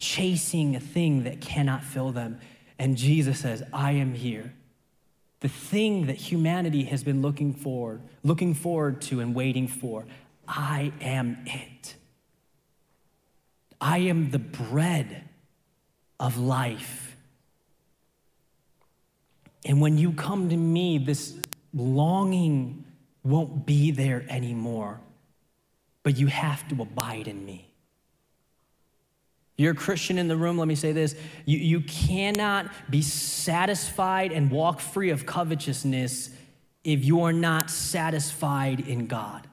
chasing 0.00 0.74
a 0.74 0.80
thing 0.80 1.22
that 1.22 1.40
cannot 1.40 1.84
fill 1.84 2.10
them. 2.10 2.40
And 2.76 2.96
Jesus 2.96 3.38
says, 3.38 3.62
I 3.72 3.92
am 3.92 4.14
here. 4.14 4.52
The 5.38 5.48
thing 5.48 6.06
that 6.06 6.16
humanity 6.16 6.82
has 6.86 7.04
been 7.04 7.22
looking 7.22 7.54
forward, 7.54 8.00
looking 8.24 8.52
forward 8.52 9.00
to 9.02 9.20
and 9.20 9.32
waiting 9.32 9.68
for. 9.68 10.06
I 10.48 10.92
am 11.00 11.38
it. 11.46 11.94
I 13.80 13.98
am 13.98 14.32
the 14.32 14.40
bread 14.40 15.28
of 16.18 16.36
life. 16.36 17.16
And 19.64 19.80
when 19.80 19.98
you 19.98 20.14
come 20.14 20.48
to 20.48 20.56
me, 20.56 20.98
this 20.98 21.36
longing 21.72 22.86
won't 23.22 23.66
be 23.66 23.92
there 23.92 24.26
anymore 24.28 24.98
but 26.02 26.16
you 26.16 26.26
have 26.26 26.66
to 26.68 26.82
abide 26.82 27.28
in 27.28 27.44
me. 27.44 27.68
You're 29.58 29.72
a 29.72 29.76
Christian 29.76 30.18
in 30.18 30.28
the 30.28 30.36
room, 30.36 30.56
let 30.56 30.68
me 30.68 30.76
say 30.76 30.92
this. 30.92 31.16
You, 31.44 31.58
you 31.58 31.80
cannot 31.80 32.70
be 32.88 33.02
satisfied 33.02 34.30
and 34.30 34.52
walk 34.52 34.78
free 34.78 35.10
of 35.10 35.26
covetousness 35.26 36.30
if 36.84 37.04
you 37.04 37.22
are 37.22 37.32
not 37.32 37.68
satisfied 37.68 38.80
in 38.80 39.08
God. 39.08 39.48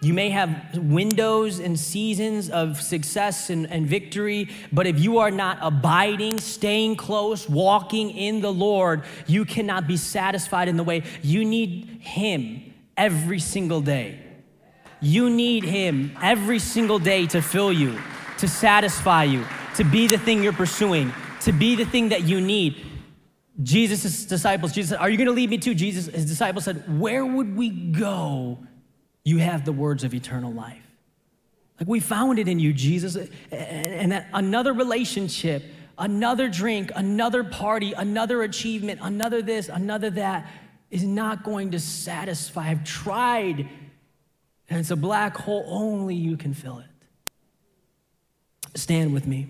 You 0.00 0.12
may 0.12 0.30
have 0.30 0.76
windows 0.76 1.60
and 1.60 1.78
seasons 1.78 2.50
of 2.50 2.80
success 2.80 3.48
and, 3.48 3.70
and, 3.70 3.86
victory, 3.86 4.48
but 4.72 4.86
if 4.86 5.00
you 5.00 5.18
are 5.18 5.30
not 5.30 5.58
abiding, 5.60 6.38
staying 6.38 6.96
close, 6.96 7.48
walking 7.48 8.10
in 8.10 8.40
the 8.40 8.52
Lord, 8.52 9.02
you 9.26 9.44
cannot 9.44 9.88
be 9.88 9.96
satisfied 9.96 10.68
in 10.68 10.76
the 10.76 10.84
way. 10.84 11.02
You 11.22 11.44
need 11.44 11.98
Him 12.00 12.67
every 12.98 13.38
single 13.38 13.80
day. 13.80 14.18
You 15.00 15.30
need 15.30 15.64
Him 15.64 16.16
every 16.20 16.58
single 16.58 16.98
day 16.98 17.26
to 17.28 17.40
fill 17.40 17.72
you, 17.72 17.98
to 18.38 18.48
satisfy 18.48 19.24
you, 19.24 19.46
to 19.76 19.84
be 19.84 20.06
the 20.08 20.18
thing 20.18 20.42
you're 20.42 20.52
pursuing, 20.52 21.12
to 21.42 21.52
be 21.52 21.76
the 21.76 21.86
thing 21.86 22.10
that 22.10 22.24
you 22.24 22.40
need. 22.40 22.84
Jesus' 23.62 24.24
disciples, 24.24 24.72
Jesus 24.72 24.90
said, 24.90 24.98
Are 24.98 25.08
you 25.08 25.16
going 25.16 25.28
to 25.28 25.32
lead 25.32 25.50
me 25.50 25.58
to? 25.58 25.74
Jesus, 25.74 26.06
his 26.06 26.26
disciples 26.26 26.64
said, 26.64 27.00
Where 27.00 27.24
would 27.24 27.56
we 27.56 27.70
go? 27.70 28.58
You 29.24 29.38
have 29.38 29.64
the 29.64 29.72
words 29.72 30.04
of 30.04 30.14
eternal 30.14 30.52
life. 30.52 30.82
Like 31.80 31.88
we 31.88 32.00
found 32.00 32.38
it 32.38 32.48
in 32.48 32.58
you, 32.58 32.72
Jesus. 32.72 33.16
And 33.52 34.12
that 34.12 34.28
another 34.32 34.72
relationship, 34.72 35.64
another 35.96 36.48
drink, 36.48 36.90
another 36.94 37.44
party, 37.44 37.92
another 37.92 38.42
achievement, 38.42 39.00
another 39.02 39.42
this, 39.42 39.68
another 39.68 40.10
that 40.10 40.50
is 40.90 41.04
not 41.04 41.44
going 41.44 41.72
to 41.72 41.80
satisfy. 41.80 42.68
I've 42.68 42.84
tried 42.84 43.68
and 44.70 44.80
it's 44.80 44.90
a 44.90 44.96
black 44.96 45.36
hole, 45.36 45.64
only 45.66 46.14
you 46.14 46.36
can 46.36 46.52
fill 46.52 46.78
it. 46.80 46.86
Stand 48.74 49.14
with 49.14 49.26
me. 49.26 49.48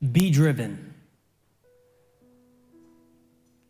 Be 0.00 0.30
driven, 0.30 0.94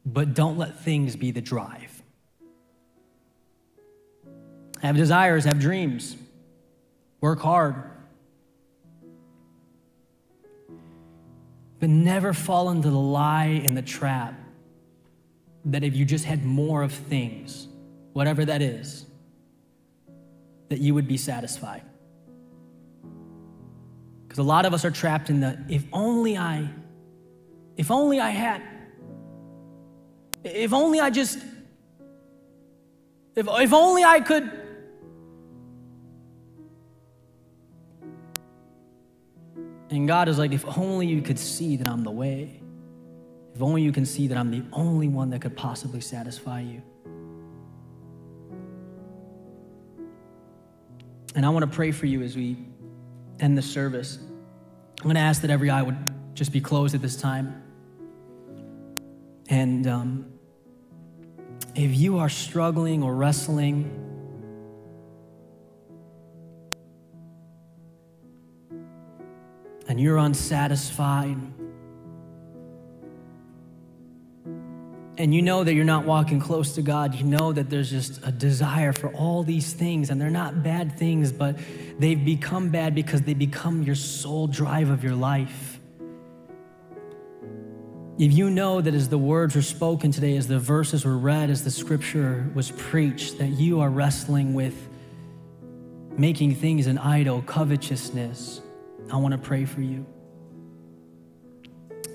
but 0.06 0.32
don't 0.32 0.56
let 0.58 0.78
things 0.80 1.16
be 1.16 1.32
the 1.32 1.40
drive. 1.40 2.02
Have 4.80 4.96
desires, 4.96 5.44
have 5.44 5.58
dreams, 5.58 6.16
work 7.20 7.40
hard. 7.40 7.82
But 11.80 11.88
never 11.88 12.32
fall 12.32 12.70
into 12.70 12.90
the 12.90 12.98
lie 12.98 13.62
and 13.64 13.76
the 13.76 13.82
trap 13.82 14.34
that 15.64 15.82
if 15.82 15.96
you 15.96 16.04
just 16.04 16.24
had 16.24 16.44
more 16.44 16.82
of 16.82 16.92
things, 16.92 17.68
whatever 18.12 18.44
that 18.44 18.62
is, 18.62 19.06
that 20.68 20.78
you 20.78 20.94
would 20.94 21.08
be 21.08 21.16
satisfied. 21.16 21.82
Because 24.30 24.38
a 24.38 24.44
lot 24.44 24.64
of 24.64 24.72
us 24.72 24.84
are 24.84 24.92
trapped 24.92 25.28
in 25.28 25.40
the 25.40 25.58
if 25.68 25.84
only 25.92 26.38
I, 26.38 26.68
if 27.76 27.90
only 27.90 28.20
I 28.20 28.30
had, 28.30 28.62
if 30.44 30.72
only 30.72 31.00
I 31.00 31.10
just, 31.10 31.38
if, 33.34 33.48
if 33.48 33.72
only 33.72 34.04
I 34.04 34.20
could. 34.20 34.48
And 39.90 40.06
God 40.06 40.28
is 40.28 40.38
like, 40.38 40.52
if 40.52 40.64
only 40.78 41.08
you 41.08 41.22
could 41.22 41.36
see 41.36 41.76
that 41.78 41.88
I'm 41.88 42.04
the 42.04 42.12
way. 42.12 42.62
If 43.56 43.60
only 43.60 43.82
you 43.82 43.90
can 43.90 44.06
see 44.06 44.28
that 44.28 44.38
I'm 44.38 44.52
the 44.52 44.62
only 44.72 45.08
one 45.08 45.30
that 45.30 45.40
could 45.40 45.56
possibly 45.56 46.00
satisfy 46.00 46.60
you. 46.60 46.82
And 51.34 51.44
I 51.44 51.48
want 51.48 51.68
to 51.68 51.76
pray 51.76 51.90
for 51.90 52.06
you 52.06 52.22
as 52.22 52.36
we 52.36 52.69
end 53.40 53.58
the 53.58 53.62
service. 53.62 54.18
I'm 54.98 55.04
going 55.04 55.14
to 55.14 55.20
ask 55.20 55.42
that 55.42 55.50
every 55.50 55.70
eye 55.70 55.82
would 55.82 55.96
just 56.34 56.52
be 56.52 56.60
closed 56.60 56.94
at 56.94 57.02
this 57.02 57.16
time. 57.16 57.62
And 59.48 59.86
um, 59.86 60.32
if 61.74 61.94
you 61.94 62.18
are 62.18 62.28
struggling 62.28 63.02
or 63.02 63.14
wrestling, 63.14 64.06
and 69.88 70.00
you're 70.00 70.18
unsatisfied, 70.18 71.36
and 75.20 75.34
you 75.34 75.42
know 75.42 75.62
that 75.62 75.74
you're 75.74 75.84
not 75.84 76.06
walking 76.06 76.40
close 76.40 76.76
to 76.76 76.82
God, 76.82 77.14
you 77.14 77.24
know 77.24 77.52
that 77.52 77.68
there's 77.68 77.90
just 77.90 78.20
a 78.24 78.32
desire 78.32 78.94
for 78.94 79.14
all 79.14 79.42
these 79.42 79.74
things, 79.74 80.08
and 80.08 80.18
they're 80.18 80.30
not 80.30 80.62
bad 80.62 80.98
things, 80.98 81.30
but 81.30 81.58
they've 81.98 82.24
become 82.24 82.70
bad 82.70 82.94
because 82.94 83.20
they 83.20 83.34
become 83.34 83.82
your 83.82 83.94
sole 83.94 84.46
drive 84.46 84.88
of 84.88 85.04
your 85.04 85.14
life. 85.14 85.78
If 88.18 88.32
you 88.32 88.48
know 88.48 88.80
that 88.80 88.94
as 88.94 89.10
the 89.10 89.18
words 89.18 89.54
were 89.54 89.62
spoken 89.62 90.10
today, 90.10 90.38
as 90.38 90.48
the 90.48 90.58
verses 90.58 91.04
were 91.04 91.18
read, 91.18 91.50
as 91.50 91.64
the 91.64 91.70
scripture 91.70 92.50
was 92.54 92.70
preached, 92.70 93.36
that 93.38 93.48
you 93.48 93.80
are 93.80 93.90
wrestling 93.90 94.54
with 94.54 94.88
making 96.16 96.54
things 96.54 96.86
an 96.86 96.96
idol, 96.96 97.42
covetousness, 97.42 98.62
I 99.12 99.18
want 99.18 99.32
to 99.32 99.38
pray 99.38 99.66
for 99.66 99.82
you. 99.82 100.06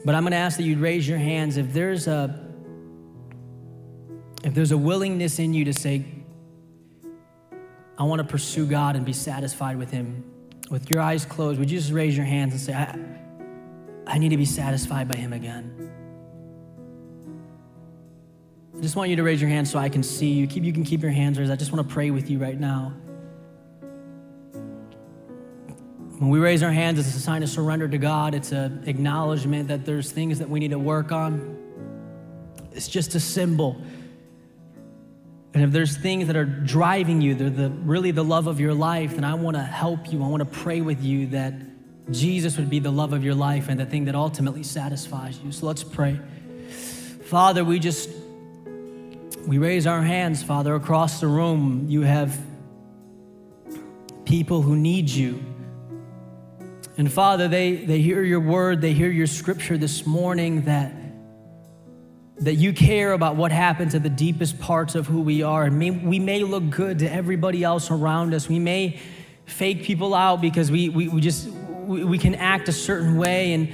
But 0.03 0.15
I'm 0.15 0.23
going 0.23 0.31
to 0.31 0.37
ask 0.37 0.57
that 0.57 0.63
you'd 0.63 0.79
raise 0.79 1.07
your 1.07 1.19
hands 1.19 1.57
if 1.57 1.71
there's 1.71 2.07
a 2.07 2.44
if 4.45 4.53
there's 4.53 4.71
a 4.71 4.77
willingness 4.77 5.39
in 5.39 5.55
you 5.55 5.65
to 5.65 5.73
say, 5.73 6.05
I 7.97 8.03
want 8.03 8.19
to 8.19 8.27
pursue 8.27 8.67
God 8.67 8.95
and 8.95 9.03
be 9.03 9.11
satisfied 9.11 9.75
with 9.75 9.89
Him, 9.89 10.23
with 10.69 10.91
your 10.91 11.01
eyes 11.01 11.25
closed, 11.25 11.59
would 11.59 11.71
you 11.71 11.79
just 11.79 11.91
raise 11.91 12.15
your 12.15 12.27
hands 12.27 12.53
and 12.53 12.61
say, 12.61 12.73
I, 12.73 12.95
I 14.05 14.19
need 14.19 14.29
to 14.29 14.37
be 14.37 14.45
satisfied 14.45 15.07
by 15.07 15.15
Him 15.15 15.33
again? 15.33 15.91
I 18.77 18.81
just 18.81 18.95
want 18.95 19.09
you 19.09 19.15
to 19.15 19.23
raise 19.23 19.41
your 19.41 19.49
hands 19.49 19.71
so 19.71 19.79
I 19.79 19.89
can 19.89 20.03
see 20.03 20.29
you. 20.33 20.45
Keep, 20.45 20.63
you 20.63 20.73
can 20.73 20.83
keep 20.83 21.01
your 21.01 21.11
hands 21.11 21.39
raised. 21.39 21.51
I 21.51 21.55
just 21.55 21.71
want 21.71 21.87
to 21.87 21.91
pray 21.91 22.11
with 22.11 22.29
you 22.29 22.37
right 22.37 22.59
now. 22.59 22.93
When 26.19 26.29
we 26.29 26.37
raise 26.37 26.61
our 26.61 26.71
hands, 26.71 26.99
it's 26.99 27.15
a 27.15 27.19
sign 27.19 27.41
of 27.41 27.49
surrender 27.49 27.87
to 27.87 27.97
God. 27.97 28.35
It's 28.35 28.51
an 28.51 28.83
acknowledgement 28.85 29.69
that 29.69 29.85
there's 29.85 30.11
things 30.11 30.37
that 30.37 30.49
we 30.49 30.59
need 30.59 30.71
to 30.71 30.79
work 30.79 31.11
on. 31.11 31.57
It's 32.73 32.87
just 32.87 33.15
a 33.15 33.19
symbol 33.19 33.81
and 35.55 35.63
if 35.63 35.71
there's 35.71 35.95
things 35.95 36.27
that 36.27 36.35
are 36.35 36.43
driving 36.43 37.21
you, 37.21 37.33
they're 37.33 37.49
the, 37.49 37.69
really 37.69 38.11
the 38.11 38.25
love 38.25 38.47
of 38.47 38.59
your 38.59 38.73
life, 38.73 39.15
then 39.15 39.23
I 39.23 39.35
want 39.35 39.55
to 39.55 39.63
help 39.63 40.11
you. 40.11 40.21
I 40.21 40.27
want 40.27 40.41
to 40.41 40.59
pray 40.59 40.81
with 40.81 41.01
you 41.01 41.27
that 41.27 41.53
Jesus 42.11 42.57
would 42.57 42.69
be 42.69 42.79
the 42.79 42.91
love 42.91 43.13
of 43.13 43.23
your 43.23 43.35
life 43.35 43.69
and 43.69 43.79
the 43.79 43.85
thing 43.85 44.03
that 44.05 44.15
ultimately 44.15 44.63
satisfies 44.63 45.39
you. 45.39 45.53
So 45.53 45.65
let's 45.65 45.81
pray. 45.81 46.19
Father, 47.23 47.63
we 47.63 47.79
just 47.79 48.09
we 49.47 49.57
raise 49.57 49.87
our 49.87 50.01
hands, 50.01 50.43
Father, 50.43 50.75
across 50.75 51.21
the 51.21 51.27
room. 51.27 51.85
You 51.87 52.01
have 52.01 52.37
people 54.25 54.61
who 54.61 54.75
need 54.75 55.09
you. 55.09 55.41
And 56.97 57.09
Father, 57.09 57.47
they, 57.47 57.77
they 57.77 58.01
hear 58.01 58.23
your 58.23 58.41
word, 58.41 58.81
they 58.81 58.91
hear 58.91 59.09
your 59.09 59.27
scripture 59.27 59.77
this 59.77 60.05
morning 60.05 60.63
that 60.63 61.04
that 62.39 62.55
you 62.55 62.73
care 62.73 63.13
about 63.13 63.35
what 63.35 63.51
happens 63.51 63.95
at 63.95 64.03
the 64.03 64.09
deepest 64.09 64.59
parts 64.59 64.95
of 64.95 65.07
who 65.07 65.21
we 65.21 65.41
are. 65.41 65.63
And 65.63 65.79
may, 65.79 65.91
we 65.91 66.19
may 66.19 66.43
look 66.43 66.69
good 66.69 66.99
to 66.99 67.11
everybody 67.11 67.63
else 67.63 67.89
around 67.91 68.33
us. 68.33 68.49
We 68.49 68.59
may 68.59 68.99
fake 69.45 69.83
people 69.83 70.13
out 70.13 70.41
because 70.41 70.69
we, 70.69 70.89
we, 70.89 71.07
we 71.07 71.21
just 71.21 71.47
we, 71.47 72.03
we 72.03 72.17
can 72.17 72.35
act 72.35 72.67
a 72.67 72.73
certain 72.73 73.17
way. 73.17 73.53
And 73.53 73.71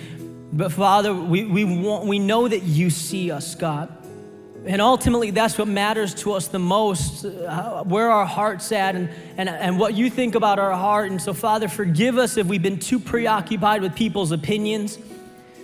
but 0.54 0.72
Father, 0.72 1.14
we, 1.14 1.46
we 1.46 1.64
want 1.64 2.06
we 2.06 2.20
know 2.20 2.48
that 2.48 2.64
you 2.64 2.90
see 2.90 3.32
us, 3.32 3.56
God. 3.56 3.98
And 4.64 4.80
ultimately, 4.80 5.32
that's 5.32 5.58
what 5.58 5.68
matters 5.68 6.14
to 6.16 6.34
us 6.34 6.48
the 6.48 6.60
most, 6.60 7.26
uh, 7.26 7.84
where 7.84 8.12
our 8.12 8.28
heart's 8.28 8.72
at 8.72 8.96
and, 8.96 9.10
and, 9.36 9.50
and 9.50 9.80
what 9.80 9.96
you 9.96 10.08
think 10.08 10.36
about 10.36 10.60
our 10.60 10.74
heart. 10.74 11.10
And 11.10 11.20
so, 11.20 11.34
Father, 11.34 11.68
forgive 11.68 12.20
us 12.20 12.38
if 12.38 12.46
we've 12.46 12.62
been 12.62 12.78
too 12.78 13.00
preoccupied 13.00 13.82
with 13.82 13.96
people's 13.96 14.32
opinions 14.32 15.00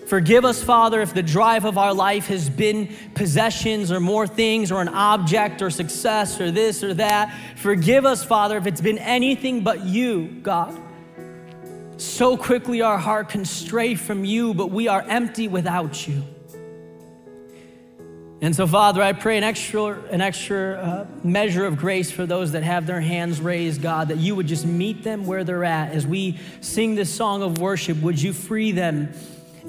Forgive 0.07 0.45
us, 0.45 0.63
Father, 0.63 1.01
if 1.01 1.13
the 1.13 1.21
drive 1.21 1.65
of 1.65 1.77
our 1.77 1.93
life 1.93 2.27
has 2.27 2.49
been 2.49 2.95
possessions 3.13 3.91
or 3.91 3.99
more 3.99 4.25
things 4.25 4.71
or 4.71 4.81
an 4.81 4.87
object 4.87 5.61
or 5.61 5.69
success 5.69 6.39
or 6.39 6.49
this 6.49 6.81
or 6.81 6.93
that. 6.93 7.37
Forgive 7.57 8.05
us, 8.05 8.23
Father, 8.23 8.55
if 8.55 8.65
it's 8.67 8.79
been 8.79 8.99
anything 8.99 9.65
but 9.65 9.83
you, 9.83 10.27
God. 10.41 10.79
So 11.97 12.37
quickly 12.37 12.81
our 12.81 12.97
heart 12.97 13.27
can 13.27 13.43
stray 13.43 13.95
from 13.95 14.23
you, 14.23 14.53
but 14.53 14.71
we 14.71 14.87
are 14.87 15.01
empty 15.01 15.49
without 15.49 16.07
you. 16.07 16.23
And 18.39 18.55
so, 18.55 18.65
Father, 18.65 19.03
I 19.03 19.11
pray 19.11 19.37
an 19.37 19.43
extra, 19.43 19.99
an 20.09 20.21
extra 20.21 20.75
uh, 20.75 21.07
measure 21.21 21.65
of 21.65 21.75
grace 21.75 22.11
for 22.11 22.25
those 22.25 22.53
that 22.53 22.63
have 22.63 22.85
their 22.85 23.01
hands 23.01 23.41
raised, 23.41 23.81
God, 23.81 24.07
that 24.07 24.19
you 24.19 24.37
would 24.37 24.47
just 24.47 24.65
meet 24.65 25.03
them 25.03 25.25
where 25.25 25.43
they're 25.43 25.65
at. 25.65 25.91
As 25.91 26.07
we 26.07 26.39
sing 26.61 26.95
this 26.95 27.13
song 27.13 27.41
of 27.41 27.57
worship, 27.57 27.97
would 27.97 28.21
you 28.21 28.31
free 28.31 28.71
them 28.71 29.11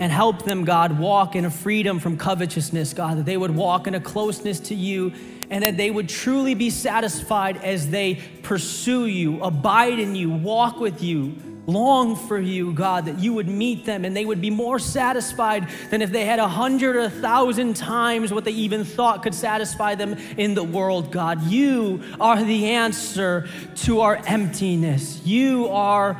and 0.01 0.13
help 0.13 0.45
them, 0.45 0.65
God, 0.65 0.99
walk 0.99 1.35
in 1.35 1.45
a 1.45 1.51
freedom 1.51 1.99
from 1.99 2.17
covetousness, 2.17 2.95
God, 2.95 3.19
that 3.19 3.25
they 3.27 3.37
would 3.37 3.55
walk 3.55 3.87
in 3.87 3.95
a 3.95 4.01
closeness 4.01 4.61
to 4.61 4.75
you 4.75 5.13
and 5.51 5.65
that 5.65 5.77
they 5.77 5.91
would 5.91 6.09
truly 6.09 6.55
be 6.55 6.71
satisfied 6.71 7.57
as 7.59 7.91
they 7.91 8.17
pursue 8.43 9.07
you, 9.07 9.43
abide 9.43 9.99
in 9.99 10.15
you, 10.15 10.31
walk 10.31 10.79
with 10.79 11.03
you 11.03 11.35
long 11.69 12.17
for 12.17 12.39
you, 12.39 12.73
God, 12.73 13.05
that 13.05 13.19
you 13.19 13.35
would 13.35 13.47
meet 13.47 13.85
them 13.85 14.05
and 14.05 14.17
they 14.17 14.25
would 14.25 14.41
be 14.41 14.51
more 14.51 14.79
satisfied 14.79 15.69
than 15.91 16.01
if 16.01 16.11
they 16.11 16.25
had 16.25 16.39
a 16.39 16.49
hundred 16.49 16.97
or 16.97 17.01
a 17.01 17.11
thousand 17.11 17.77
times 17.77 18.33
what 18.33 18.45
they 18.45 18.53
even 18.53 18.85
thought 18.85 19.23
could 19.23 19.35
satisfy 19.35 19.95
them 19.95 20.15
in 20.39 20.55
the 20.55 20.65
world, 20.65 21.13
God. 21.13 21.43
You 21.43 22.03
are 22.19 22.43
the 22.43 22.71
answer 22.71 23.49
to 23.77 24.01
our 24.01 24.17
emptiness. 24.27 25.21
You 25.27 25.69
are 25.69 26.19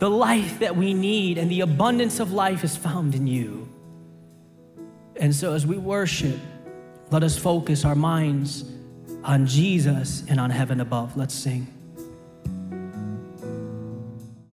the 0.00 0.10
life 0.10 0.58
that 0.58 0.74
we 0.74 0.94
need, 0.94 1.36
and 1.38 1.50
the 1.50 1.60
abundance 1.60 2.20
of 2.20 2.32
life 2.32 2.64
is 2.64 2.74
found 2.74 3.14
in 3.14 3.26
you. 3.26 3.68
And 5.16 5.34
so, 5.34 5.52
as 5.52 5.66
we 5.66 5.76
worship, 5.76 6.40
let 7.10 7.22
us 7.22 7.36
focus 7.38 7.84
our 7.84 7.94
minds 7.94 8.64
on 9.22 9.46
Jesus 9.46 10.24
and 10.26 10.40
on 10.40 10.48
heaven 10.48 10.80
above. 10.80 11.18
Let's 11.18 11.34
sing. 11.34 11.79